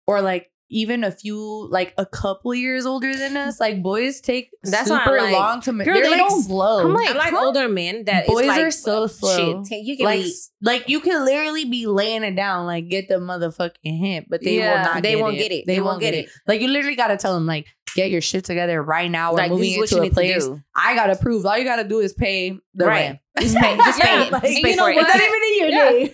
or 0.07 0.21
like 0.21 0.52
even 0.73 1.05
a 1.05 1.11
few 1.13 1.69
like 1.71 1.95
a 1.99 2.07
couple 2.07 2.55
years 2.55 2.87
older 2.87 3.15
than 3.15 3.37
us. 3.37 3.61
Like 3.61 3.83
boys 3.83 4.21
take 4.21 4.51
That's 4.63 4.89
why 4.91 4.97
I 5.01 5.05
super 5.05 5.17
like- 5.19 5.33
long 5.35 5.61
to. 5.63 5.73
ma- 5.73 5.85
Girl, 5.85 5.95
they're 5.95 6.05
they 6.05 6.11
like 6.11 6.19
don't- 6.19 6.43
slow. 6.43 6.81
I'm 6.87 6.95
like, 6.95 7.09
I 7.11 7.13
like 7.13 7.31
huh? 7.33 7.45
older 7.45 7.69
men 7.69 8.05
that 8.05 8.25
is 8.25 8.31
Boys 8.31 8.47
like, 8.47 8.61
are 8.61 8.71
so 8.71 9.05
uh, 9.05 9.09
slow. 9.09 9.63
Shit, 9.63 9.71
take- 9.71 9.87
you 9.87 9.97
can 9.97 10.07
like 10.07 10.23
be, 10.23 10.35
like 10.63 10.89
you 10.89 11.01
can 11.01 11.25
literally 11.25 11.65
be 11.67 11.87
laying 11.87 12.23
it 12.25 12.35
down, 12.35 12.67
like 12.67 12.89
get 12.89 13.09
the 13.09 13.17
motherfucking 13.17 13.99
hint, 13.99 14.27
but 14.29 14.43
they 14.43 14.59
Yeah, 14.59 14.77
will 14.87 14.95
not. 14.95 15.03
they 15.03 15.13
get 15.13 15.21
won't 15.21 15.35
it. 15.35 15.39
get 15.39 15.53
it. 15.53 15.67
They, 15.67 15.81
won't 15.81 16.01
get 16.01 16.15
it. 16.15 16.29
Like 16.47 16.61
you 16.61 16.69
literally 16.69 16.97
gotta 16.97 17.17
tell 17.17 17.35
them 17.35 17.47
like 17.47 17.67
get 17.95 18.11
your 18.11 18.23
shit 18.23 18.45
together 18.45 18.83
right 18.83 19.11
now. 19.11 19.33
We're 19.33 19.37
Like, 19.39 19.51
moving 19.51 19.75
into 19.75 19.99
a 19.99 20.01
need 20.01 20.09
to 20.09 20.15
place. 20.15 20.49
I 20.75 20.95
gotta 20.95 21.15
prove. 21.17 21.45
All 21.45 21.59
you 21.59 21.65
gotta 21.65 21.85
do 21.85 21.99
is 22.01 22.15
pay 22.15 22.59
the 22.75 22.87
Right. 22.87 23.01
rent. 23.01 23.19
Just 23.41 23.57
pay, 23.57 23.77
just 23.77 24.01
pay 24.01 24.09
Yeah, 24.15 24.23
it. 24.27 24.31
Just 24.31 24.63
pay 24.63 24.71
you 24.71 24.77
know 24.77 24.85
for 24.85 24.91
it. 24.91 24.97
It's 24.97 25.09
not 25.09 25.17
even 25.17 25.43
in 25.43 25.59
your 25.59 25.69
Yeah. 25.69 25.91
name. 25.91 26.11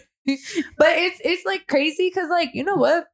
but 0.76 0.88
it's 0.98 1.20
it's 1.24 1.44
like 1.46 1.66
crazy 1.66 2.10
because 2.12 2.28
like 2.28 2.50
you 2.54 2.64
know 2.64 2.76
what. 2.76 3.06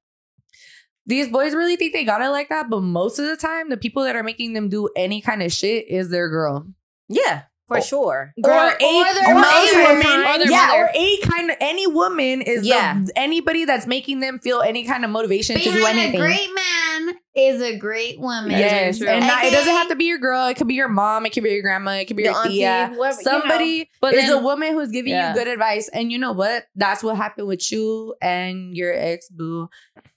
These 1.07 1.29
boys 1.29 1.55
really 1.55 1.77
think 1.77 1.93
they 1.93 2.05
got 2.05 2.23
it 2.23 2.29
like 2.31 2.49
that, 2.49 2.71
but 2.71 2.81
most 2.81 3.19
of 3.19 3.27
the 3.27 3.37
time, 3.37 3.69
the 3.69 3.77
people 3.77 4.05
that 4.05 4.17
are 4.17 4.23
making 4.23 4.55
them 4.55 4.69
do 4.69 4.89
any 4.97 5.21
kind 5.21 5.43
of 5.43 5.53
shit 5.53 5.87
is 5.89 6.09
their 6.11 6.29
girl. 6.31 6.67
Yeah, 7.11 7.43
for 7.69 7.77
Oh. 7.79 7.81
sure. 7.81 8.33
or 8.43 8.51
a, 8.51 8.71
or 8.73 9.15
their 9.15 9.29
or 9.29 9.33
a 9.33 9.95
woman, 9.95 10.07
Or 10.07 10.45
yeah, 10.51 10.67
mother. 10.67 10.79
or 10.85 10.91
a 10.95 11.17
kind 11.19 11.51
of 11.51 11.57
any 11.61 11.87
woman 11.87 12.41
is 12.41 12.67
Yeah. 12.67 13.01
the, 13.05 13.13
anybody 13.19 13.65
that's 13.67 13.87
making 13.87 14.21
them 14.21 14.39
feel 14.39 14.61
any 14.63 14.85
kind 14.85 15.05
of 15.05 15.11
motivation 15.11 15.57
to 15.59 15.63
do 15.73 15.85
anything. 15.85 16.15
a 16.15 16.25
great 16.25 16.49
man 16.55 17.15
is 17.35 17.61
a 17.61 17.77
great 17.77 18.21
woman. 18.21 18.51
yes, 18.53 18.99
true. 18.99 19.09
and 19.09 19.27
not, 19.27 19.45
it 19.45 19.51
doesn't 19.51 19.73
have 19.75 19.89
to 19.89 19.97
be 19.97 20.05
your 20.05 20.19
girl. 20.19 20.47
It 20.47 20.57
could 20.57 20.69
be 20.69 20.75
your 20.75 20.89
mom. 20.89 21.27
It 21.27 21.31
could 21.33 21.43
be 21.43 21.51
your 21.51 21.63
grandma. 21.63 21.93
It 21.93 22.05
could 22.07 22.17
be 22.17 22.23
The 22.23 22.31
your 22.31 22.39
auntie, 22.39 22.59
tia. 22.59 22.93
whoever, 22.95 23.17
you 23.19 23.23
Somebody 23.25 23.91
But 24.01 24.15
is 24.15 24.29
then, 24.29 24.39
a 24.39 24.41
woman 24.41 24.73
who's 24.73 24.91
giving 24.91 25.13
Yeah. 25.13 25.31
you 25.31 25.39
good 25.39 25.49
advice, 25.49 25.89
and 25.89 26.13
you 26.13 26.19
know 26.19 26.33
what? 26.33 26.67
That's 26.77 27.03
what 27.03 27.17
happened 27.17 27.49
with 27.49 27.71
you 27.73 28.15
and 28.23 28.77
your 28.77 28.93
ex 28.95 29.29
boo, 29.29 29.69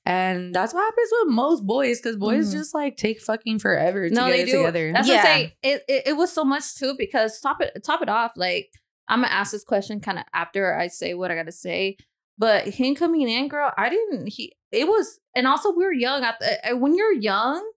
and 0.06 0.54
that's 0.54 0.74
what 0.74 0.82
happens 0.84 1.10
with 1.24 1.34
most 1.34 1.66
boys 1.66 2.00
because 2.00 2.16
boys 2.18 2.50
Mhm. 2.50 2.58
just 2.58 2.74
like 2.76 2.98
take 2.98 3.20
fucking 3.22 3.60
forever 3.60 4.08
to 4.10 4.14
no, 4.14 4.28
get 4.28 4.32
they 4.32 4.42
it 4.44 4.46
do. 4.46 4.58
together. 4.58 4.92
That's 4.94 5.08
what 5.08 5.18
I'm 5.18 5.24
saying. 5.26 5.52
It, 5.64 5.84
it 5.88 6.04
it 6.08 6.14
was 6.18 6.32
so 6.32 6.44
much 6.44 6.76
too 6.76 6.96
because 6.98 7.40
top 7.42 7.62
it 7.62 7.82
top 7.84 8.02
it 8.02 8.10
off. 8.10 8.34
Like 8.36 8.70
I'm 9.08 9.22
gonna 9.22 9.34
ask 9.34 9.52
this 9.52 9.64
question 9.64 10.00
kind 10.02 10.20
of 10.20 10.26
after 10.34 10.76
I 10.78 10.88
say 10.88 11.14
what 11.14 11.32
I 11.32 11.36
gotta 11.36 11.52
say. 11.52 11.98
But 12.38 12.66
him 12.68 12.94
coming 12.94 13.28
in, 13.28 13.48
girl, 13.48 13.72
I 13.76 13.90
didn't. 13.90 14.28
He 14.28 14.54
it 14.72 14.88
was, 14.88 15.20
and 15.36 15.48
also 15.48 15.72
we 15.72 15.84
were 15.86 15.94
young. 15.94 16.24
At 16.24 16.40
the, 16.40 16.76
when 16.78 16.96
you're 16.96 17.14
young, 17.14 17.70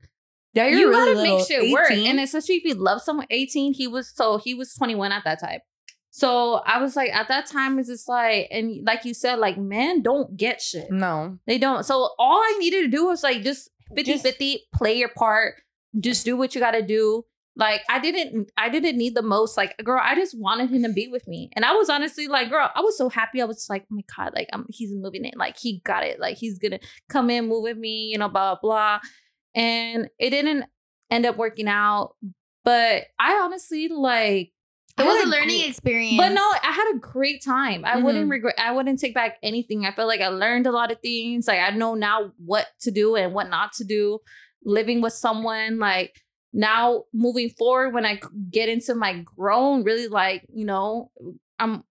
yeah, 0.55 0.67
you're 0.67 0.79
you 0.81 0.89
really 0.91 1.13
gotta 1.15 1.21
little. 1.21 1.39
make 1.39 1.47
shit 1.47 1.73
work. 1.73 1.91
18? 1.91 2.11
And 2.11 2.21
especially 2.21 2.57
if 2.57 2.65
you 2.65 2.75
love 2.75 3.01
someone 3.03 3.27
18, 3.31 3.75
he 3.75 3.87
was 3.87 4.11
so 4.15 4.39
he 4.39 4.55
was 4.55 4.75
21 4.75 5.13
at 5.13 5.25
that 5.25 5.41
time. 5.41 5.61
So 6.13 6.55
I 6.67 6.81
was 6.83 6.97
like, 6.97 7.15
at 7.15 7.29
that 7.29 7.47
time, 7.47 7.79
it's 7.79 7.89
just 7.89 8.09
like, 8.09 8.49
and 8.51 8.85
like 8.85 9.05
you 9.05 9.15
said, 9.15 9.39
like 9.39 9.57
men 9.57 10.03
don't 10.03 10.37
get 10.37 10.61
shit. 10.61 10.91
no, 10.91 11.39
They 11.47 11.57
don't. 11.59 11.85
So 11.85 12.11
all 12.19 12.39
I 12.41 12.57
needed 12.59 12.83
to 12.83 12.89
do 12.89 13.07
was 13.07 13.23
like 13.23 13.43
just 13.43 13.71
50 13.95 14.03
Just- 14.13 14.25
50, 14.25 14.63
play 14.75 14.95
your 14.99 15.09
part, 15.11 15.55
just 16.01 16.25
do 16.25 16.37
what 16.37 16.55
you 16.55 16.61
gotta 16.61 16.83
do. 16.83 17.25
Like 17.61 17.83
I 17.91 18.01
didn't 18.01 18.51
I 18.57 18.69
didn't 18.71 18.97
need 18.97 19.15
the 19.15 19.23
most. 19.23 19.57
Like, 19.57 19.77
girl, 19.85 20.01
I 20.03 20.15
just 20.17 20.35
wanted 20.37 20.71
him 20.71 20.83
to 20.83 20.89
be 20.93 21.07
with 21.09 21.29
me. 21.29 21.51
And 21.55 21.65
I 21.65 21.73
was 21.75 21.89
honestly 21.91 22.27
like, 22.27 22.51
girl, 22.51 22.71
I 22.75 22.81
was 22.81 22.97
so 22.99 23.09
happy. 23.11 23.41
I 23.41 23.45
was 23.45 23.67
like, 23.69 23.83
oh 23.93 23.95
my 23.97 24.03
God, 24.17 24.33
like 24.35 24.49
I'm 24.53 24.65
he's 24.71 24.91
moving 24.93 25.25
in. 25.27 25.33
Like 25.37 25.57
he 25.59 25.81
got 25.85 26.03
it. 26.05 26.19
Like 26.19 26.39
he's 26.39 26.59
gonna 26.59 26.81
come 27.09 27.31
in, 27.31 27.49
move 27.49 27.63
with 27.63 27.77
me, 27.77 28.07
you 28.13 28.19
know, 28.19 28.29
blah 28.29 28.55
blah 28.55 28.61
blah. 28.63 29.01
And 29.55 30.09
it 30.19 30.31
didn't 30.31 30.65
end 31.11 31.27
up 31.27 31.37
working 31.37 31.69
out. 31.69 32.15
But 32.65 33.05
I 33.19 33.35
honestly 33.43 33.89
like 33.89 34.53
It 34.99 35.05
was 35.05 35.25
a 35.25 35.29
learning 35.29 35.61
gr- 35.61 35.69
experience. 35.69 36.17
but 36.19 36.31
no, 36.31 36.43
I 36.63 36.73
had 36.73 36.95
a 36.95 36.99
great 36.99 37.43
time. 37.45 37.85
I 37.85 37.97
Mhm. 37.97 38.03
wouldn't 38.05 38.31
regret. 38.31 38.55
I 38.59 38.73
wouldn't 38.73 38.99
take 39.01 39.15
back 39.15 39.39
anything. 39.43 39.87
I 39.87 39.93
feel 39.93 40.07
like 40.07 40.21
I 40.21 40.29
learned 40.29 40.67
a 40.67 40.73
lot 40.73 40.93
of 40.93 41.01
things. 41.01 41.47
Like 41.49 41.61
I 41.61 41.71
know 41.71 41.95
now 41.95 42.33
what 42.45 42.67
to 42.83 42.91
do 42.91 43.17
and 43.17 43.33
what 43.35 43.49
not 43.51 43.73
to 43.75 43.85
do. 43.85 44.21
Living 44.65 45.01
with 45.01 45.15
someone, 45.15 45.79
like 45.79 46.21
now 46.53 47.05
moving 47.13 47.51
forward, 47.51 47.95
when 47.95 48.05
i 48.07 48.21
get 48.51 48.69
into 48.69 48.95
my 48.95 49.25
grown, 49.37 49.85
really 49.85 50.09
like 50.09 50.45
you 50.53 50.65
know, 50.65 51.11
I'm 51.59 51.85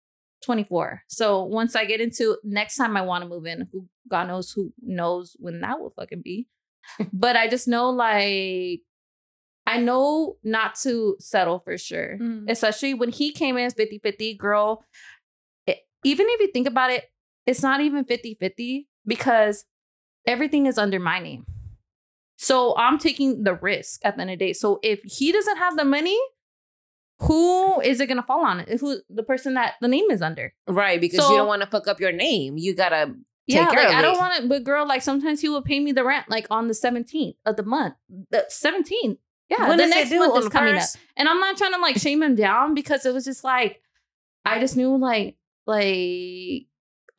24. 0.45 1.03
So 1.09 1.45
once 1.45 1.75
I 1.77 1.85
get 1.85 2.01
into 2.01 2.37
next 2.45 2.77
time 2.77 2.97
I 2.97 3.03
want 3.03 3.23
to 3.25 3.29
move 3.29 3.47
in, 3.47 3.69
who 3.73 3.89
God 4.09 4.29
knows 4.29 4.51
who 4.53 4.73
knows 4.83 5.37
when 5.39 5.61
that 5.61 5.79
will 5.81 5.91
fucking 5.91 6.23
be. 6.23 6.47
but 7.13 7.37
I 7.37 7.49
just 7.49 7.69
know 7.69 7.91
like 7.91 8.81
I 9.67 9.79
know 9.79 10.37
not 10.43 10.77
to 10.77 11.17
settle 11.21 11.59
for 11.61 11.77
sure 11.77 12.17
Mm. 12.19 12.49
especially 12.51 12.95
when 12.95 13.11
he 13.11 13.33
came 13.33 13.57
in 13.59 13.65
as 13.67 13.75
50 13.75 13.99
50 13.99 14.35
girl 14.35 14.83
it- 15.67 15.81
even 16.05 16.27
if 16.31 16.41
you 16.41 16.51
think 16.53 16.67
about 16.67 16.91
it 16.91 17.05
it's 17.47 17.63
not 17.63 17.81
even 17.83 18.05
50 18.07 18.35
50 18.41 18.89
because 19.07 19.67
everything 20.27 20.65
is 20.67 20.79
under 20.79 20.99
my 20.99 21.19
name 21.19 21.45
so 22.41 22.75
i'm 22.79 22.97
taking 22.99 23.43
the 23.43 23.55
risk 23.55 24.01
at 24.05 24.17
the 24.17 24.23
end 24.23 24.31
of 24.31 24.39
the 24.39 24.47
day 24.47 24.53
so 24.53 24.79
if 24.83 25.01
he 25.03 25.33
doesn't 25.33 25.57
have 25.59 25.77
the 25.77 25.85
money 25.85 26.19
who 27.21 27.81
is 27.81 28.01
it 28.01 28.07
going 28.07 28.17
to 28.17 28.23
fall 28.23 28.45
on 28.47 28.61
who 28.81 29.01
the 29.11 29.25
person 29.25 29.55
that 29.55 29.75
the 29.81 29.89
name 29.89 30.09
is 30.11 30.23
under 30.23 30.55
Right, 30.69 31.01
because 31.01 31.19
So- 31.21 31.31
you 31.33 31.37
don't 31.39 31.49
want 31.49 31.63
to 31.63 31.69
fuck 31.69 31.89
up 31.89 31.99
your 32.01 32.13
name. 32.13 32.57
You 32.59 32.75
gotta 32.77 33.07
take 33.07 33.17
yeah, 33.57 33.67
care 33.71 33.85
like 33.87 33.95
I 33.97 34.03
don't 34.03 34.19
want 34.19 34.43
to, 34.43 34.49
but 34.49 34.63
girl, 34.63 34.87
like 34.87 35.03
sometimes 35.03 35.41
he 35.41 35.49
will 35.49 35.63
pay 35.63 35.81
me 35.81 35.91
the 35.91 36.05
rent 36.05 36.27
like 36.29 36.47
on 36.51 36.69
the 36.69 36.75
17th 36.75 37.35
of 37.45 37.57
the 37.57 37.63
month. 37.65 37.95
The 38.31 38.45
17th. 38.51 39.19
Yeah, 39.49 39.67
When 39.69 39.79
the 39.79 39.87
next 39.87 40.13
month 40.13 40.45
is 40.45 40.49
coming 40.51 40.77
up. 40.77 40.83
And 41.17 41.29
I'm 41.29 41.41
not 41.41 41.57
trying 41.57 41.73
to 41.73 41.81
like 41.81 41.97
shame 41.97 42.23
him 42.23 42.35
down 42.37 42.75
because 42.75 43.05
it 43.07 43.13
was 43.15 43.25
just 43.25 43.43
like 43.43 43.81
I 44.45 44.61
just 44.61 44.77
knew 44.77 44.97
like 44.97 45.37
like 45.67 46.67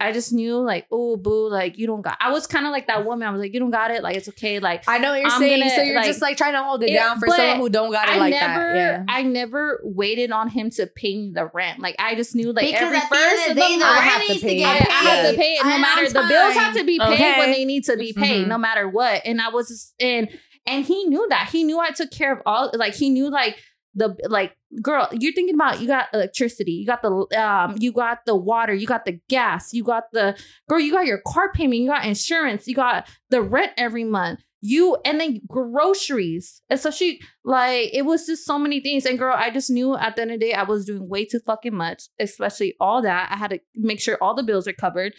I 0.02 0.12
just 0.14 0.32
knew 0.32 0.56
like 0.58 0.88
oh 0.92 1.18
boo 1.18 1.50
like 1.50 1.78
you 1.78 1.86
don't 1.88 2.02
got. 2.02 2.18
I 2.22 2.32
was 2.32 2.48
kind 2.48 2.66
of 2.66 2.72
like 2.72 2.88
that 2.88 3.06
woman. 3.06 3.28
I 3.28 3.32
was 3.32 3.42
like 3.42 3.54
you 3.54 3.60
don't 3.60 3.70
got 3.72 3.92
it. 3.92 4.02
Like 4.02 4.16
it's 4.16 4.30
okay. 4.30 4.60
Like 4.60 4.84
I 4.88 4.98
know 4.98 5.12
what 5.12 5.20
you're 5.22 5.30
I'm 5.30 5.40
saying. 5.40 5.60
gonna, 5.60 5.76
so 5.76 5.82
you're 5.82 5.96
like- 5.96 6.06
just 6.06 6.22
like 6.22 6.38
trying 6.38 6.54
to 6.54 6.64
hold 6.64 6.84
it 6.84 6.90
Yeah, 6.92 7.04
down 7.04 7.20
for 7.20 7.28
someone 7.28 7.58
who 7.58 7.70
don't 7.70 7.92
got 7.92 8.08
it 8.08 8.14
I 8.16 8.18
like 8.18 8.32
never 8.32 8.74
that. 8.74 8.76
Yeah. 8.76 9.04
I 9.10 9.24
never 9.24 9.82
waited 9.84 10.32
on 10.32 10.48
him 10.50 10.70
to 10.72 10.88
pay 10.88 11.32
the 11.32 11.50
rent. 11.54 11.80
Like 11.80 11.96
I 12.00 12.16
just 12.16 12.34
knew 12.36 12.54
like 12.54 12.66
because 12.68 12.82
every 12.82 12.98
at 12.98 13.10
the 13.10 13.16
first 13.16 13.42
end 13.42 13.52
of 13.52 13.56
the 13.58 13.62
of 13.64 13.68
day, 13.68 13.74
the 13.74 13.80
the 13.80 13.86
I 13.86 13.94
month, 13.94 14.04
have 14.06 14.28
to 14.28 14.40
pay 14.40 14.58
get 14.58 14.68
I, 14.70 14.78
it. 14.78 14.90
I 14.90 14.94
have 15.10 15.32
to 15.32 15.38
pay 15.38 15.54
it 15.56 15.66
no 15.66 15.72
And 15.74 15.82
matter 15.82 16.08
the 16.08 16.28
bills 16.30 16.54
have 16.54 16.76
to 16.76 16.84
be 16.86 16.98
paid 17.00 17.14
Okay. 17.14 17.38
when 17.40 17.52
they 17.52 17.66
need 17.66 17.84
to 17.86 17.98
be 17.98 18.14
paid, 18.14 18.46
Mhm. 18.46 18.48
no 18.48 18.58
matter 18.58 18.88
what. 18.88 19.22
And 19.26 19.42
I 19.42 19.50
was 19.50 19.68
just, 19.68 19.94
and 20.00 20.30
and 20.66 20.86
he 20.86 21.06
knew 21.06 21.28
that. 21.30 21.50
He 21.52 21.64
knew 21.64 21.80
I 21.80 21.92
took 21.92 22.12
care 22.12 22.32
of 22.32 22.40
all 22.46 22.72
like 22.74 22.94
he 22.96 23.10
knew 23.10 23.30
like 23.30 23.58
the 23.96 24.16
like 24.30 24.56
girl, 24.82 25.08
you're 25.12 25.34
thinking 25.34 25.56
about 25.56 25.82
you 25.82 25.88
got 25.88 26.08
electricity, 26.14 26.72
you 26.72 26.86
got 26.86 27.02
the 27.02 27.12
um, 27.40 27.76
you 27.80 27.92
got 27.92 28.26
the 28.26 28.36
water, 28.36 28.74
you 28.74 28.88
got 28.88 29.06
the 29.06 29.20
gas, 29.30 29.74
you 29.74 29.84
got 29.84 30.04
the 30.14 30.38
girl, 30.68 30.80
you 30.80 30.92
got 30.92 31.06
your 31.06 31.22
car 31.26 31.52
payment, 31.52 31.82
you 31.82 31.88
got 31.88 32.06
insurance, 32.06 32.68
you 32.68 32.76
got 32.76 33.08
the 33.30 33.42
rent 33.42 33.72
every 33.78 34.04
month. 34.04 34.42
You 34.62 34.98
and 35.06 35.22
then 35.22 35.40
groceries. 35.48 36.62
And 36.70 36.78
so 36.78 36.92
she 36.92 37.22
like 37.46 37.92
it 37.94 38.02
was 38.06 38.26
just 38.26 38.46
so 38.46 38.60
many 38.60 38.82
things. 38.82 39.06
And 39.06 39.18
girl, 39.18 39.36
I 39.38 39.52
just 39.52 39.70
knew 39.70 39.96
at 39.96 40.16
the 40.16 40.24
end 40.24 40.32
of 40.32 40.40
the 40.40 40.48
day 40.48 40.54
I 40.54 40.64
was 40.64 40.86
doing 40.86 41.08
way 41.08 41.24
too 41.24 41.40
fucking 41.40 41.74
much, 41.74 42.04
especially 42.20 42.76
all 42.80 43.02
that. 43.02 43.32
I 43.32 43.38
had 43.38 43.52
to 43.52 43.60
make 43.76 44.02
sure 44.02 44.18
all 44.22 44.36
the 44.36 44.44
bills 44.44 44.68
are 44.68 44.74
covered. 44.74 45.14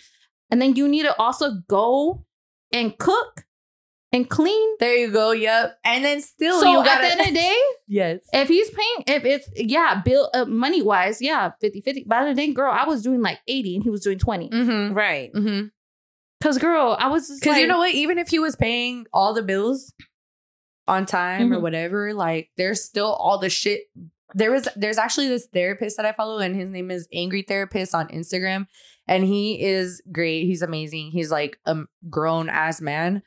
And 0.51 0.61
then 0.61 0.76
you 0.76 0.86
need 0.88 1.05
to 1.05 1.18
also 1.18 1.53
go 1.68 2.26
and 2.70 2.98
cook 2.98 3.44
and 4.12 4.28
clean. 4.28 4.76
There 4.80 4.94
you 4.96 5.11
go. 5.11 5.32
Yep. 5.32 5.78
And 5.84 6.04
then 6.04 6.20
still 6.20 6.61
so 6.61 6.70
you 6.72 6.80
at 6.80 6.84
got 6.84 7.00
the 7.00 7.06
end 7.12 7.20
of 7.20 7.26
the 7.28 7.32
day, 7.34 7.56
yes. 7.88 8.20
if 8.32 8.48
he's 8.48 8.70
paying, 8.70 9.04
if 9.18 9.24
it's 9.24 9.48
yeah, 9.56 10.00
bill 10.04 10.30
uh, 10.34 10.44
money 10.44 10.82
wise, 10.82 11.20
yeah, 11.22 11.50
50 11.61 11.80
50. 11.80 12.04
By 12.04 12.24
the 12.24 12.34
day, 12.34 12.52
girl, 12.52 12.72
I 12.72 12.84
was 12.86 13.02
doing 13.02 13.22
like 13.22 13.38
80 13.46 13.76
and 13.76 13.84
he 13.84 13.90
was 13.90 14.00
doing 14.02 14.18
20. 14.18 14.50
Mm-hmm. 14.50 14.94
Right. 14.94 15.32
Mm-hmm. 15.32 15.66
Cause 16.42 16.58
girl, 16.58 16.96
I 16.98 17.08
was 17.08 17.28
just 17.28 17.40
Because 17.40 17.52
like, 17.54 17.61
you 17.61 17.66
know 17.66 17.78
what? 17.78 17.92
Even 17.94 18.18
if 18.18 18.28
he 18.28 18.38
was 18.38 18.56
paying 18.56 19.06
all 19.12 19.34
the 19.34 19.42
bills 19.42 19.92
on 20.88 21.04
time 21.06 21.52
or 21.52 21.58
Mhm. 21.58 21.62
whatever, 21.62 22.14
like 22.14 22.50
there's 22.56 22.82
still 22.82 23.12
all 23.12 23.38
the 23.38 23.50
shit 23.50 23.82
there 24.34 24.50
was 24.52 24.68
there's 24.76 24.96
actually 24.98 25.26
this 25.28 25.46
therapist 25.52 25.96
that 25.96 26.06
I 26.06 26.12
follow, 26.12 26.38
and 26.38 26.54
his 26.54 26.70
name 26.70 26.90
is 26.90 27.08
Angry 27.12 27.42
Therapist 27.42 27.94
on 27.96 28.06
Instagram, 28.08 28.66
and 29.08 29.24
he 29.24 29.61
is 29.61 30.00
great. 30.12 30.44
He's 30.44 30.62
amazing. 30.62 31.11
He's 31.11 31.32
like 31.32 31.58
a 31.66 31.78
grown 32.08 32.48
ass 32.48 32.80
man, 32.80 33.22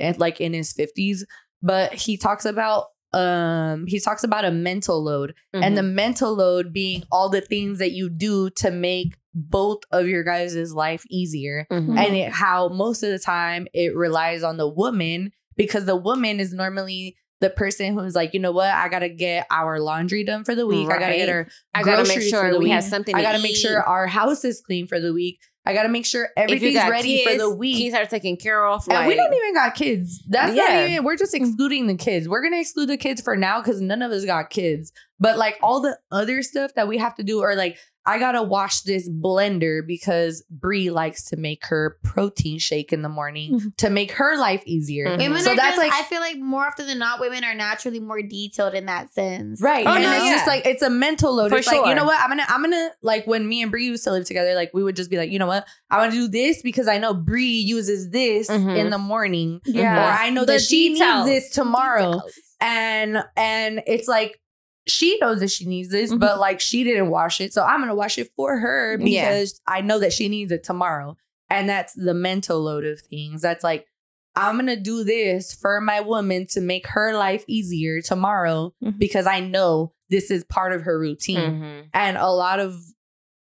and 0.00 0.18
like 0.18 0.40
in 0.40 0.52
his 0.52 0.72
fifties, 0.72 1.24
but 1.62 1.92
he 1.94 2.16
talks 2.16 2.44
about 2.44 2.86
um 3.12 3.84
he 3.86 4.00
talks 4.00 4.24
about 4.24 4.44
a 4.44 4.50
mental 4.50 5.02
load 5.02 5.34
and 5.52 5.76
the 5.76 5.82
Mm-hmm. 5.82 5.94
mental 5.94 6.34
load 6.34 6.72
being 6.72 7.04
all 7.12 7.28
the 7.28 7.40
things 7.40 7.78
that 7.78 7.92
you 7.92 8.10
do 8.10 8.50
to 8.50 8.70
make 8.72 9.14
both 9.32 9.78
of 9.92 10.08
your 10.08 10.24
guys' 10.24 10.74
life 10.74 11.04
easier 11.10 11.66
Mhm. 11.70 11.96
and 11.96 12.16
it, 12.16 12.32
how 12.32 12.68
most 12.68 13.02
of 13.04 13.10
the 13.10 13.18
time 13.20 13.68
it 13.72 13.94
relies 13.96 14.42
on 14.42 14.56
the 14.56 14.68
woman 14.68 15.30
because 15.56 15.84
the 15.86 15.94
woman 15.96 16.40
is 16.40 16.52
normally 16.52 17.16
the 17.40 17.50
person 17.50 17.94
who's 17.94 18.14
like, 18.14 18.32
you 18.34 18.40
know 18.40 18.52
what, 18.52 18.70
I 18.72 18.88
gotta 18.88 19.08
get 19.08 19.46
our 19.50 19.78
laundry 19.78 20.24
done 20.24 20.44
for 20.44 20.54
the 20.54 20.66
week. 20.66 20.88
I 20.88 20.98
gotta 20.98 21.14
get 21.16 21.28
our 21.28 21.46
I 21.74 21.82
gotta 21.84 22.08
make 22.08 22.22
sure 22.22 22.50
we 22.58 22.64
week. 22.64 22.72
have 22.72 22.84
something. 22.84 23.14
I 23.14 23.18
to 23.18 23.22
gotta 23.24 23.42
make 23.42 23.56
sure 23.56 23.80
our 23.82 24.06
house 24.06 24.44
is 24.44 24.60
clean 24.60 24.86
for 24.88 24.98
the 24.98 25.12
week. 25.12 25.38
I 25.66 25.72
gotta 25.72 25.88
make 25.88 26.04
sure 26.04 26.28
everything's 26.36 26.74
ready 26.88 27.18
kids, 27.24 27.32
for 27.32 27.38
the 27.38 27.50
week. 27.54 27.78
Kids 27.78 27.94
are 27.96 28.04
taken 28.06 28.36
care 28.36 28.66
of. 28.66 28.86
and 28.88 29.06
we 29.08 29.14
like- 29.16 29.24
don't 29.24 29.34
even 29.34 29.54
got 29.54 29.74
kids. 29.74 30.22
That's 30.28 30.54
not 30.54 30.68
Yeah. 30.70 30.86
even. 30.88 31.04
We're 31.04 31.16
just 31.16 31.34
excluding 31.34 31.86
the 31.86 31.94
kids. 31.96 32.28
We're 32.28 32.42
gonna 32.42 32.60
exclude 32.60 32.86
the 32.90 32.96
kids 32.98 33.20
for 33.22 33.36
now 33.36 33.62
because 33.62 33.80
none 33.80 34.02
of 34.02 34.12
us 34.12 34.24
got 34.24 34.50
kids. 34.50 34.92
But 35.18 35.38
like 35.38 35.56
all 35.62 35.80
the 35.80 35.98
other 36.12 36.42
stuff 36.42 36.72
that 36.74 36.86
we 36.88 36.98
have 36.98 37.14
to 37.16 37.22
do, 37.22 37.40
or 37.40 37.54
like 37.54 37.78
I 38.06 38.18
gotta 38.18 38.42
wash 38.42 38.82
this 38.82 39.08
blender 39.08 39.80
because 39.86 40.44
Bri 40.50 40.90
likes 40.90 41.24
to 41.30 41.36
make 41.36 41.64
her 41.66 41.96
protein 42.04 42.58
shake 42.58 42.92
in 42.92 43.00
the 43.02 43.08
morning 43.08 43.58
Mhm. 43.60 43.76
to 43.78 43.88
make 43.90 44.12
her 44.12 44.36
life 44.38 44.62
easier. 44.66 45.06
Mhm. 45.06 45.18
Women 45.18 45.40
So 45.42 45.52
are 45.52 45.56
that's 45.56 45.76
just, 45.76 45.78
like 45.78 45.92
I 45.94 46.02
feel 46.04 46.20
like 46.20 46.36
more 46.38 46.66
often 46.66 46.86
than 46.86 46.98
not, 46.98 47.18
women 47.20 47.44
are 47.44 47.54
naturally 47.54 48.00
more 48.00 48.20
detailed 48.20 48.74
in 48.74 48.86
that 48.86 49.12
sense. 49.12 49.60
Right. 49.62 49.86
Oh, 49.86 49.92
and 49.94 50.02
no, 50.02 50.12
it's 50.12 50.26
just 50.28 50.46
like 50.46 50.66
it's 50.66 50.82
a 50.82 50.90
mental 50.90 51.34
load. 51.34 51.50
For 51.50 51.56
it's 51.58 51.66
like, 51.66 51.86
you 51.86 51.94
know 51.94 52.04
what? 52.04 52.20
I'm 52.20 52.28
gonna 52.28 52.44
I'm 52.48 52.62
gonna 52.62 52.90
like 53.02 53.26
when 53.26 53.48
me 53.48 53.62
and 53.62 53.70
Bri 53.70 53.86
used 53.86 54.04
to 54.04 54.10
live 54.12 54.26
together, 54.26 54.54
like 54.54 54.70
we 54.74 54.82
would 54.84 54.96
just 54.96 55.10
be 55.10 55.16
like, 55.16 55.30
you 55.30 55.38
know 55.38 55.46
what? 55.46 55.66
I 55.90 55.98
want 55.98 56.12
to 56.12 56.18
do 56.18 56.28
this 56.28 56.60
because 56.62 56.88
I 56.88 56.98
know 56.98 57.14
Bri 57.14 57.44
uses 57.46 58.10
this 58.10 58.48
Mhm. 58.50 58.76
in 58.76 58.90
the 58.90 58.98
morning. 58.98 59.60
Yeah. 59.64 59.96
Or 59.96 60.12
I 60.18 60.30
know 60.30 60.42
The 60.44 60.52
that 60.54 60.60
she 60.60 60.90
details. 60.90 61.26
needs 61.26 61.46
this 61.46 61.54
tomorrow. 61.54 62.12
Details. 62.12 62.32
And 62.60 63.24
and 63.36 63.82
it's 63.86 64.08
like 64.08 64.38
she 64.86 65.18
knows 65.20 65.40
that 65.40 65.50
she 65.50 65.64
needs 65.66 65.90
this, 65.90 66.12
Mhm. 66.12 66.20
but 66.20 66.38
like 66.38 66.60
she 66.60 66.84
didn't 66.84 67.10
wash 67.10 67.40
it. 67.40 67.52
So 67.52 67.62
I'm 67.62 67.80
gonna 67.80 67.94
wash 67.94 68.18
it 68.18 68.30
for 68.36 68.58
her 68.58 68.98
because 68.98 69.60
Yeah. 69.66 69.74
I 69.76 69.80
know 69.80 69.98
that 69.98 70.12
she 70.12 70.28
needs 70.28 70.52
it 70.52 70.62
tomorrow. 70.64 71.16
And 71.50 71.68
that's 71.68 71.94
the 71.94 72.14
mental 72.14 72.60
load 72.60 72.84
of 72.84 73.00
things. 73.00 73.42
That's 73.42 73.64
like, 73.64 73.86
I'm 74.36 74.56
gonna 74.56 74.76
do 74.76 75.04
this 75.04 75.54
for 75.54 75.80
my 75.80 76.00
woman 76.00 76.46
to 76.50 76.60
make 76.60 76.86
her 76.88 77.14
life 77.16 77.44
easier 77.46 78.00
tomorrow 78.02 78.74
Mhm. 78.82 78.98
because 78.98 79.26
I 79.26 79.40
know 79.40 79.92
this 80.10 80.30
is 80.30 80.44
part 80.44 80.72
of 80.72 80.82
her 80.82 80.98
routine. 80.98 81.38
Mhm. 81.62 81.82
And 81.94 82.16
a 82.16 82.28
lot 82.30 82.60
of 82.60 82.76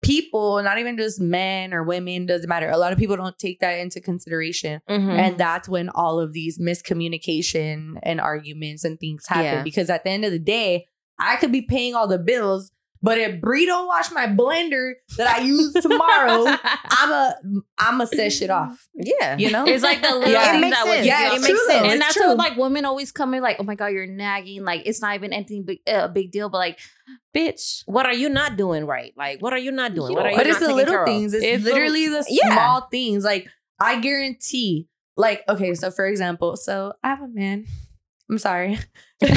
people, 0.03 0.61
not 0.63 0.77
even 0.79 0.95
just 0.97 1.19
men 1.19 1.73
or 1.73 1.83
women, 1.83 2.25
doesn't 2.25 2.47
matter. 2.47 2.69
A 2.69 2.77
lot 2.77 2.93
of 2.93 2.99
people 2.99 3.17
don't 3.17 3.37
take 3.37 3.59
that 3.59 3.73
into 3.79 3.99
consideration. 3.99 4.79
Mhm. 4.89 5.09
And 5.09 5.37
that's 5.37 5.67
when 5.67 5.89
all 5.89 6.19
of 6.19 6.33
these 6.33 6.57
miscommunication 6.59 7.97
and 8.03 8.21
arguments 8.21 8.83
and 8.83 8.99
things 8.99 9.25
happen. 9.27 9.43
Yeah. 9.43 9.63
Because 9.63 9.89
at 9.89 10.03
the 10.03 10.09
end 10.11 10.25
of 10.25 10.31
the 10.31 10.39
day, 10.39 10.87
I 11.19 11.35
could 11.37 11.51
be 11.51 11.61
paying 11.63 11.95
all 11.95 12.07
the 12.07 12.19
bills, 12.19 12.71
but 13.01 13.17
if 13.19 13.39
Bri 13.41 13.65
don't 13.65 13.87
wash 13.87 14.11
my 14.11 14.25
blender 14.27 14.93
that 15.17 15.27
I 15.27 15.41
use 15.41 15.73
tomorrow, 15.73 16.45
I'm 16.89 17.11
a 17.11 17.35
I'm 17.77 18.01
a 18.01 18.07
set 18.07 18.33
shit 18.33 18.49
off. 18.49 18.87
yeah. 18.95 19.37
You 19.37 19.51
know? 19.51 19.65
It's 19.67 19.83
like 19.83 20.01
the 20.01 20.09
little 20.15 20.29
Yeah. 20.31 20.49
It 20.49 20.51
things 20.53 20.61
makes 20.61 20.77
that 20.77 20.85
would 20.85 20.91
sense. 20.93 20.99
piss 21.01 21.07
Yeah, 21.07 21.21
you 21.21 21.33
it's 21.35 21.43
off. 21.43 21.49
true, 21.49 21.59
though. 21.67 21.83
And 21.83 21.93
It's 21.93 21.99
that's 22.05 22.13
true. 22.15 22.27
what 22.29 22.37
like 22.37 22.57
women 22.57 22.85
always 22.85 23.11
come 23.11 23.33
in 23.35 23.41
like, 23.43 23.57
oh 23.59 23.63
my 23.63 23.75
god, 23.75 23.87
you're 23.87 24.07
nagging. 24.07 24.63
Like 24.63 24.83
it's 24.85 25.01
not 25.01 25.15
even 25.15 25.31
anything 25.33 25.63
big, 25.63 25.79
a 25.87 26.03
uh, 26.05 26.07
big 26.07 26.31
deal, 26.31 26.49
but 26.49 26.57
like, 26.57 26.79
bitch, 27.35 27.83
What 27.85 28.05
are 28.05 28.13
you 28.13 28.29
not 28.29 28.57
doing 28.57 28.85
right? 28.85 29.13
Like, 29.15 29.41
what 29.41 29.53
are 29.53 29.59
you 29.59 29.71
not 29.71 29.93
doing? 29.93 30.11
You 30.11 30.15
What 30.17 30.25
are 30.25 30.31
you 30.31 30.37
but 30.37 30.43
not 30.47 30.49
it's 30.49 30.59
the 30.59 30.65
taking 30.65 30.75
little 30.77 30.93
care 30.93 31.03
of? 31.03 31.07
things. 31.07 31.33
It's, 31.33 31.45
It's 31.45 31.63
literally 31.63 32.07
the 32.07 32.25
Yeah. 32.29 32.53
small 32.53 32.87
things. 32.89 33.23
Like 33.23 33.47
I 33.79 33.99
guarantee, 33.99 34.87
like, 35.15 35.43
okay, 35.47 35.73
so 35.75 35.91
for 35.91 36.07
example, 36.07 36.57
so 36.57 36.93
I 37.03 37.09
have 37.09 37.21
a 37.21 37.27
man. 37.27 37.65
I'm 38.29 38.37
sorry. 38.37 38.77
Sorry, 39.21 39.31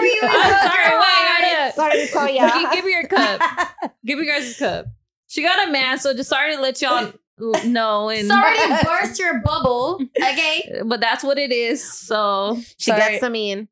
we 0.00 0.20
I'm 0.22 0.30
broke 0.30 0.60
sorry, 0.62 0.84
your 0.84 0.98
wait, 0.98 1.26
heart. 1.26 1.42
wait, 1.42 1.72
Sorry 1.74 2.06
to 2.06 2.12
tell 2.12 2.26
Gi- 2.28 2.34
ya. 2.34 2.72
give 2.72 2.84
me 2.84 2.92
your 2.92 3.06
cup. 3.06 3.40
Give 4.06 4.18
me 4.18 4.26
your 4.26 4.34
guys' 4.38 4.56
cup. 4.58 4.86
She 5.26 5.42
got 5.42 5.68
a 5.68 5.72
man, 5.72 5.98
so 5.98 6.14
just 6.14 6.28
sorry 6.30 6.54
to 6.54 6.60
let 6.62 6.80
y'all 6.80 7.12
l- 7.40 7.64
know. 7.66 8.08
And 8.08 8.28
Sorry 8.28 8.56
to 8.56 8.80
burst 8.84 9.18
your 9.18 9.40
bubble. 9.40 10.00
Okay. 10.16 10.80
but 10.84 11.00
that's 11.00 11.24
what 11.24 11.38
it 11.38 11.50
is. 11.52 11.82
So 11.82 12.56
She 12.78 12.90
Sorry. 12.92 13.00
got 13.14 13.20
some 13.20 13.34
in. 13.34 13.68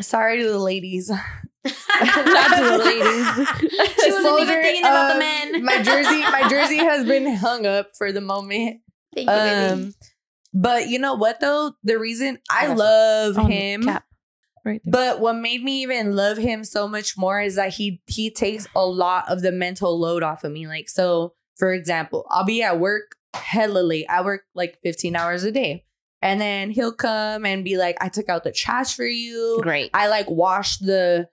Sorry 0.00 0.42
to 0.42 0.48
the 0.48 0.58
ladies. 0.58 1.10
not 1.10 1.20
to 1.66 2.64
the 2.64 2.78
ladies. 2.82 3.26
She 4.02 4.10
wasn't 4.12 4.40
even 4.40 4.62
thinking 4.62 4.82
about 4.84 5.08
the 5.08 5.14
um, 5.14 5.18
men. 5.18 5.64
my 5.64 5.82
jersey, 5.82 6.20
my 6.22 6.48
jersey 6.48 6.78
has 6.78 7.04
been 7.06 7.34
hung 7.36 7.66
up 7.66 7.88
for 7.98 8.12
the 8.12 8.22
moment. 8.22 8.80
Thank 9.14 9.28
you, 9.28 9.34
baby. 9.36 9.92
But 10.52 10.88
you 10.88 10.98
know 10.98 11.14
what 11.14 11.40
though? 11.40 11.72
The 11.84 11.98
reason 11.98 12.38
I 12.50 12.68
Yes. 12.68 12.78
love 12.78 13.38
On 13.38 13.50
him. 13.50 13.88
Right 14.62 14.80
there. 14.84 14.92
but 14.92 15.20
what 15.20 15.34
made 15.36 15.62
me 15.64 15.82
even 15.82 16.14
love 16.14 16.36
him 16.36 16.64
so 16.64 16.86
much 16.86 17.16
more 17.16 17.40
is 17.40 17.54
that 17.56 17.74
he 17.74 18.02
he 18.06 18.30
takes 18.30 18.66
a 18.76 18.84
lot 18.84 19.24
of 19.28 19.40
the 19.40 19.52
mental 19.52 19.98
load 19.98 20.22
off 20.22 20.44
of 20.44 20.52
me. 20.52 20.66
Like 20.66 20.88
so, 20.88 21.32
for 21.56 21.72
example, 21.72 22.26
I'll 22.30 22.44
be 22.44 22.62
at 22.62 22.78
work 22.78 23.16
hella 23.32 23.78
late. 23.80 24.04
I 24.10 24.22
work 24.22 24.42
like 24.54 24.76
15 24.82 25.16
hours 25.16 25.44
a 25.44 25.52
day. 25.52 25.84
And 26.22 26.38
then 26.38 26.70
he'll 26.70 26.92
come 26.92 27.46
and 27.46 27.64
be 27.64 27.78
like, 27.78 27.96
I 28.02 28.10
took 28.10 28.28
out 28.28 28.44
the 28.44 28.52
trash 28.52 28.94
for 28.94 29.06
you. 29.06 29.60
Great. 29.62 29.90
I 29.94 30.08
like 30.08 30.28
washed 30.28 30.84
the 30.84 31.28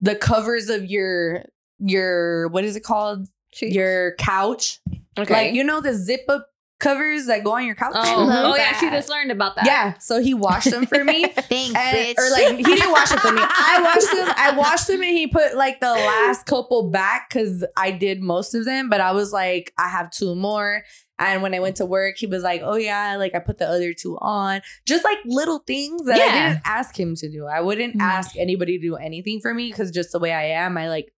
the 0.00 0.14
covers 0.14 0.68
of 0.68 0.84
your 0.84 1.46
your 1.80 2.46
what 2.48 2.62
is 2.64 2.76
it 2.76 2.84
called? 2.84 3.26
Your 3.60 4.14
couch. 4.16 4.78
Okay. 5.18 5.32
Like 5.32 5.54
you 5.54 5.64
know 5.64 5.80
the 5.80 5.94
zip 5.94 6.20
up 6.28 6.47
covers 6.78 7.26
that 7.26 7.42
go 7.44 7.52
on 7.56 7.66
your 7.66 7.74
couch. 7.74 7.92
Oh, 7.94 8.24
love 8.24 8.52
oh 8.52 8.56
yeah, 8.56 8.78
she 8.78 8.88
just 8.90 9.08
learned 9.08 9.30
about 9.30 9.56
that. 9.56 9.66
Yeah, 9.66 9.98
so 9.98 10.20
he 10.20 10.34
washed 10.34 10.70
them 10.70 10.86
for 10.86 11.02
me. 11.04 11.24
Thanks, 11.28 11.74
And, 11.74 11.96
bitch. 11.96 12.14
or 12.18 12.30
like 12.30 12.56
he 12.56 12.62
didn't 12.62 12.90
wash 12.92 13.08
them 13.10 13.18
for 13.18 13.32
me. 13.32 13.40
I 13.42 13.80
washed 13.94 14.12
them. 14.12 14.34
I 14.36 14.56
washed 14.56 14.86
them, 14.86 15.02
and 15.02 15.10
he 15.16 15.26
put 15.26 15.56
like 15.56 15.80
the 15.80 15.90
last 15.90 16.46
couple 16.46 16.90
back 16.90 17.28
because 17.30 17.64
I 17.76 17.90
did 17.90 18.20
most 18.22 18.54
of 18.54 18.64
them. 18.64 18.88
But 18.88 19.00
I 19.00 19.12
was 19.12 19.32
like, 19.32 19.72
I 19.78 19.88
have 19.88 20.10
two 20.10 20.34
more. 20.34 20.82
And 21.20 21.42
when 21.42 21.52
I 21.52 21.58
went 21.58 21.74
to 21.78 21.84
work, 21.84 22.14
he 22.16 22.26
was 22.28 22.44
like, 22.44 22.60
"Oh 22.62 22.76
yeah, 22.76 23.16
like 23.16 23.34
I 23.34 23.40
put 23.40 23.58
the 23.58 23.68
other 23.68 23.92
two 23.92 24.16
on." 24.20 24.60
Just 24.86 25.02
like 25.02 25.18
little 25.24 25.58
things 25.66 26.04
that 26.04 26.14
I 26.14 26.24
Yeah. 26.24 26.48
didn't 26.50 26.62
ask 26.64 26.98
him 26.98 27.16
to 27.16 27.28
do. 27.28 27.44
I 27.46 27.60
wouldn't 27.60 27.96
Mhm. 27.96 28.02
ask 28.02 28.36
anybody 28.36 28.78
to 28.78 28.82
do 28.86 28.94
anything 28.94 29.40
for 29.40 29.52
me 29.52 29.68
because 29.68 29.90
just 29.90 30.12
the 30.12 30.20
way 30.20 30.32
I 30.32 30.44
am, 30.44 30.76
I 30.78 30.88
like. 30.88 31.12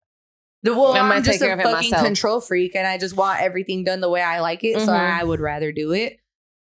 The, 0.63 0.73
well, 0.73 0.93
I'm 0.93 1.11
I'm, 1.11 1.23
just 1.23 1.41
a 1.41 1.45
care 1.45 1.53
of 1.53 1.59
it 1.59 1.63
fucking 1.63 1.91
control 1.93 2.39
freak, 2.39 2.75
and 2.75 2.85
I 2.85 2.97
just 2.97 3.15
want 3.15 3.41
everything 3.41 3.83
done 3.83 3.99
the 3.99 4.09
way 4.09 4.21
I 4.21 4.41
like 4.41 4.63
it. 4.63 4.79
So 4.79 4.91
Mhm. 4.91 4.99
I 4.99 5.23
would 5.23 5.39
rather 5.39 5.71
do 5.71 5.91
it. 5.91 6.19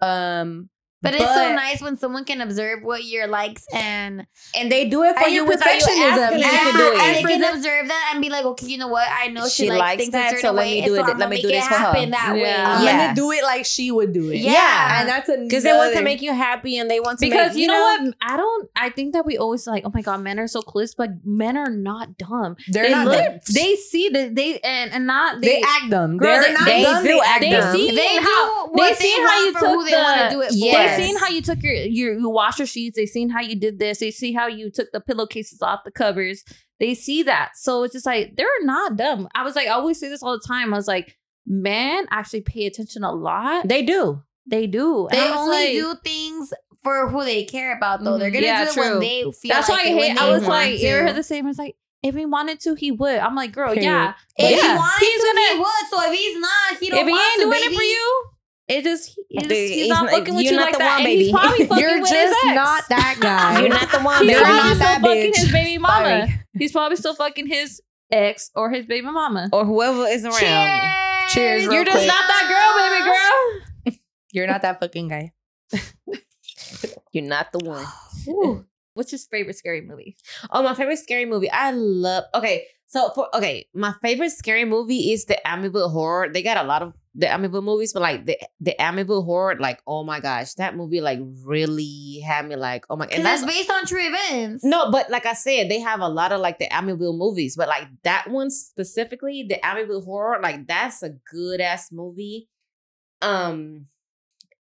Um, 0.00 0.70
but 1.02 1.14
it's 1.14 1.24
so 1.24 1.52
nice 1.54 1.80
when 1.82 1.96
someone 1.98 2.24
can 2.24 2.40
observe 2.40 2.82
what 2.82 3.04
your 3.04 3.26
likes 3.26 3.64
and 3.74 4.26
and 4.56 4.70
they 4.72 4.88
do 4.88 5.02
it 5.02 5.16
for 5.18 5.28
you 5.28 5.36
your 5.42 5.46
without 5.46 5.66
you 5.74 5.80
perfectionism. 5.80 6.18
asking 6.18 6.38
Yeah, 6.40 6.48
to 6.50 6.76
do 6.78 6.84
and 6.92 6.94
it. 6.94 7.00
and 7.02 7.16
they 7.16 7.22
can 7.32 7.40
the- 7.40 7.52
observe 7.52 7.88
that 7.88 8.10
and 8.12 8.22
be 8.22 8.30
like, 8.30 8.44
okay, 8.44 8.66
you 8.66 8.78
know 8.78 8.88
what? 8.88 9.08
I 9.10 9.28
know 9.28 9.48
she, 9.48 9.64
She 9.64 9.68
likes, 9.70 9.80
likes 9.80 10.02
things 10.02 10.12
that, 10.12 10.26
a 10.26 10.28
certain 10.30 10.42
so 10.42 10.52
let 10.52 10.62
way, 10.64 10.70
me 10.72 10.78
and 10.78 10.86
do 10.86 10.94
it- 10.94 11.00
I'm 11.00 11.06
let 11.06 11.12
gonna 11.18 11.26
me 11.28 11.36
make 11.36 11.42
do 11.42 11.48
it 11.48 11.52
this 11.52 11.66
for 11.68 11.74
her. 11.74 11.78
happen 11.80 12.10
that 12.10 12.26
Yeah. 12.36 12.42
way. 12.42 12.54
I'm 12.54 12.84
Yeah. 12.84 12.96
gonna 13.06 13.14
do 13.14 13.32
it 13.32 13.42
like 13.42 13.64
she 13.66 13.90
would 13.90 14.12
do 14.12 14.30
it. 14.30 14.36
Yeah. 14.38 15.00
and 15.00 15.08
that's 15.08 15.28
a 15.28 15.36
Because 15.38 15.62
they 15.64 15.72
want 15.72 15.94
to 15.94 16.02
make 16.02 16.22
you 16.22 16.32
happy 16.32 16.78
and 16.78 16.90
they 16.90 17.00
want 17.00 17.18
to 17.18 17.26
Because 17.26 17.54
make, 17.54 17.60
you 17.60 17.66
know, 17.66 17.80
what? 17.80 18.14
I 18.22 18.36
don't. 18.36 18.68
I 18.76 18.90
think 18.90 19.12
that 19.14 19.26
we 19.26 19.36
always 19.38 19.66
like, 19.66 19.82
oh 19.84 19.90
my 19.92 20.02
god, 20.02 20.20
men 20.20 20.38
are 20.38 20.46
so 20.46 20.62
clueless, 20.62 20.94
but 20.96 21.10
men 21.24 21.56
are 21.56 21.70
not 21.70 22.16
dumb. 22.18 22.56
They're 22.68 22.84
they 22.84 22.90
not 22.90 23.06
look, 23.06 23.24
dumb. 23.24 23.38
they 23.54 23.74
see 23.76 24.08
that 24.10 24.34
they 24.36 24.58
and 24.60 24.92
and 24.92 25.06
not 25.06 25.40
They, 25.40 25.56
they. 25.56 25.62
act 25.62 25.90
them. 25.90 26.16
Girl, 26.16 26.28
They're 26.40 26.42
they- 26.48 26.52
not 26.54 26.64
they 26.66 26.82
dumb. 26.84 27.02
do 27.02 27.08
They 27.08 27.18
act 27.18 27.28
act 27.28 27.40
they 27.40 27.48
see 27.50 27.96
how 28.22 28.66
do 28.66 28.72
what 28.72 28.88
they 28.88 28.94
they 28.94 28.94
seen 28.94 29.22
how 29.22 29.26
want 29.28 29.46
you 29.46 29.52
for 29.52 29.58
took 29.60 29.68
who 29.70 29.84
they 29.84 29.90
the, 30.96 31.02
wanna 31.02 31.08
do 31.08 31.12
it 31.12 31.12
for. 31.12 31.12
Yes. 31.12 31.12
They 31.12 31.12
seen 31.12 31.16
how 31.16 31.28
you 31.28 31.42
took 31.42 31.62
your 31.62 31.72
your 31.74 32.18
you 32.18 32.28
wash 32.30 32.58
your 32.58 32.66
sheets. 32.66 32.96
They've 32.96 33.08
seen 33.08 33.30
how 33.30 33.40
you 33.40 33.56
did 33.56 33.78
this. 33.78 33.98
They 33.98 34.10
see 34.10 34.32
how 34.32 34.46
you 34.46 34.70
took 34.70 34.90
the 34.92 35.00
pillowcases 35.00 35.62
off 35.62 35.80
the 35.84 35.90
covers. 35.90 36.44
They 36.80 36.94
see 36.94 37.22
that. 37.24 37.52
So 37.56 37.82
it's 37.84 37.92
just 37.94 38.06
like 38.06 38.36
they're 38.36 38.46
not 38.62 38.96
dumb. 38.96 39.28
I 39.34 39.42
was 39.44 39.54
like, 39.56 39.68
I 39.68 39.72
always 39.72 39.98
say 40.00 40.08
this 40.08 40.22
all 40.22 40.32
the 40.32 40.44
time. 40.46 40.72
I 40.74 40.76
was 40.76 40.88
like, 40.88 41.16
men 41.46 42.06
actually 42.10 42.42
pay 42.42 42.66
attention 42.66 43.04
a 43.04 43.12
lot. 43.12 43.68
they 43.68 43.82
do. 43.82 44.22
They 44.46 44.66
do. 44.66 45.06
They 45.10 45.30
only 45.30 45.56
like- 45.56 45.72
do 45.74 45.94
things 46.04 46.52
for 46.82 47.08
who 47.08 47.24
they 47.24 47.44
care 47.44 47.76
about, 47.76 48.02
though. 48.02 48.18
They're 48.18 48.28
Mhm. 48.30 48.34
gonna 48.34 48.46
Yeah, 48.46 48.64
do 48.64 48.70
it 48.70 48.74
true. 48.74 48.90
when 48.90 48.98
they 49.00 49.22
feel. 49.40 49.54
That's 49.54 49.68
like 49.68 49.84
why 49.84 49.90
I 49.90 49.94
hate. 49.94 50.18
I 50.20 50.30
was 50.30 50.42
want 50.42 50.48
like, 50.52 50.80
you 50.80 50.88
ever 50.88 51.06
heard 51.06 51.16
the 51.16 51.22
same? 51.22 51.46
It's 51.46 51.58
like 51.58 51.76
if 52.02 52.16
he 52.16 52.26
wanted 52.26 52.58
to, 52.60 52.74
he 52.74 52.90
would. 52.90 53.18
I'm 53.18 53.36
like, 53.36 53.52
girl, 53.52 53.68
Period. 53.72 53.84
yeah. 53.84 54.14
If 54.36 54.50
yeah. 54.50 54.72
he 54.72 54.76
wanted 54.76 54.98
he's 55.06 55.20
to, 55.22 55.26
gonna. 55.28 55.52
he 55.52 55.58
would. 55.60 55.88
So 55.90 56.12
if 56.12 56.18
he's 56.18 56.40
not, 56.40 56.78
he 56.80 56.90
don't 56.90 56.98
if 56.98 57.06
he 57.06 57.12
want 57.12 57.22
ain't 57.24 57.34
to, 57.34 57.42
doing 57.44 57.60
baby. 57.60 57.74
it 57.74 57.76
for 57.76 57.82
you, 57.84 58.24
it 58.68 58.82
just, 58.84 59.18
he 59.28 59.38
just 59.38 59.48
Dude, 59.48 59.70
he's, 59.70 59.88
not 59.88 60.04
not- 60.04 60.12
fucking 60.12 60.34
with 60.34 60.50
not 60.52 60.60
like 60.62 60.72
the 60.72 60.78
that. 60.78 60.96
one, 60.98 61.06
and 61.06 61.08
he's 61.20 61.30
probably 61.32 61.66
fucking 61.66 61.82
You're 61.82 62.00
with 62.00 62.10
just 62.10 62.34
his 62.42 62.50
ex. 62.50 62.54
not 62.54 62.82
that 62.90 63.16
guy. 63.20 63.60
You're 63.60 63.68
not 63.68 63.90
the 63.90 64.00
one. 64.00 64.22
He's 64.26 64.36
probably 64.38 64.56
not 64.56 64.66
still 64.66 64.78
that 64.78 65.00
fucking 65.02 65.32
bitch. 65.32 65.36
his 65.36 65.52
baby 65.52 65.78
mama. 65.78 66.26
Sorry. 66.26 66.40
He's 66.58 66.72
probably 66.72 66.96
still 66.96 67.14
fucking 67.14 67.46
his 67.48 67.80
ex 68.10 68.50
or 68.54 68.70
his 68.70 68.86
baby 68.86 69.06
mama. 69.06 69.48
or 69.52 69.64
whoever 69.64 70.06
is 70.06 70.24
around. 70.24 70.38
Cheers. 70.38 71.32
Cheers, 71.32 71.62
You're 71.64 71.84
just 71.84 71.96
quick. 71.96 72.06
not 72.08 72.24
that 72.28 72.46
girl, 72.48 73.90
baby 73.90 73.94
girl. 73.94 73.98
You're 74.32 74.46
not 74.46 74.62
that 74.62 74.80
fucking 74.80 75.08
guy. 75.08 75.32
You're 77.12 77.24
not 77.24 77.52
the 77.52 77.58
one. 77.58 77.84
What's 78.94 79.12
your 79.12 79.18
favorite 79.18 79.56
scary 79.56 79.80
movie? 79.80 80.16
Oh, 80.50 80.62
my 80.62 80.74
favorite 80.74 80.98
scary 80.98 81.24
movie. 81.26 81.50
I 81.50 81.70
love. 81.72 82.24
Okay, 82.34 82.64
so 82.86 83.10
for 83.14 83.34
okay, 83.34 83.66
my 83.74 83.94
favorite 84.02 84.30
scary 84.30 84.64
movie 84.66 85.12
is 85.12 85.24
the 85.26 85.38
Amityville 85.46 85.90
Horror. 85.92 86.28
They 86.30 86.42
got 86.42 86.62
a 86.62 86.66
lot 86.66 86.82
of 86.82 86.92
the 87.14 87.26
Amityville 87.26 87.62
movies, 87.62 87.92
but 87.92 88.00
like 88.00 88.24
the 88.24 88.38
the 88.60 88.74
Amityville 88.80 89.24
Horror, 89.24 89.56
like 89.58 89.82
oh 89.86 90.02
my 90.02 90.20
gosh, 90.20 90.54
that 90.54 90.76
movie 90.76 91.00
like 91.00 91.20
really 91.44 92.22
had 92.26 92.48
me 92.48 92.56
like 92.56 92.84
oh 92.88 92.96
my. 92.96 93.04
And 93.04 93.10
Because 93.10 93.24
that's 93.24 93.44
based 93.44 93.70
on 93.70 93.84
true 93.86 94.00
events. 94.00 94.64
no, 94.64 94.90
but 94.90 95.10
like 95.10 95.26
I 95.26 95.34
said, 95.34 95.70
they 95.70 95.80
have 95.80 96.00
a 96.00 96.08
lot 96.08 96.32
of 96.32 96.40
like 96.40 96.58
the 96.58 96.68
Amityville 96.68 97.16
movies, 97.18 97.54
but 97.56 97.68
like 97.68 97.88
that 98.04 98.30
one 98.30 98.50
specifically, 98.50 99.44
the 99.48 99.56
Amityville 99.62 100.04
Horror, 100.04 100.40
like 100.42 100.66
that's 100.66 101.02
a 101.02 101.10
good 101.30 101.60
ass 101.60 101.92
movie. 101.92 102.48
Um, 103.20 103.86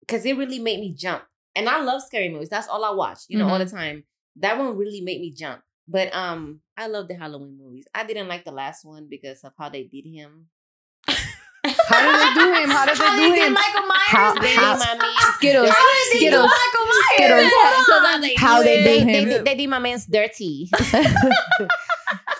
because 0.01 0.25
it 0.25 0.37
really 0.39 0.61
made 0.61 0.79
me 0.81 0.95
jump, 0.97 1.25
and 1.57 1.69
I 1.69 1.83
love 1.83 2.01
scary 2.03 2.29
movies. 2.29 2.49
That's 2.49 2.69
all 2.69 2.85
I 2.85 2.91
watch, 2.95 3.21
you 3.29 3.39
know, 3.39 3.49
all 3.49 3.59
the 3.59 3.67
time. 3.67 4.05
That 4.37 4.57
one 4.57 4.77
really 4.77 5.01
made 5.01 5.21
me 5.21 5.33
jump. 5.33 5.63
But 5.89 6.15
um, 6.15 6.61
I 6.77 6.87
love 6.89 7.09
the 7.09 7.15
Halloween 7.17 7.59
movies. 7.61 7.87
I 7.95 8.05
didn't 8.05 8.29
like 8.29 8.45
the 8.45 8.51
last 8.53 8.85
one 8.85 9.09
because 9.09 9.43
of 9.45 9.53
how 9.59 9.69
they 9.69 9.85
did 9.85 10.05
him. 10.07 10.47
How 11.89 12.01
did 12.03 12.15
they 12.21 12.35
do 12.41 12.53
him? 12.63 12.71
How 12.71 12.87
did 12.87 12.97
they 12.99 13.17
do 13.17 13.43
him? 13.47 13.53
Michael 13.53 13.87
Myers? 13.87 14.07
How- 14.07 14.35
They 14.35 14.41
bitch. 14.41 14.55
how- 14.57 14.73
did 14.75 14.81
my 14.81 14.95
man 15.07 15.33
Skittles. 15.37 15.69
How 15.71 15.77
did 15.77 16.13
they 16.13 16.19
Skittles. 16.19 16.43
do 16.43 16.57
Michael 16.59 16.87
Myers? 16.87 17.53
Skittles. 17.53 18.39
How 18.39 18.63
they 18.63 18.83
they, 18.83 19.01
do 19.01 19.07
him. 19.07 19.29
did- 19.29 19.45
they 19.45 19.55
did 19.55 19.69
my 19.69 19.79
man's 19.79 20.07
dirty. 20.07 20.69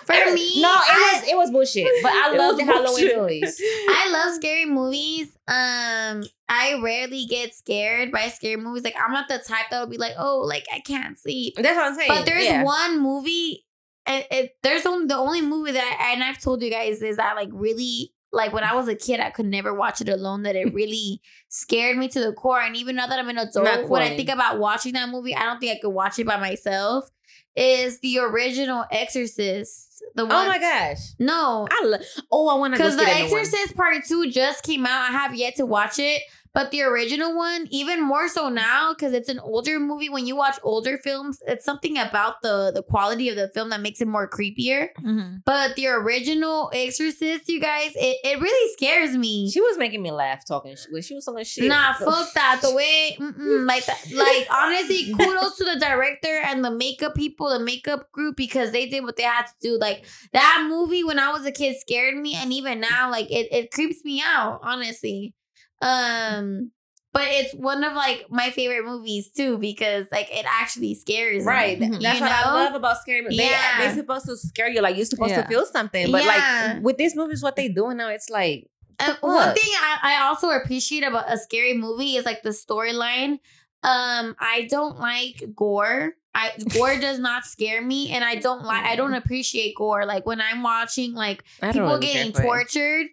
For 0.05 0.13
me, 0.33 0.61
no, 0.61 0.71
it 0.71 0.89
I- 0.89 1.19
was 1.21 1.29
it 1.29 1.35
was 1.37 1.51
bullshit. 1.51 1.87
But 2.01 2.11
I 2.13 2.33
love 2.37 2.57
the 2.57 2.63
Halloween 2.63 3.17
movies. 3.19 3.61
I 3.61 4.09
love 4.11 4.33
scary 4.35 4.65
movies. 4.65 5.27
Um, 5.47 6.23
I 6.47 6.79
rarely 6.81 7.25
get 7.25 7.53
scared 7.53 8.11
by 8.13 8.29
scary 8.29 8.55
movies. 8.55 8.83
Like 8.83 8.95
I'm 9.03 9.11
not 9.11 9.27
the 9.27 9.39
type 9.39 9.65
that'll 9.69 9.87
be 9.87 9.97
like, 9.97 10.13
oh, 10.17 10.39
like 10.39 10.65
I 10.73 10.79
can't 10.79 11.19
sleep. 11.19 11.55
That's 11.57 11.75
what 11.75 11.85
I'm 11.87 11.95
saying. 11.95 12.07
But 12.09 12.25
there's 12.25 12.45
yeah. 12.45 12.63
one 12.63 13.01
movie, 13.01 13.65
and 14.05 14.25
it, 14.31 14.55
there's 14.63 14.85
only 14.85 15.07
the 15.07 15.15
only 15.17 15.41
movie 15.41 15.73
that, 15.73 15.97
I, 15.99 16.13
and 16.13 16.23
I've 16.23 16.41
told 16.41 16.61
you 16.63 16.71
guys 16.71 17.01
is 17.01 17.17
that 17.17 17.35
like 17.35 17.49
really. 17.51 18.13
Like 18.37 18.53
when 18.53 18.63
I 18.63 18.75
was 18.75 18.87
a 18.87 18.93
kid, 18.95 19.19
I 19.19 19.31
could 19.31 19.47
never 19.47 19.73
watch 19.73 19.99
it 19.99 20.07
alone. 20.07 20.43
That 20.43 20.55
it 20.55 20.71
really 20.73 21.21
scared 21.49 21.97
me 21.97 22.07
to 22.09 22.19
the 22.19 22.31
core. 22.31 22.61
And 22.61 22.77
even 22.77 22.95
now 22.95 23.07
that 23.07 23.17
I'm 23.17 23.27
an 23.27 23.39
adult, 23.39 23.89
when 23.89 24.03
I 24.03 24.15
think 24.15 24.29
about 24.29 24.59
watching 24.59 24.93
that 24.93 25.09
movie, 25.09 25.35
I 25.35 25.43
don't 25.43 25.59
think 25.59 25.75
I 25.75 25.79
could 25.81 25.89
watch 25.89 26.19
it 26.19 26.27
by 26.27 26.37
myself. 26.37 27.09
Is 27.55 27.99
the 28.01 28.19
original 28.19 28.85
Exorcist 28.91 30.03
the 30.13 30.21
oh 30.21 30.25
one? 30.27 30.45
Oh 30.45 30.47
my 30.47 30.59
gosh. 30.59 30.99
No, 31.17 31.67
I 31.71 31.83
love. 31.85 32.01
Oh, 32.31 32.47
I 32.49 32.53
want 32.53 32.75
to 32.75 32.77
because 32.77 32.95
The. 32.95 33.03
Exorcist 33.03 33.75
Part 33.75 34.05
Two 34.07 34.29
just 34.29 34.63
came 34.63 34.85
out. 34.85 35.09
I 35.09 35.11
have 35.11 35.33
yet 35.33 35.55
to 35.55 35.65
watch 35.65 35.97
it, 35.97 36.21
but 36.57 36.71
the 36.71 36.81
original 36.81 37.35
one, 37.35 37.67
even 37.69 38.01
more 38.01 38.27
so 38.27 38.49
now, 38.49 38.91
because 38.91 39.13
it's 39.13 39.29
an 39.29 39.37
older 39.37 39.79
movie. 39.79 40.09
When 40.09 40.25
you 40.25 40.35
watch 40.35 40.57
older 40.63 40.97
films, 40.97 41.37
it's 41.45 41.63
something 41.63 41.99
about 41.99 42.41
the 42.41 42.71
the 42.73 42.81
quality 42.81 43.29
of 43.29 43.35
the 43.35 43.47
film 43.49 43.69
that 43.69 43.79
makes 43.79 44.01
it 44.01 44.07
more 44.07 44.27
creepier. 44.27 44.87
Mm-hmm. 44.99 45.35
But 45.45 45.75
the 45.75 45.85
original 45.85 46.71
Exorcist, 46.73 47.47
you 47.47 47.61
guys, 47.61 47.91
it, 47.93 48.17
it 48.23 48.41
really 48.41 48.73
scares 48.73 49.15
me. 49.15 49.51
She 49.51 49.61
was 49.61 49.77
making 49.77 50.01
me 50.01 50.09
laugh 50.09 50.47
talking 50.47 50.75
when 50.89 51.03
she 51.03 51.13
was 51.13 51.25
talking 51.25 51.43
shit. 51.43 51.65
Nah, 51.65 51.93
fuck 51.93 52.33
that. 52.33 52.59
The 52.63 52.73
way, 52.73 53.15
like, 53.19 53.85
that, 53.85 53.99
like 54.15 54.47
honestly, 54.51 55.13
kudos 55.13 55.57
to 55.57 55.63
the 55.63 55.79
director 55.79 56.41
and 56.43 56.65
the 56.65 56.71
makeup 56.71 57.13
people, 57.13 57.49
the 57.49 57.63
makeup 57.63 58.11
group, 58.11 58.35
because 58.35 58.71
they 58.71 58.89
did 58.89 59.03
what 59.03 59.15
they 59.15 59.23
had 59.29 59.45
to 59.45 59.53
do. 59.61 59.77
Like 59.77 60.05
that 60.33 60.65
movie 60.67 61.03
when 61.03 61.19
I 61.19 61.31
was 61.31 61.45
a 61.45 61.51
kid 61.51 61.77
scared 61.79 62.17
me, 62.17 62.33
and 62.33 62.51
even 62.51 62.79
now, 62.79 63.11
like 63.11 63.29
it, 63.29 63.47
it 63.51 63.69
creeps 63.71 64.03
me 64.03 64.23
out. 64.25 64.61
Honestly, 64.63 65.35
um, 65.81 66.71
but 67.13 67.23
it's 67.27 67.53
one 67.55 67.83
of 67.83 67.93
like 67.93 68.25
my 68.29 68.51
favorite 68.51 68.85
movies 68.85 69.29
too 69.31 69.57
because 69.57 70.05
like 70.11 70.29
it 70.31 70.45
actually 70.47 70.93
scares 70.93 71.43
Right. 71.45 71.79
me. 71.79 71.89
Th- 71.89 72.01
That's 72.01 72.19
you 72.19 72.25
what 72.25 72.31
I 72.31 72.53
love 72.53 72.75
about 72.75 72.97
scary 72.97 73.21
movies. 73.23 73.37
They, 73.37 73.49
Yeah. 73.49 73.77
they're 73.79 73.95
supposed 73.95 74.25
to 74.27 74.37
scare 74.37 74.67
you. 74.69 74.81
Like 74.81 74.95
you're 74.97 75.05
supposed 75.05 75.31
Yeah. 75.31 75.41
to 75.41 75.47
feel 75.47 75.65
something. 75.65 76.11
But 76.11 76.23
Yeah. 76.23 76.73
like 76.75 76.83
with 76.83 76.97
these 76.97 77.15
movies, 77.15 77.41
what 77.41 77.55
they 77.55 77.69
doing 77.69 77.97
now, 77.97 78.09
it's 78.09 78.29
like 78.29 78.67
And 78.99 79.13
the 79.21 79.25
one 79.27 79.53
thing 79.55 79.71
I, 79.79 79.97
I 80.03 80.27
also 80.27 80.49
appreciate 80.49 81.03
about 81.03 81.31
a 81.31 81.37
scary 81.37 81.73
movie 81.75 82.17
is 82.17 82.25
like 82.25 82.43
the 82.43 82.49
storyline. 82.49 83.39
Um, 83.83 84.35
I 84.39 84.67
don't 84.69 84.99
like 84.99 85.43
gore. 85.55 86.13
I 86.35 86.51
gore 86.73 86.97
does 86.99 87.17
not 87.19 87.45
scare 87.45 87.81
me, 87.81 88.11
and 88.11 88.23
I 88.23 88.35
don't 88.35 88.63
like. 88.63 88.83
I 88.85 88.95
don't 88.95 89.13
appreciate 89.13 89.75
gore. 89.75 90.05
Like 90.05 90.25
when 90.25 90.41
I'm 90.41 90.61
watching 90.61 91.13
like 91.13 91.43
people 91.61 91.81
really 91.83 91.99
getting 92.07 92.31
tortured 92.31 93.07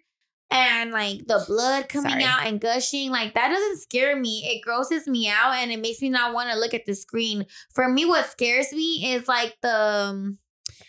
and 0.55 0.91
like 0.91 1.27
the 1.27 1.43
blood 1.47 1.89
coming 1.89 2.11
Sorry. 2.11 2.23
out 2.23 2.45
and 2.47 2.59
gushing, 2.61 3.11
like 3.11 3.33
that 3.33 3.49
doesn't 3.49 3.81
scare 3.81 4.15
me. 4.15 4.43
It 4.45 4.61
grosses 4.63 5.07
me 5.07 5.27
out, 5.29 5.53
and 5.55 5.71
it 5.71 5.79
makes 5.81 6.01
me 6.01 6.09
not 6.09 6.33
want 6.33 6.49
to 6.51 6.57
look 6.57 6.73
at 6.73 6.85
the 6.85 6.95
screen. 6.95 7.45
For 7.73 7.87
me, 7.89 8.05
what 8.05 8.29
scares 8.29 8.71
me 8.71 9.13
is 9.13 9.27
like 9.27 9.55
the. 9.61 9.75
um, 9.75 10.37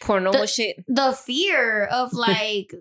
Paranormal 0.00 0.32
The- 0.40 0.46
shit. 0.46 0.76
the 0.88 1.12
fear 1.12 1.84
of 1.84 2.12
like 2.28 2.72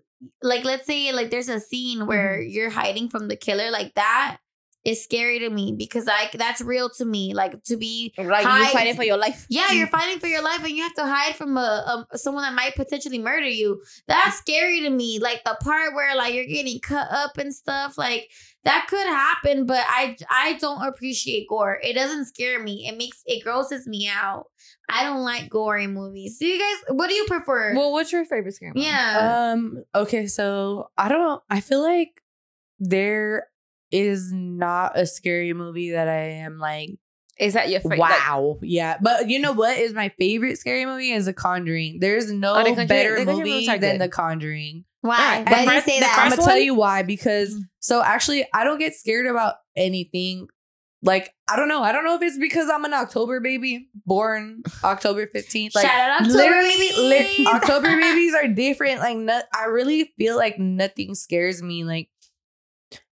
like 0.41 0.63
let's 0.63 0.85
say 0.85 1.11
like 1.11 1.29
there's 1.29 1.49
a 1.49 1.59
scene 1.59 2.05
where 2.07 2.37
Mm-hmm. 2.39 2.49
you're 2.49 2.69
hiding 2.69 3.09
from 3.09 3.27
the 3.27 3.35
killer 3.35 3.69
like 3.71 3.93
that 3.95 4.37
is 4.85 5.03
scary 5.03 5.39
to 5.39 5.49
me 5.49 5.73
because 5.77 6.05
like 6.05 6.31
that's 6.33 6.61
real 6.61 6.89
to 6.91 7.03
me 7.05 7.33
like 7.33 7.61
to 7.63 7.75
be 7.75 8.13
Like 8.17 8.43
you 8.43 8.49
hide- 8.49 8.71
fighting 8.71 8.95
for 8.95 9.03
your 9.03 9.17
life. 9.17 9.45
yeah 9.49 9.71
you're 9.71 9.87
fighting 9.87 10.19
for 10.19 10.27
your 10.27 10.43
life 10.43 10.59
and 10.63 10.69
you 10.69 10.83
have 10.83 10.93
to 10.93 11.05
hide 11.05 11.35
from 11.35 11.57
a, 11.57 12.05
a 12.11 12.17
someone 12.17 12.43
that 12.43 12.53
might 12.53 12.75
potentially 12.75 13.17
murder 13.19 13.47
you 13.49 13.81
that's 14.07 14.37
scary 14.37 14.81
to 14.81 14.89
me 14.91 15.19
like 15.19 15.43
the 15.43 15.57
part 15.61 15.93
where 15.95 16.15
like 16.15 16.33
you're 16.33 16.45
getting 16.45 16.79
cut 16.79 17.07
up 17.11 17.37
and 17.37 17.53
stuff 17.53 17.97
like 17.97 18.29
that 18.63 18.85
could 18.89 19.05
happen 19.07 19.65
but 19.65 19.83
i 19.87 20.15
i 20.29 20.53
don't 20.59 20.81
appreciate 20.87 21.47
gore 21.49 21.79
it 21.83 21.93
doesn't 21.93 22.25
scare 22.25 22.61
me 22.61 22.87
it 22.87 22.95
makes 22.97 23.21
it 23.25 23.43
grosses 23.43 23.85
me 23.87 24.07
out 24.11 24.45
i 24.89 25.03
don't 25.03 25.23
like 25.23 25.49
gory 25.49 25.87
movies 25.87 26.37
do 26.39 26.45
you 26.47 26.59
guys 26.59 26.95
what 26.95 27.07
do 27.09 27.15
you 27.15 27.25
prefer 27.25 27.73
Well, 27.75 27.91
what's 27.91 28.11
your 28.11 28.25
favorite 28.25 28.53
scary 28.53 28.71
movie? 28.75 28.85
yeah 28.87 29.51
Um. 29.53 29.83
Okay. 29.95 30.27
So 30.27 30.89
I 30.97 31.09
don't. 31.09 31.41
I 31.49 31.59
feel 31.59 31.81
like 31.81 32.21
there 32.79 33.47
is 33.95 34.31
not 34.33 34.97
a 34.97 35.05
scary 35.05 35.53
movie 35.53 35.91
that 35.91 36.07
I 36.07 36.19
am 36.43 36.59
like, 36.59 36.89
Is 37.39 37.53
that 37.53 37.69
your 37.69 37.79
favorite? 37.81 37.99
wow, 37.99 38.59
yeah. 38.61 38.97
But 39.01 39.29
you 39.29 39.39
know 39.39 39.53
what 39.53 39.77
is 39.77 39.93
my 39.93 40.09
favorite 40.19 40.57
scary 40.57 40.85
movie? 40.85 41.11
Is 41.11 41.25
The 41.25 41.33
Conjuring. 41.33 41.99
There's 41.99 42.31
no 42.31 42.55
Oh, 42.55 42.75
better 42.85 43.23
The 43.23 43.31
movie 43.33 43.65
than. 43.65 43.99
The 43.99 44.09
Conjuring. 44.09 44.85
Why? 45.01 45.37
Alright, 45.39 45.45
Why 45.49 45.51
the 45.51 45.55
do 45.55 45.61
you 45.61 45.69
first- 45.71 45.85
say 45.85 45.99
that? 45.99 46.19
I'm 46.19 46.29
gonna 46.31 46.41
tell 46.41 46.57
you 46.57 46.73
why 46.73 47.03
because 47.03 47.53
mm. 47.53 47.59
so 47.79 48.01
actually 48.03 48.45
I 48.53 48.63
don't 48.63 48.79
get 48.79 48.95
scared 48.95 49.27
about 49.27 49.55
anything. 49.75 50.47
Like 51.03 51.31
I 51.47 51.55
don't 51.55 51.67
know. 51.67 51.83
I 51.83 51.91
don't 51.91 52.03
know 52.03 52.15
if 52.15 52.23
it's 52.23 52.39
because 52.39 52.67
I'm 52.71 52.83
an 52.85 52.93
October 52.93 53.39
baby, 53.39 53.87
born 54.07 54.63
October 54.83 55.27
15th. 55.27 55.75
Like 55.75 55.85
Shout 55.85 55.93
out 56.09 56.21
October 56.21 56.37
literally, 56.37 56.77
li- 56.97 57.09
babies. 57.09 57.47
October 57.47 57.95
babies 57.95 58.33
are 58.33 58.47
different. 58.47 58.99
Like 58.99 59.17
no, 59.17 59.39
I 59.53 59.65
really 59.65 60.11
feel 60.17 60.35
like 60.37 60.57
nothing 60.57 61.13
scares 61.13 61.61
me. 61.61 61.83
Like 61.83 62.09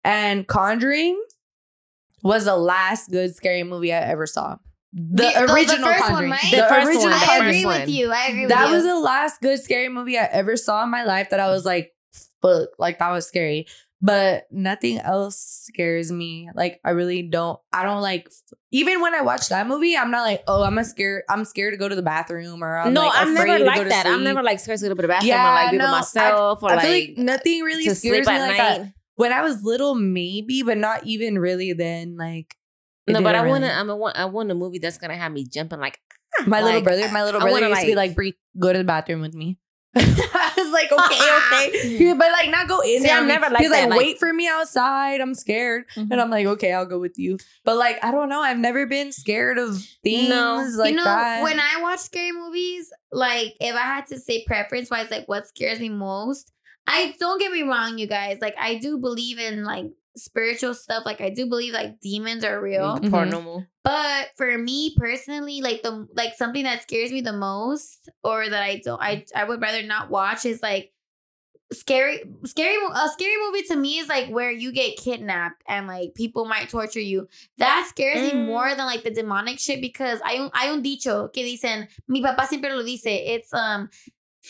and 0.04 0.46
Conjuring 0.46 1.22
was 2.22 2.44
the 2.44 2.56
last 2.56 3.10
good 3.10 3.34
scary 3.34 3.62
movie 3.62 3.92
I 3.92 3.98
ever 4.00 4.26
saw. 4.26 4.56
The, 4.92 5.22
The- 5.22 5.46
the 5.46 5.52
original 5.52 5.86
first 5.88 6.00
one, 6.00 6.10
Conjuring. 6.10 6.30
right? 6.32 6.50
The, 6.50 6.56
The 6.56 6.62
first 6.68 6.86
original 6.88 7.10
one, 7.10 7.12
the 7.12 7.16
I 7.30 7.36
agree 7.38 7.62
Conjuring. 7.62 7.80
with 7.80 7.88
you. 7.88 8.12
I 8.12 8.26
agree 8.26 8.40
with 8.42 8.48
That 8.50 8.68
you. 8.68 8.74
was 8.74 8.84
the 8.84 8.98
last 8.98 9.40
good 9.40 9.60
scary 9.60 9.88
movie 9.88 10.18
I 10.18 10.24
ever 10.24 10.56
saw 10.56 10.82
in 10.84 10.90
my 10.90 11.04
life 11.04 11.30
that 11.30 11.40
I 11.40 11.48
was 11.48 11.64
like, 11.64 11.92
fuck, 12.42 12.68
like 12.78 12.98
that 12.98 13.10
was 13.10 13.26
scary. 13.26 13.66
But 14.02 14.46
nothing 14.50 14.98
else 14.98 15.36
scares 15.70 16.10
me. 16.10 16.48
Like 16.54 16.80
I 16.82 16.90
really 16.92 17.20
don't. 17.20 17.60
I 17.70 17.82
don't 17.84 18.00
like. 18.00 18.30
Even 18.72 19.02
when 19.02 19.14
I 19.14 19.20
watch 19.20 19.50
that 19.50 19.66
movie, 19.66 19.94
I'm 19.94 20.10
not 20.10 20.22
like, 20.22 20.42
oh, 20.48 20.62
I'm 20.62 20.78
a 20.78 20.84
scared. 20.84 21.24
I'm 21.28 21.44
scared 21.44 21.74
to 21.74 21.76
go 21.78 21.86
to 21.86 21.94
the 21.94 22.00
bathroom 22.02 22.64
or 22.64 22.78
I'm 22.78 22.94
no, 22.94 23.02
like, 23.02 23.12
I'm 23.14 23.36
afraid 23.36 23.46
never 23.46 23.58
to 23.58 23.64
go 23.64 23.66
like 23.66 23.82
to 23.82 23.88
that. 23.90 24.06
I'm 24.06 24.24
never 24.24 24.42
like 24.42 24.58
scared 24.58 24.78
to 24.80 24.88
go 24.88 24.94
to 24.94 25.02
the 25.02 25.06
bathroom 25.08 25.28
Yeah, 25.28 25.50
or 25.50 25.54
like 25.54 25.70
be 25.72 25.76
no, 25.76 25.84
I- 25.84 25.90
by 25.90 25.96
myself 25.98 26.62
or 26.62 26.70
I 26.70 26.74
like, 26.76 26.84
feel 26.86 26.92
like 27.08 27.18
nothing 27.18 27.60
really 27.62 27.84
to 27.84 27.94
scares 27.94 28.26
me 28.26 28.38
like 28.38 28.48
night. 28.48 28.56
that. 28.58 28.92
When 29.20 29.32
I 29.34 29.42
was 29.42 29.62
little, 29.62 29.94
maybe, 29.94 30.62
but 30.62 30.78
not 30.78 31.04
even 31.04 31.38
really. 31.38 31.72
Then 31.74 32.16
like, 32.16 32.56
No, 33.06 33.20
but 33.22 33.34
I 33.34 33.46
want 33.46 33.64
to. 33.64 33.72
I'm 33.72 33.90
a, 33.90 33.96
want. 33.96 34.16
I 34.16 34.24
want 34.24 34.50
a 34.50 34.54
movie 34.54 34.78
that's 34.78 34.96
gonna 34.98 35.16
have 35.16 35.30
me 35.32 35.44
jumping 35.44 35.78
like. 35.80 35.98
My 36.46 36.62
little 36.62 36.80
brother, 36.80 37.06
my 37.12 37.24
little 37.24 37.40
brother 37.40 37.52
wanna, 37.60 37.68
used 37.68 37.80
to 37.82 37.86
be 37.88 37.94
like- 37.94 38.10
like, 38.10 38.16
"Bri, 38.16 38.34
go 38.58 38.72
to 38.72 38.78
the 38.78 38.84
bathroom 38.84 39.20
with 39.20 39.34
me." 39.34 39.58
I 39.96 40.52
was 40.56 40.72
like, 40.72 40.90
"Okay, 40.92 41.98
okay," 41.98 42.12
but 42.14 42.30
like 42.30 42.48
not 42.50 42.68
go 42.68 42.78
in 42.80 43.00
See, 43.00 43.08
there. 43.08 43.18
I'm 43.18 43.26
never 43.26 43.50
like 43.50 43.58
He's 43.62 43.70
that, 43.70 43.80
like, 43.88 43.90
like- 43.90 43.98
"Wait 43.98 44.18
for 44.20 44.32
me 44.32 44.46
outside. 44.48 45.20
I'm 45.20 45.34
scared," 45.34 45.84
Mhm. 45.96 46.06
and 46.12 46.20
I'm 46.20 46.30
like, 46.30 46.46
"Okay, 46.46 46.72
I'll 46.72 46.86
go 46.86 47.00
with 47.00 47.18
you." 47.18 47.36
But 47.64 47.76
like, 47.76 47.98
I 48.04 48.12
don't 48.12 48.28
know. 48.28 48.40
I've 48.40 48.58
never 48.58 48.86
been 48.86 49.10
scared 49.12 49.58
of 49.58 49.84
things 50.04 50.28
No. 50.28 50.64
like 50.78 50.92
you 50.92 50.96
know, 50.96 51.04
that. 51.04 51.42
when 51.42 51.58
I 51.58 51.80
watch 51.82 51.98
scary 51.98 52.32
movies, 52.32 52.90
like 53.12 53.54
if 53.60 53.74
I 53.74 53.80
had 53.80 54.06
to 54.06 54.18
say 54.20 54.44
preference 54.46 54.88
wise, 54.88 55.10
like 55.10 55.26
what 55.26 55.48
scares 55.48 55.80
me 55.80 55.88
most, 55.88 56.52
I 56.86 57.14
don't 57.18 57.38
get 57.40 57.52
me 57.52 57.62
wrong, 57.62 57.98
you 57.98 58.06
guys. 58.06 58.38
Like 58.40 58.54
I 58.58 58.76
do 58.76 58.98
believe 58.98 59.38
in 59.38 59.64
like 59.64 59.86
spiritual 60.16 60.74
stuff. 60.74 61.04
Like 61.06 61.20
I 61.20 61.30
do 61.30 61.46
believe 61.46 61.72
like 61.72 62.00
demons 62.00 62.44
are 62.44 62.60
real. 62.60 62.98
Mhm. 62.98 63.10
paranormal. 63.10 63.66
But 63.84 64.28
for 64.36 64.58
me 64.58 64.94
personally, 64.96 65.60
like 65.62 65.82
the 65.82 66.06
like 66.14 66.34
something 66.34 66.64
that 66.64 66.82
scares 66.82 67.12
me 67.12 67.20
the 67.20 67.32
most, 67.32 68.08
or 68.24 68.48
that 68.48 68.62
I 68.62 68.80
don't, 68.84 69.00
I 69.00 69.24
I 69.34 69.44
would 69.44 69.60
rather 69.62 69.82
not 69.82 70.10
watch 70.10 70.44
is 70.44 70.62
like 70.62 70.92
scary 71.72 72.20
scary 72.44 72.76
a 72.92 73.08
scary 73.10 73.36
movie 73.46 73.62
to 73.62 73.76
me 73.76 73.98
is 73.98 74.08
like 74.08 74.28
where 74.28 74.50
you 74.50 74.72
get 74.72 74.96
kidnapped 74.96 75.62
and 75.68 75.86
like 75.86 76.12
people 76.16 76.44
might 76.44 76.68
torture 76.68 76.98
you 76.98 77.28
that 77.58 77.86
scares 77.88 78.20
me 78.20 78.40
Mm. 78.40 78.46
more 78.46 78.74
than 78.74 78.86
like 78.86 79.04
the 79.04 79.10
demonic 79.12 79.60
shit 79.60 79.80
because 79.80 80.18
hay 80.26 80.40
un, 80.40 80.50
hay 80.52 80.68
un 80.70 80.82
dicho 80.82 81.32
que 81.32 81.44
dicen 81.44 81.86
mi 82.08 82.22
papá 82.24 82.48
siempre 82.48 82.74
lo 82.74 82.82
dice 82.82 83.06
it's 83.06 83.54
um 83.54 83.88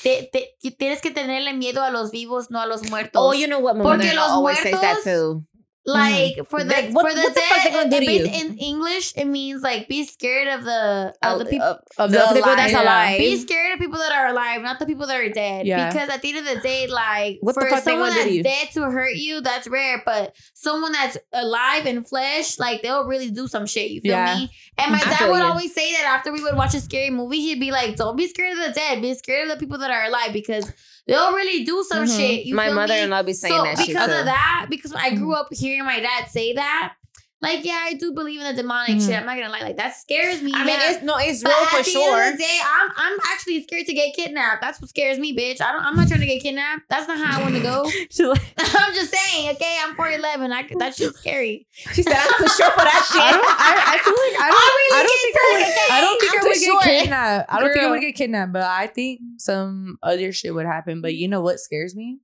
te, 0.03 0.29
te- 0.33 0.57
tienes 0.73 1.01
que 1.01 1.11
tenerle 1.11 1.53
miedo 1.55 1.83
a 1.83 1.91
los 1.91 2.11
vivos 2.11 2.51
no 2.51 2.61
a 2.61 2.67
los 2.67 2.89
muertos 2.89 3.21
Oh, 3.23 3.35
you 3.35 3.47
know 3.47 3.59
what? 3.61 3.77
Porque 3.83 4.15
los 4.15 4.31
always 4.31 4.59
says 4.59 4.81
that 4.81 4.97
muertos- 4.97 5.43
too. 5.87 5.93
like 5.93 6.37
for 6.49 6.63
the 6.63 6.71
Like, 6.73 6.91
what- 6.93 7.09
for 7.09 7.15
the 7.15 7.23
what 7.23 7.35
the 7.35 7.41
fuck 7.41 7.65
they 7.65 7.71
gonna 7.71 7.91
dead 7.91 8.01
do 8.01 8.07
to 8.07 8.25
in 8.41 8.59
english 8.59 9.13
it 9.17 9.25
means 9.25 9.63
like 9.63 9.89
be 9.89 10.05
scared 10.05 10.49
of 10.49 10.65
the 10.65 11.15
of 11.23 11.39
the 11.39 11.45
people 11.47 11.67
Of, 11.67 11.79
Of 11.99 12.11
the, 12.13 12.19
the 12.19 12.35
people 12.35 12.55
that's 12.57 12.73
alive. 12.75 13.19
be 13.19 13.37
scared 13.39 13.73
of 13.75 13.79
people 13.81 13.99
that 13.99 14.13
are 14.13 14.29
alive, 14.29 14.63
not 14.63 14.79
the 14.79 14.87
people 14.87 15.07
that 15.07 15.17
are 15.21 15.29
dead. 15.31 15.67
Yeah. 15.67 15.91
Because 15.93 16.09
at 16.09 16.23
the 16.23 16.29
end 16.37 16.47
of 16.47 16.55
the 16.55 16.61
day, 16.61 16.87
like 16.87 17.39
What 17.41 17.55
the 17.55 17.63
for 17.63 17.81
someone 17.81 18.11
that's 18.11 18.31
you? 18.31 18.43
dead 18.43 18.69
to 18.75 18.83
hurt 18.91 19.15
you, 19.15 19.41
that's 19.41 19.67
rare. 19.69 20.03
But 20.05 20.35
someone 20.55 20.93
that's 20.93 21.17
alive 21.33 21.87
in 21.87 22.05
flesh, 22.05 22.59
like 22.59 22.83
they'll 22.83 23.05
really 23.07 23.31
do 23.31 23.49
some 23.49 23.67
shit. 23.67 23.91
You 23.91 24.01
feel 24.01 24.13
Yeah. 24.13 24.35
me? 24.37 24.51
And 24.79 24.93
my 24.93 24.99
I 25.05 25.11
dad 25.19 25.31
would 25.31 25.39
you. 25.39 25.45
always 25.45 25.75
say 25.75 25.93
that 25.93 26.05
after 26.05 26.33
we 26.33 26.43
would 26.43 26.57
watch 26.57 26.75
a 26.75 26.81
scary 26.81 27.11
movie, 27.11 27.41
he'd 27.41 27.61
be 27.61 27.71
like, 27.71 27.97
"Don't 27.97 28.17
be 28.17 28.27
scared 28.29 28.59
of 28.59 28.65
the 28.67 28.73
dead. 28.73 29.03
Be 29.03 29.15
scared 29.15 29.49
of 29.49 29.55
the 29.55 29.61
people 29.61 29.79
that 29.79 29.91
are 29.91 30.05
alive 30.05 30.33
because 30.33 30.71
they'll 31.11 31.33
really 31.35 31.65
do 31.65 31.85
some 31.89 32.05
Mhm. 32.07 32.17
shit." 32.17 32.47
You 32.47 32.55
My 32.55 32.65
feel 32.67 32.73
me? 32.73 32.77
mother-in-law 32.77 33.23
be 33.25 33.33
saying 33.35 33.55
so 33.55 33.63
that 33.65 33.79
shit 33.79 33.89
because 33.89 34.09
too. 34.11 34.19
of 34.21 34.25
that, 34.27 34.67
because 34.71 34.93
I 34.95 35.11
grew 35.11 35.35
up 35.35 35.49
hearing 35.53 35.85
my 35.85 36.01
dad 36.01 36.29
say 36.31 36.55
that. 36.55 36.95
Like, 37.43 37.65
yeah, 37.65 37.81
I 37.89 37.95
do 37.95 38.13
believe 38.13 38.39
in 38.39 38.47
the 38.55 38.63
demonic 38.63 38.97
Mhm. 38.99 39.07
shit. 39.07 39.17
I'm 39.17 39.25
not 39.25 39.35
gonna 39.35 39.49
lie. 39.49 39.61
Like, 39.63 39.79
that 39.79 39.97
scares 39.97 40.43
me. 40.43 40.53
I 40.55 40.59
mean, 40.63 40.77
yeah. 40.79 40.93
it's 40.93 41.03
no, 41.03 41.17
it's 41.17 41.43
But 41.43 41.49
real 41.49 41.59
at 41.63 41.69
for 41.71 41.83
the 41.83 41.91
sure. 41.91 42.21
end 42.23 42.35
of 42.35 42.39
the 42.39 42.45
day, 42.45 42.59
I'm 42.63 42.91
I'm 42.97 43.19
actually 43.33 43.63
scared 43.63 43.87
to 43.87 43.95
get 43.95 44.15
kidnapped. 44.15 44.61
That's 44.61 44.79
what 44.79 44.91
scares 44.91 45.19
me, 45.19 45.35
bitch. 45.35 45.59
I 45.63 45.73
don't. 45.73 45.81
I'm 45.83 45.97
not 45.97 46.09
trying 46.09 46.21
to 46.21 46.27
get 46.27 46.43
kidnapped. 46.43 46.83
That's 46.91 47.09
not 47.09 47.17
how 47.17 47.41
I 47.41 47.43
want 47.43 47.55
to 47.55 47.63
go. 47.63 47.89
She's 48.11 48.21
like, 48.21 48.43
I'm 48.59 48.93
just 48.93 49.11
saying. 49.15 49.57
Okay, 49.57 49.75
I'm 49.83 49.97
4'11. 49.97 50.53
I 50.53 50.65
could- 50.65 50.79
that 50.81 50.95
shit's 50.95 51.17
scary. 51.19 51.67
She 51.95 52.03
said, 52.03 52.13
"I'm 52.15 52.29
too 52.37 52.49
short 52.61 52.73
for 52.77 52.85
that 52.85 53.09
shit." 53.11 53.23
I 53.23 53.33
don't. 53.33 53.45
I, 53.49 53.73
I 53.89 53.99
feel 54.05 54.13
like 54.13 54.37
I 54.37 54.47
don't. 54.51 54.61
I 54.61 54.69
really 54.77 55.01
I 55.01 55.03
don't 55.03 55.21
think 55.21 55.37
I 55.41 55.49
would. 55.57 55.65
take. 55.65 55.93
I 55.93 56.01
don't 56.03 56.21
think 56.21 56.33
I'm 56.33 56.41
I 56.41 56.43
would 56.45 56.61
get 56.61 56.67
short. 56.69 56.85
kidnapped. 56.85 57.53
I 57.53 57.59
don't 57.61 57.73
think 57.73 57.85
I 57.87 57.91
would 57.91 58.01
get 58.03 58.15
kidnapped, 58.17 58.53
but 58.53 58.63
I 58.65 58.87
think 58.87 59.21
some 59.39 59.97
other 60.03 60.31
shit 60.33 60.55
would 60.55 60.67
happen. 60.67 61.01
But 61.01 61.15
you 61.15 61.27
know 61.27 61.41
what 61.41 61.59
scares 61.59 61.97
me? 61.97 62.19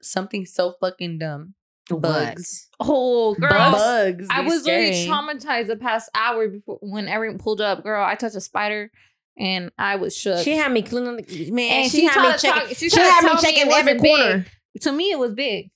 Something 0.00 0.46
so 0.46 0.74
fucking 0.80 1.18
dumb. 1.18 1.54
Bugs. 1.90 2.68
oh, 2.80 3.34
girl. 3.34 3.50
Bugs. 3.50 4.26
I 4.30 4.40
was 4.42 4.62
scary. 4.62 4.90
traumatized 5.06 5.68
the 5.68 5.76
past 5.76 6.10
hour 6.14 6.48
before 6.48 6.78
when 6.80 7.08
everyone 7.08 7.38
pulled 7.38 7.60
up. 7.60 7.82
Girl, 7.84 8.04
I 8.04 8.14
touched 8.16 8.34
a 8.36 8.40
spider 8.40 8.90
and 9.38 9.70
I 9.78 9.96
was 9.96 10.16
shook. 10.16 10.42
She 10.44 10.56
had 10.56 10.72
me 10.72 10.82
cleaning 10.82 11.16
the 11.16 11.50
man. 11.52 11.82
and 11.82 11.90
she, 11.90 12.04
had 12.06 12.22
me 12.22 12.38
checking. 12.38 12.68
talk- 12.68 12.76
she 12.76 12.88
to 12.90 13.00
had 13.00 13.22
me 13.24 13.40
checking 13.40 13.70
every 13.72 13.94
big. 13.94 14.02
corner. 14.02 14.46
To 14.82 14.92
me, 14.92 15.10
it 15.12 15.18
was 15.18 15.32
big. 15.34 15.70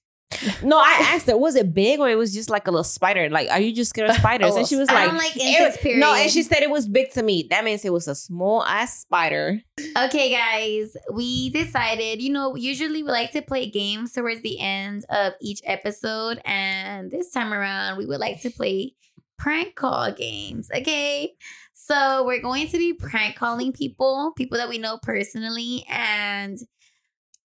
No, 0.63 0.79
I 0.79 0.97
asked 1.13 1.27
her, 1.27 1.37
was 1.37 1.57
it 1.57 1.75
big 1.75 1.99
or 1.99 2.09
it 2.09 2.15
was 2.15 2.33
just 2.33 2.51
like 2.51 2.67
a 2.69 2.71
little 2.71 2.85
spider? 2.85 3.29
Like, 3.29 3.51
are 3.51 3.61
you 3.61 3.75
just 3.75 3.91
scared 3.91 4.11
of 4.11 4.17
spiders? 4.17 4.53
Oh, 4.55 4.59
and 4.59 4.67
she 4.67 4.77
was 4.77 4.89
I 4.89 4.95
like, 4.95 5.07
don't 5.07 5.17
like 5.19 5.37
"It 5.37 5.43
insects. 5.43 5.77
was-" 5.77 5.83
Period. 5.83 6.01
no, 6.01 6.15
and 6.15 6.31
she 6.31 6.43
said 6.45 6.63
it 6.63 6.71
was 6.71 6.89
big 6.89 7.11
to 7.13 7.23
me. 7.23 7.47
That 7.51 7.65
means 7.65 7.85
it 7.85 7.93
was 7.93 8.07
a 8.09 8.15
small 8.15 8.65
ass 8.65 9.01
spider. 9.01 9.61
Okay, 9.97 10.31
guys, 10.31 10.97
we 11.13 11.51
decided, 11.51 12.23
you 12.23 12.33
know, 12.33 12.55
usually 12.55 13.03
we 13.03 13.11
like 13.11 13.33
to 13.33 13.43
play 13.43 13.69
games 13.69 14.13
towards 14.13 14.41
the 14.43 14.61
end 14.61 15.05
of 15.11 15.33
each 15.41 15.61
episode. 15.65 16.41
And 16.45 17.11
this 17.11 17.33
time 17.33 17.53
around, 17.53 17.99
we 17.99 18.07
would 18.07 18.21
like 18.21 18.41
to 18.43 18.51
play 18.51 18.95
prank 19.37 19.75
call 19.75 20.13
games. 20.13 20.71
Okay. 20.75 21.35
So 21.75 22.25
we're 22.25 22.41
going 22.43 22.69
to 22.69 22.79
be 22.79 22.93
prank 22.93 23.35
calling 23.35 23.73
people, 23.73 24.33
people 24.37 24.59
that 24.59 24.69
we 24.69 24.79
know 24.79 24.99
personally. 25.03 25.85
And 25.89 26.57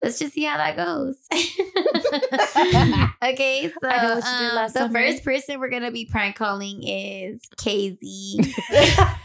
let's 0.05 0.19
just 0.19 0.33
see 0.33 0.43
how 0.43 0.57
that 0.57 0.77
goes. 0.77 1.17
okay. 3.33 3.69
So 3.69 3.89
I 3.89 4.03
know 4.03 4.15
what 4.15 4.41
you 4.41 4.47
um, 4.49 4.55
last 4.55 4.73
the 4.73 4.79
summer. 4.81 4.99
first 4.99 5.23
person 5.23 5.59
we're 5.59 5.69
going 5.69 5.81
to 5.81 5.91
be 5.91 6.05
prank 6.05 6.35
calling 6.35 6.87
is 6.87 7.41
KZ. 7.57 7.97
Shout 8.45 9.17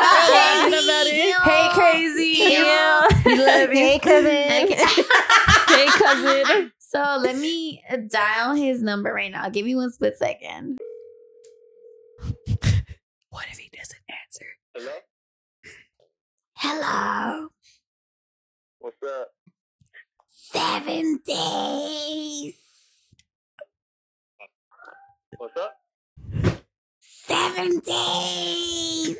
out 0.00 0.30
Laughing 0.30 0.72
KZ. 0.72 0.84
about 0.84 1.06
it. 1.06 1.14
Ew. 1.16 1.34
Hey, 1.42 1.68
crazy. 1.74 2.32
Ew. 2.54 3.08
We 3.26 3.44
love 3.44 3.70
you. 3.72 3.78
Hey, 3.78 3.98
cousin. 3.98 4.30
Okay. 4.30 4.84
Hey, 5.68 5.86
cousin. 5.88 6.72
so 6.78 7.18
let 7.20 7.36
me 7.36 7.82
dial 8.08 8.54
his 8.54 8.82
number 8.82 9.12
right 9.12 9.32
now. 9.32 9.48
Give 9.48 9.64
me 9.66 9.74
one 9.74 9.90
split 9.90 10.16
second. 10.16 10.78
What 13.30 13.46
if 13.50 13.58
he 13.58 13.68
doesn't 13.76 13.98
answer? 14.08 14.46
Hello? 14.74 14.92
Hello. 16.56 17.48
What's 18.84 19.00
up? 19.02 19.28
Seven 20.28 21.18
days. 21.24 22.54
What's 25.38 25.56
up? 25.56 25.72
Seven 27.00 27.78
days. 27.80 29.16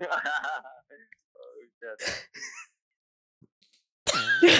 shit. 4.40 4.58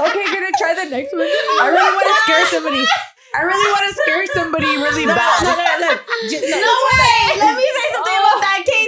Okay, 0.00 0.24
gonna 0.32 0.50
try 0.58 0.74
the 0.76 0.84
next 0.90 1.12
one. 1.12 1.22
I 1.22 1.68
really 1.72 1.92
want 1.96 2.04
to 2.04 2.14
scare 2.24 2.44
somebody. 2.52 2.84
I 3.32 3.40
really 3.48 3.70
want 3.72 3.84
to 3.88 3.94
scare 4.02 4.26
somebody 4.34 4.66
really 4.76 5.06
No, 5.06 5.14
bad. 5.14 5.42
no, 5.42 5.54
no, 5.56 5.88
no. 5.88 5.92
Just- 6.28 6.44
No 6.50 6.60
no. 6.60 6.68
way. 6.68 7.38
Let 7.38 7.56
me 7.56 7.64
say 7.64 7.86
something 7.94 8.16
about 8.20 8.40
that, 8.44 8.60
KZ. 8.68 8.79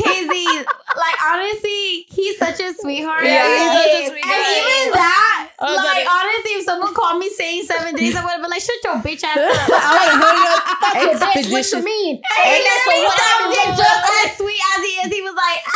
KZ, 0.00 0.64
like 0.96 1.16
honestly, 1.24 2.04
he's 2.08 2.36
such 2.38 2.60
a 2.60 2.72
sweetheart. 2.74 3.24
Yeah, 3.24 3.48
he's 3.48 3.68
such 4.08 4.12
a 4.12 4.14
And 4.14 4.20
even 4.20 4.92
that, 4.92 5.48
I 5.58 5.64
was 5.64 5.72
oh, 5.72 5.76
like 5.84 6.04
like- 6.04 6.12
honestly, 6.12 6.52
if 6.60 6.64
someone 6.64 6.92
called 6.94 7.18
me 7.18 7.28
saying 7.30 7.64
seven 7.64 7.94
days, 7.96 8.14
I 8.14 8.20
would 8.22 8.30
have 8.32 8.42
been 8.42 8.50
like, 8.50 8.60
"Shut 8.60 8.76
your 8.84 8.96
bitch 9.00 9.24
ass 9.24 9.38
up." 9.38 9.46
I 9.72 9.96
would 9.96 10.08
have 10.12 10.20
hung 10.20 10.46
up. 10.52 10.62
That's 10.92 11.06
your 11.06 11.16
bitch. 11.32 11.48
What 11.52 11.64
you 11.72 11.80
mean? 11.84 12.16
And 12.16 12.22
he 12.44 12.50
Ain't 12.52 12.64
that 12.64 12.80
literally 12.86 13.08
for 13.08 13.16
sounded 13.24 13.72
just 13.80 14.04
as 14.26 14.36
sweet 14.36 14.60
as 14.76 14.80
he 14.84 14.92
is. 15.00 15.08
He 15.16 15.22
was 15.22 15.34
like, 15.34 15.60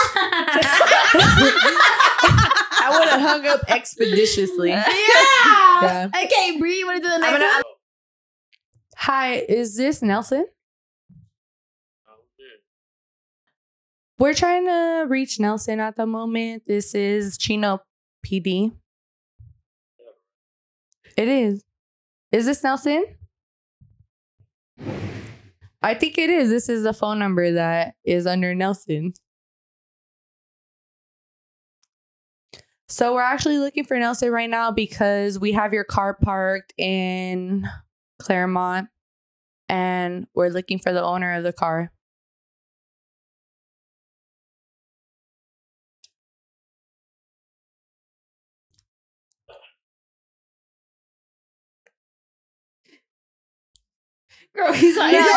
I 2.82 2.96
would 2.98 3.08
have 3.08 3.20
hung 3.20 3.46
up 3.46 3.60
expeditiously. 3.68 4.70
yeah. 4.70 4.84
Yeah. 5.82 6.08
Okay, 6.24 6.58
Bri, 6.58 6.78
you 6.78 6.86
want 6.86 7.02
to 7.02 7.08
do 7.08 7.12
the 7.12 7.18
next 7.18 7.32
gonna- 7.38 7.44
one? 7.46 7.62
Hi, 8.96 9.34
is 9.48 9.76
this 9.76 10.02
Nelson? 10.02 10.46
We're 14.20 14.34
trying 14.34 14.66
to 14.66 15.06
reach 15.08 15.40
Nelson 15.40 15.80
at 15.80 15.96
the 15.96 16.04
moment. 16.04 16.64
This 16.66 16.94
is 16.94 17.38
Chino 17.38 17.80
PD. 18.22 18.70
It 21.16 21.26
is. 21.26 21.64
Is 22.30 22.44
this 22.44 22.62
Nelson? 22.62 23.06
I 25.80 25.94
think 25.94 26.18
it 26.18 26.28
is. 26.28 26.50
This 26.50 26.68
is 26.68 26.82
the 26.82 26.92
phone 26.92 27.18
number 27.18 27.52
that 27.52 27.94
is 28.04 28.26
under 28.26 28.54
Nelson. 28.54 29.14
So 32.88 33.14
we're 33.14 33.22
actually 33.22 33.56
looking 33.56 33.86
for 33.86 33.98
Nelson 33.98 34.30
right 34.30 34.50
now 34.50 34.70
because 34.70 35.38
we 35.38 35.52
have 35.52 35.72
your 35.72 35.84
car 35.84 36.12
parked 36.12 36.74
in 36.76 37.66
Claremont 38.20 38.88
and 39.70 40.26
we're 40.34 40.50
looking 40.50 40.78
for 40.78 40.92
the 40.92 41.02
owner 41.02 41.32
of 41.36 41.42
the 41.42 41.54
car. 41.54 41.90
Girl, 54.56 54.72
he's 54.72 54.96
like, 54.96 55.12
No. 55.12 55.18
he's 55.20 55.28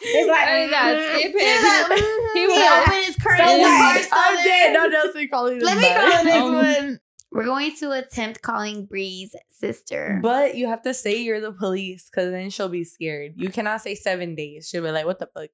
It's 0.00 0.28
like, 0.28 0.46
like, 0.70 0.70
mm, 0.70 1.14
skip 1.18 1.32
He 1.32 1.36
was 1.36 1.62
it. 1.62 1.90
like, 1.90 2.00
He 2.34 2.40
he 2.40 2.46
was 2.46 2.82
opened 2.82 3.04
his 3.04 3.16
curtain. 3.16 3.46
So 3.46 3.52
the 3.56 3.62
what? 3.62 4.04
started. 4.04 4.08
I'm 4.38 4.44
dead. 4.44 4.72
No, 4.72 4.86
Nelson 4.86 5.28
calling 5.30 5.60
Let 5.60 5.76
me 5.78 5.88
call 5.94 6.10
the 6.18 6.24
next 6.24 6.36
Um, 6.38 6.54
one. 6.54 7.00
We're 7.30 7.44
going 7.44 7.76
to 7.76 7.90
attempt 7.92 8.40
calling 8.40 8.86
Bri's 8.86 9.34
sister. 9.50 10.18
But 10.22 10.54
you 10.56 10.66
have 10.68 10.80
to 10.82 10.94
say 10.94 11.18
you're 11.20 11.40
the 11.42 11.52
police 11.52 12.08
because 12.10 12.30
then 12.30 12.48
she'll 12.48 12.70
be 12.70 12.84
scared. 12.84 13.34
You 13.36 13.50
cannot 13.50 13.82
say 13.82 13.94
seven 13.94 14.34
days. 14.34 14.66
She'll 14.68 14.82
be 14.82 14.90
like, 14.90 15.04
"What 15.04 15.18
the 15.18 15.28
fuck?" 15.34 15.50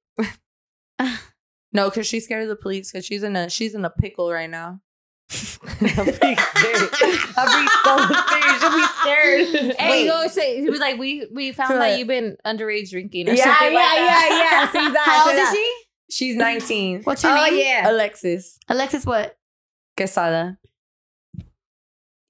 no, 1.73 1.91
because 1.91 2.07
she's 2.07 2.25
scared 2.27 2.45
of 2.45 2.49
the 2.49 2.55
police 2.57 2.93
because 2.93 3.05
she's 3.05 3.25
in 3.25 3.35
a 3.35 3.51
she's 3.51 3.75
in 3.75 3.85
a 3.85 3.91
pickle 3.91 4.31
right 4.33 4.49
now. 4.49 4.81
I'll 5.31 6.05
be 6.05 6.13
scared. 6.13 6.39
I'll 7.37 7.63
be 7.63 7.69
so 7.83 7.97
scared. 8.15 8.61
She'll 8.61 8.71
be 8.71 8.87
scared. 9.01 9.75
And 9.79 9.91
Wait. 9.91 10.05
you 10.05 10.11
go 10.11 10.27
say, 10.29 10.61
he 10.61 10.69
was 10.71 10.81
like, 10.81 10.99
we 10.99 11.27
we 11.33 11.53
found 11.53 11.71
Sure. 11.71 11.79
that 11.79 11.99
you've 11.99 12.09
been 12.09 12.37
underage 12.47 12.91
drinking 12.91 13.29
or 13.31 13.33
Yeah, 13.35 13.45
something 13.45 13.73
yeah, 13.73 13.79
like 13.79 13.99
that. 13.99 14.29
yeah, 14.73 14.81
yeah. 14.81 14.87
See 14.87 14.93
that? 14.93 15.05
How 15.05 15.31
old 15.31 15.39
is 15.39 15.51
she? 15.51 15.81
She's 16.11 16.37
19. 16.37 17.03
What's 17.05 17.23
her 17.23 17.31
Oh 17.31 17.45
name? 17.45 17.59
yeah. 17.59 17.91
Alexis 17.91 18.59
Alexis 18.69 19.05
what? 19.07 19.37
Quesada 19.97 20.59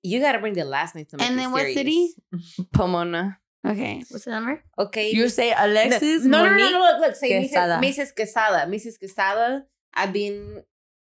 You 0.02 0.20
gotta 0.20 0.38
bring 0.38 0.54
the 0.54 0.64
last 0.64 0.94
name 0.94 1.06
to 1.06 1.16
make 1.16 1.28
And 1.28 1.38
then 1.38 1.50
what 1.50 1.66
city? 1.72 2.10
Pomona. 2.72 3.38
Okay, 3.66 4.04
what's 4.10 4.26
the 4.26 4.30
number? 4.30 4.62
Okay. 4.78 5.10
You 5.10 5.28
say 5.30 5.52
Alexis? 5.56 6.24
no, 6.24 6.44
no, 6.44 6.50
no, 6.50 6.50
Monique? 6.50 6.72
no, 6.72 6.78
look, 6.80 7.00
look. 7.00 7.16
Say 7.16 7.30
Quesada. 7.40 7.80
Mrs. 7.84 7.96
Mrs. 8.12 8.14
Quesada. 8.14 8.70
Mrs. 8.70 8.98
Quesada. 8.98 9.64
I've 9.94 10.12
been, 10.12 10.62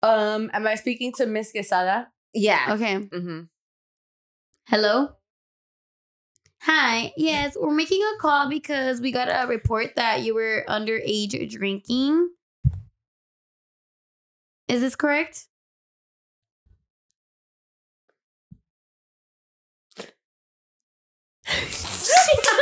Um, 0.06 0.52
am 0.54 0.68
I 0.68 0.76
speaking 0.76 1.12
to 1.14 1.26
Miss 1.26 1.52
Quesada? 1.52 2.10
yeah. 2.34 2.74
Okay. 2.74 2.98
Mm-hmm. 2.98 3.42
Hello. 4.68 5.10
Hi. 6.62 7.12
Yes, 7.18 7.58
we're 7.60 7.74
making 7.74 8.02
a 8.04 8.20
call 8.20 8.48
because 8.48 9.02
we 9.02 9.12
got 9.12 9.30
a 9.30 9.48
report 9.48 9.96
that 9.96 10.22
you 10.22 10.36
were 10.36 10.64
underage 10.70 11.50
drinking. 11.50 12.30
Is 14.68 14.82
this 14.82 14.96
correct? 14.96 15.48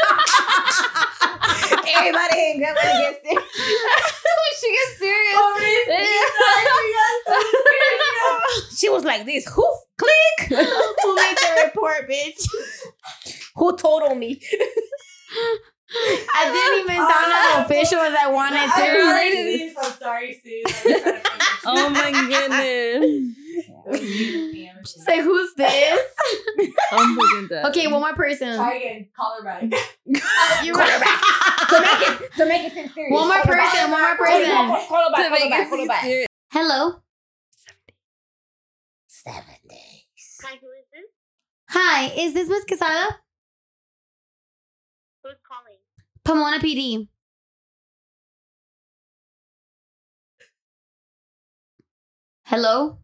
Everybody 1.88 2.36
ain't 2.38 2.60
good 2.60 2.76
when 2.76 2.88
it 2.88 3.00
gets 3.00 3.20
there. 3.24 3.44
she 4.60 4.72
gets 4.72 4.96
oh, 5.36 5.58
serious. 5.60 5.90
She 8.80 8.90
was 8.90 9.04
like 9.04 9.26
this. 9.26 9.46
Who 9.48 9.66
click? 9.98 10.50
Who 10.50 11.16
made 11.16 11.36
the 11.38 11.62
report, 11.66 12.10
bitch? 12.10 12.48
Who 13.56 13.76
told 13.78 14.04
on 14.04 14.20
me? 14.20 14.42
I 15.96 16.50
didn't 16.52 16.80
even 16.86 16.96
sound 16.96 17.32
as 17.32 17.54
ah. 17.54 17.64
official 17.66 18.00
as 18.00 18.16
I 18.20 18.28
wanted 18.32 18.66
to. 18.66 19.78
I'm 19.80 19.94
sorry, 20.00 20.42
sis. 20.44 20.64
oh 21.66 21.90
my 21.90 22.12
goodness. 22.12 23.36
Say, 24.86 25.22
who's 25.22 25.54
this? 25.56 26.02
I'm 26.92 27.18
freaking 27.18 27.50
dead. 27.50 27.66
Okay, 27.68 27.88
one 27.88 28.02
more 28.02 28.14
person. 28.14 28.56
Try 28.56 28.76
again. 28.76 29.08
Call 29.16 29.38
her 29.40 29.44
back. 29.44 29.64
You 30.64 30.74
Call 30.74 30.86
her 30.88 31.00
back. 31.00 31.22
to 31.70 31.80
make 31.82 32.02
it 32.10 32.34
to 32.38 32.46
make 32.46 32.64
it 32.64 32.74
seem 32.74 32.90
serious. 32.90 33.12
One 33.14 33.28
more 33.28 33.38
Call 33.42 33.54
her 33.54 33.58
back. 33.58 33.72
person, 33.74 33.92
one 33.92 34.02
more 34.02 34.16
person. 34.18 34.50
Call 34.52 34.66
her 34.66 35.12
back. 35.12 35.30
Call 35.30 35.40
her 35.40 35.50
back. 35.50 35.70
Call 35.70 35.80
her 35.80 35.88
back. 35.88 36.04
serious. 36.04 36.28
Hello. 36.52 37.02
Seven 39.08 39.44
days. 39.70 40.40
Hi, 40.44 40.58
who 40.60 40.68
is 40.72 40.86
this? 40.92 41.06
Hi, 41.70 42.06
is 42.18 42.34
this 42.34 42.50
Miss 42.50 42.66
Quesada? 42.66 43.20
Who's 45.24 45.36
calling? 45.48 45.73
Pomona 46.26 46.60
PD. 46.60 47.08
Hello? 52.46 53.00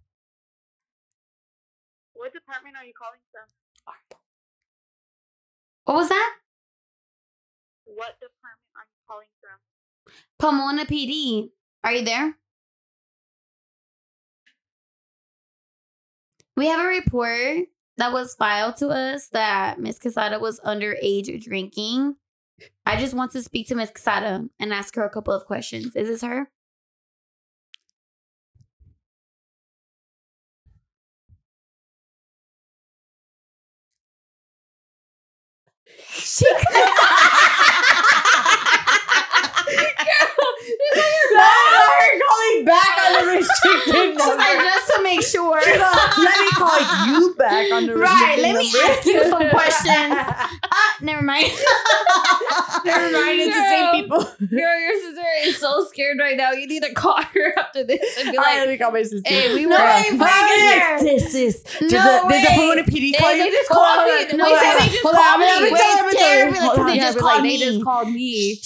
What 2.13 2.34
department 2.34 2.76
are 2.78 2.86
you 2.86 2.93
calling 2.97 3.20
from? 3.32 3.47
What 5.86 5.95
was 5.95 6.09
that? 6.09 6.36
What 7.86 8.20
department 8.20 8.70
are 8.76 8.86
you 8.86 8.99
calling 9.07 9.28
from? 9.41 10.13
Pomona 10.38 10.86
PD. 10.86 11.49
Are 11.84 11.93
you 11.93 12.05
there? 12.05 12.36
We 16.55 16.67
have 16.67 16.80
a 16.80 16.88
report 16.88 17.67
that 17.97 18.13
was 18.13 18.36
filed 18.36 18.78
to 18.78 18.89
us 18.89 19.30
that 19.30 19.80
Miss 19.80 19.97
Quesada 19.97 20.39
was 20.39 20.59
underage 20.61 21.43
drinking. 21.43 22.15
I 22.86 22.97
just 22.97 23.14
want 23.14 23.32
to 23.34 23.43
speak 23.43 23.68
to 23.68 23.76
Miss 23.76 23.91
Quesada 23.91 24.45
and 24.60 24.74
ask 24.74 24.95
her 24.95 25.03
a 25.03 25.10
couple 25.10 25.34
of 25.34 25.45
questions. 25.45 25.95
Is 25.95 26.07
this 26.07 26.22
her? 26.22 26.49
She 36.12 36.45
calling 42.30 42.66
back 42.66 42.97
on 43.05 43.26
the 43.26 43.32
restricted 43.32 43.95
just 45.20 45.32
sure. 45.34 45.55
Let 45.59 46.39
me 46.39 46.49
call 46.55 47.07
you 47.07 47.36
back 47.38 47.72
on 47.72 47.86
the 47.88 47.95
Right, 47.95 48.38
let 48.41 48.55
me 48.55 48.72
number. 48.72 48.91
ask 48.91 49.05
you 49.05 49.24
some 49.30 49.49
questions. 49.49 50.15
Ah, 50.72 50.97
never 51.01 51.22
mind. 51.22 51.45
Never 52.86 53.11
mind, 53.11 53.39
it's 53.41 53.53
the 53.55 53.61
same 53.70 53.91
people. 53.91 54.24
Girl, 54.47 54.80
your 54.80 54.99
sister 55.01 55.22
is 55.43 55.57
so 55.57 55.86
scared 55.86 56.17
right 56.17 56.38
now. 56.38 56.51
You 56.51 56.65
need 56.65 56.82
to 56.84 56.93
call 56.93 57.22
her 57.22 57.53
after 57.59 57.84
this 57.84 57.99
and 58.20 58.32
be 58.32 58.38
All 58.38 58.43
right, 58.43 58.51
like, 58.59 58.67
let 58.67 58.70
me 58.70 58.78
call 58.78 58.91
my 58.91 59.03
sister. 59.03 59.22
hey, 59.30 59.53
we 59.53 59.65
No, 59.65 59.76
were. 59.76 59.82
I 59.82 59.99
ain't 59.99 60.17
fucking 60.17 60.80
her. 60.82 60.99
Sis, 61.20 61.32
sis. 61.32 61.63
Did 61.80 61.91
No 61.91 62.28
the, 62.28 62.30
did 62.34 62.45
the 62.45 62.49
way. 62.49 62.55
Pomona 62.55 62.84
PD 62.84 63.17
call 63.17 63.30
They- 63.32 63.38
you? 63.38 63.43
they 63.43 63.49
just 63.51 63.70
Hold 63.72 63.86
called 63.86 63.99
on, 63.99 64.28
me. 64.28 64.38
No, 64.38 64.45
hold 64.45 64.55
they 64.57 64.61
said 64.61 64.80
they 64.80 64.88
just 64.89 65.03
hold 65.03 65.15
on, 65.15 65.22
called 65.22 65.34
I'm 65.34 65.39
me. 65.41 65.45
tell 65.47 65.61
Wait, 65.61 65.72
her, 65.72 65.89
I'm 65.91 65.97
gonna 65.99 66.11
tell 66.11 66.30
her. 66.30 66.39
scared, 66.39 66.53
Hold 66.55 66.72
because 66.72 66.80
on. 66.80 66.88
they 66.88 66.97
just 66.99 67.17
but 67.17 67.24
like, 67.26 67.34
called 67.36 67.45
they 67.45 67.57
just 67.57 67.84
called 67.84 68.09
me. 68.09 68.61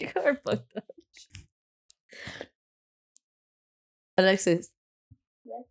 You're 0.00 0.34
fucked 0.46 0.76
up. 0.76 0.84
Alexis. 4.16 4.70
Yes. 5.44 5.64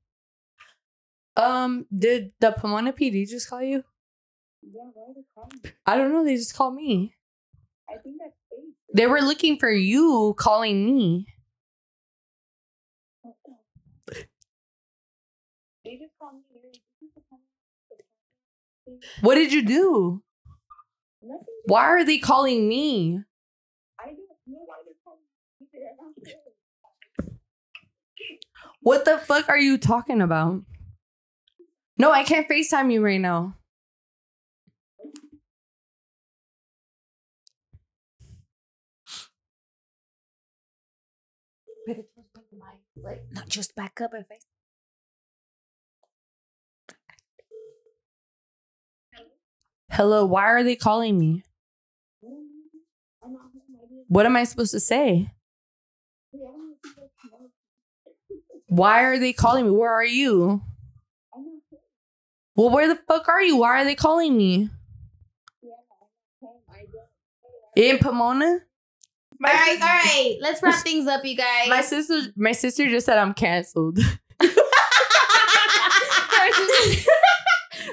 Um, 1.35 1.85
did 1.95 2.33
the 2.39 2.51
Pomona 2.51 2.93
PD 2.93 3.27
just 3.27 3.49
call 3.49 3.61
you? 3.61 3.83
Yeah, 4.61 4.81
why 4.93 5.03
are 5.03 5.13
they 5.15 5.23
calling? 5.33 5.73
I 5.85 5.97
don't 5.97 6.11
know. 6.11 6.23
They 6.25 6.35
just 6.35 6.55
called 6.55 6.75
me. 6.75 7.15
I 7.89 7.97
think 8.03 8.17
that's 8.19 8.35
fake. 8.49 8.75
They 8.93 9.07
were 9.07 9.21
looking 9.21 9.57
for 9.57 9.71
you, 9.71 10.35
calling 10.37 10.85
me. 10.85 11.27
They 15.85 15.97
just 15.97 16.13
called 16.19 16.33
me. 16.35 16.41
This 16.61 16.75
is 17.01 17.09
the 17.15 17.21
time. 17.29 17.39
What 19.21 19.35
did 19.35 19.53
you 19.53 19.63
do? 19.65 20.23
Nothing. 21.21 21.45
Why 21.65 21.83
are 21.85 22.03
they 22.03 22.17
calling 22.17 22.67
me? 22.67 23.21
I 23.99 24.05
don't 24.07 24.17
know 24.47 24.63
why 24.65 24.75
they're 24.85 24.93
calling 25.03 25.19
me. 25.59 25.67
They're 25.73 25.95
not 25.97 26.13
sure. 26.27 26.53
What 28.81 29.05
the 29.05 29.17
fuck 29.17 29.49
are 29.49 29.57
you 29.57 29.77
talking 29.77 30.21
about? 30.21 30.63
No, 31.97 32.11
I 32.11 32.23
can't 32.23 32.47
FaceTime 32.47 32.91
you 32.91 33.03
right 33.03 33.19
now. 33.19 33.55
Not 43.31 43.49
just 43.49 43.75
back 43.75 43.99
up 44.01 44.13
and 44.13 44.25
face. 44.27 44.45
Hello, 49.91 50.25
why 50.25 50.43
are 50.43 50.63
they 50.63 50.75
calling 50.75 51.17
me? 51.17 51.43
I'm 53.21 53.33
not 53.33 53.41
having 53.45 53.61
an 53.67 53.79
idea. 53.83 54.03
What 54.07 54.25
am 54.25 54.35
I 54.35 54.43
supposed 54.43 54.71
to 54.71 54.79
say? 54.79 55.31
Yeah, 56.31 56.39
I 56.39 56.43
don't 56.43 56.57
know 56.57 56.75
if 56.75 56.85
you 56.85 57.01
guys 57.31 57.39
know. 58.51 58.58
Why 58.69 59.01
are 59.03 59.17
they 59.17 59.33
calling 59.33 59.65
me? 59.65 59.71
Where 59.71 59.91
are 59.91 60.05
you? 60.05 60.61
I'm 61.35 61.43
not 61.43 61.61
sure. 61.69 61.79
Well, 62.55 62.69
where 62.69 62.87
the 62.87 62.99
fuck 63.07 63.27
are 63.27 63.41
you? 63.41 63.57
Why 63.57 63.81
are 63.81 63.83
they 63.83 63.95
calling 63.95 64.37
me? 64.37 64.69
Yeah, 65.63 65.71
I'm 66.41 66.49
not 66.49 66.49
sure. 66.51 66.51
I 66.71 66.85
don't. 67.81 67.95
In 67.95 67.97
Pomona? 67.97 68.45
All 68.45 69.53
right, 69.53 69.77
all 69.81 69.87
right. 69.87 70.37
Let's 70.39 70.61
wrap 70.61 70.83
things 70.83 71.07
up, 71.07 71.25
you 71.25 71.35
guys. 71.35 71.67
My 71.67 71.81
sister 71.81 72.31
my 72.35 72.51
sister 72.51 72.87
just 72.89 73.05
said 73.05 73.17
I'm 73.17 73.33
canceled. 73.33 73.99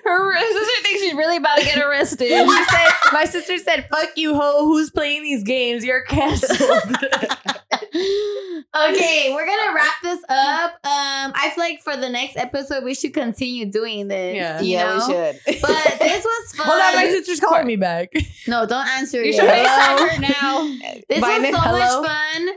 Her 0.04 0.38
sister 0.40 0.82
thinks 0.82 1.00
she's 1.02 1.14
really 1.14 1.36
about 1.38 1.58
to 1.58 1.64
get 1.64 1.78
arrested. 1.78 2.28
she 2.28 2.64
said 2.64 2.88
my 3.12 3.24
sister 3.24 3.58
said, 3.58 3.88
fuck 3.88 4.10
you 4.16 4.34
ho, 4.34 4.64
who's 4.64 4.90
playing 4.90 5.22
these 5.22 5.42
games? 5.42 5.84
You're 5.84 6.04
canceled. 6.04 6.60
okay, 8.76 9.30
we're 9.34 9.46
gonna 9.46 9.74
wrap 9.74 9.94
this 10.02 10.20
up. 10.28 10.70
Um, 10.84 11.32
I 11.34 11.50
feel 11.54 11.64
like 11.64 11.80
for 11.82 11.96
the 11.96 12.08
next 12.08 12.36
episode 12.36 12.84
we 12.84 12.94
should 12.94 13.14
continue 13.14 13.66
doing 13.70 14.08
this. 14.08 14.36
Yeah. 14.36 14.60
you 14.60 14.72
Yeah, 14.72 14.84
know? 14.98 15.06
we 15.06 15.12
should. 15.14 15.40
But 15.62 15.96
this 15.98 16.24
was 16.24 16.52
fun. 16.54 16.66
Hold 16.66 16.80
on, 16.82 16.94
my 16.94 17.06
sister's 17.10 17.40
calling 17.40 17.66
me 17.66 17.76
back. 17.76 18.12
No, 18.46 18.66
don't 18.66 18.86
answer 18.88 19.22
You 19.22 19.30
it. 19.30 19.34
should 19.36 19.44
FaceTime 19.44 19.66
Hello? 19.66 20.08
her 20.08 20.20
now. 20.20 20.78
This 21.08 21.20
Bye, 21.20 21.28
was 21.34 21.42
Nick. 21.42 21.54
so 21.54 21.60
Hello? 21.60 22.00
much 22.02 22.08
fun. 22.10 22.48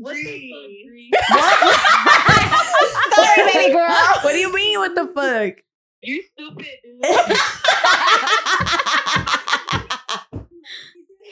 What 0.00 0.14
the 0.14 0.22
fuck? 1.28 1.44
Sorry, 3.14 3.52
baby 3.52 3.72
girl. 3.72 3.88
what 4.22 4.32
do 4.32 4.38
you 4.38 4.52
mean? 4.54 4.78
What 4.78 4.94
the 4.94 5.06
fuck? 5.14 5.54
You 6.02 6.22
stupid. 6.22 6.66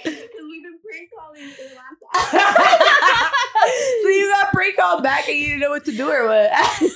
Because 0.04 0.44
we've 0.48 0.62
been 0.62 0.78
prank 0.84 1.10
calling 1.16 1.48
for 1.50 1.62
the 1.62 1.74
last 1.74 2.00
hour. 2.14 3.30
so 4.02 4.08
you 4.08 4.30
got 4.32 4.52
prank 4.52 4.76
called 4.76 5.02
back 5.02 5.28
and 5.28 5.36
you 5.38 5.46
didn't 5.46 5.60
know 5.60 5.70
what 5.70 5.84
to 5.86 5.92
do 5.92 6.08
or 6.10 6.26
what? 6.26 6.50
they 6.80 6.86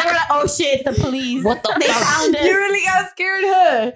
were 0.00 0.12
like, 0.12 0.28
"Oh 0.30 0.46
shit, 0.46 0.84
the 0.84 0.92
police! 0.92 1.42
What 1.44 1.62
the 1.62 1.74
They 1.80 1.86
fuck? 1.88 2.02
found 2.02 2.36
us." 2.36 2.44
you 2.44 2.54
really 2.56 2.84
got 2.84 3.10
scared, 3.10 3.42
huh? 3.44 3.92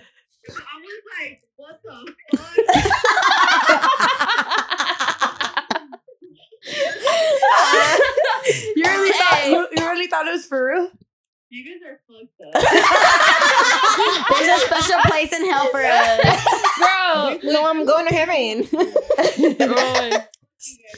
I 0.49 0.53
was 0.81 1.03
like, 1.19 1.43
what 1.57 1.81
the 1.83 2.15
fuck? 2.37 2.57
you 8.77 8.85
really 8.85 9.11
thought 9.13 9.69
you 9.73 9.89
really 9.91 10.07
thought 10.07 10.27
it 10.27 10.33
was 10.33 10.47
for 10.47 10.71
real? 10.73 10.91
You 11.49 11.65
guys 11.65 11.81
are 11.87 12.01
fucked 12.09 12.41
up. 12.43 12.53
There's 14.31 14.49
a 14.63 14.67
special 14.67 14.99
place 15.07 15.33
in 15.33 15.49
hell 15.49 15.69
for 15.71 15.81
us. 15.81 16.21
Bro, 16.79 17.39
No, 17.53 17.67
I'm 17.69 17.87
going 17.87 18.07
to 18.09 18.15
heaven. 18.15 18.67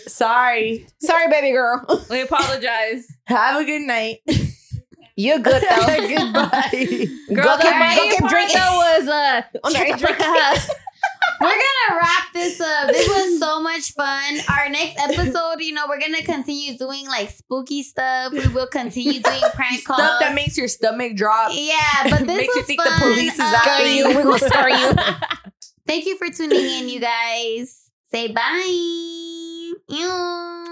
Sorry. 0.06 0.86
Sorry, 1.00 1.28
baby 1.28 1.50
girl. 1.52 1.84
we 2.10 2.20
apologize. 2.22 3.06
Have 3.26 3.60
a 3.60 3.64
good 3.64 3.82
night. 3.82 4.18
You're 5.16 5.38
good 5.40 5.62
though. 5.62 5.86
Goodbye. 6.16 7.08
Girl, 7.34 7.44
Go 7.44 7.56
the 7.56 7.62
keep- 7.62 7.78
main 7.78 7.96
go 7.96 8.10
keep 8.10 8.18
part 8.20 8.30
drinking. 8.30 8.56
though 8.56 8.76
was 8.78 9.08
uh 9.08 9.42
shut 9.72 9.98
drink. 9.98 10.18
We're 11.40 11.46
gonna 11.50 12.00
wrap 12.00 12.32
this 12.32 12.60
up. 12.60 12.88
This 12.88 13.08
was 13.08 13.38
so 13.38 13.60
much 13.62 13.92
fun. 13.92 14.34
Our 14.48 14.68
next 14.70 14.98
episode, 14.98 15.60
you 15.60 15.72
know, 15.72 15.84
we're 15.88 16.00
gonna 16.00 16.22
continue 16.24 16.76
doing 16.76 17.06
like 17.06 17.30
spooky 17.30 17.84
stuff. 17.84 18.32
We 18.32 18.46
will 18.48 18.66
continue 18.66 19.20
doing 19.20 19.40
prank 19.54 19.84
calls. 19.84 20.00
Stuff 20.00 20.20
that 20.20 20.34
makes 20.34 20.56
your 20.58 20.66
stomach 20.66 21.14
drop. 21.14 21.52
yeah, 21.54 22.08
but 22.10 22.26
this 22.26 22.36
makes 22.36 22.54
you 22.56 22.62
think 22.64 22.82
the 22.82 22.90
police 22.98 23.34
is 23.34 23.40
after 23.40 23.70
Um, 23.70 23.86
you. 23.88 24.08
We're 24.16 24.24
gonna 24.24 24.38
scar 24.40 24.68
you. 24.70 24.92
Thank 25.86 26.06
you 26.06 26.16
for 26.18 26.28
tuning 26.28 26.58
in, 26.58 26.88
you 26.88 26.98
guys. 27.00 27.88
Say 28.10 28.32
bye. 28.32 29.14
Ew. 29.91 30.67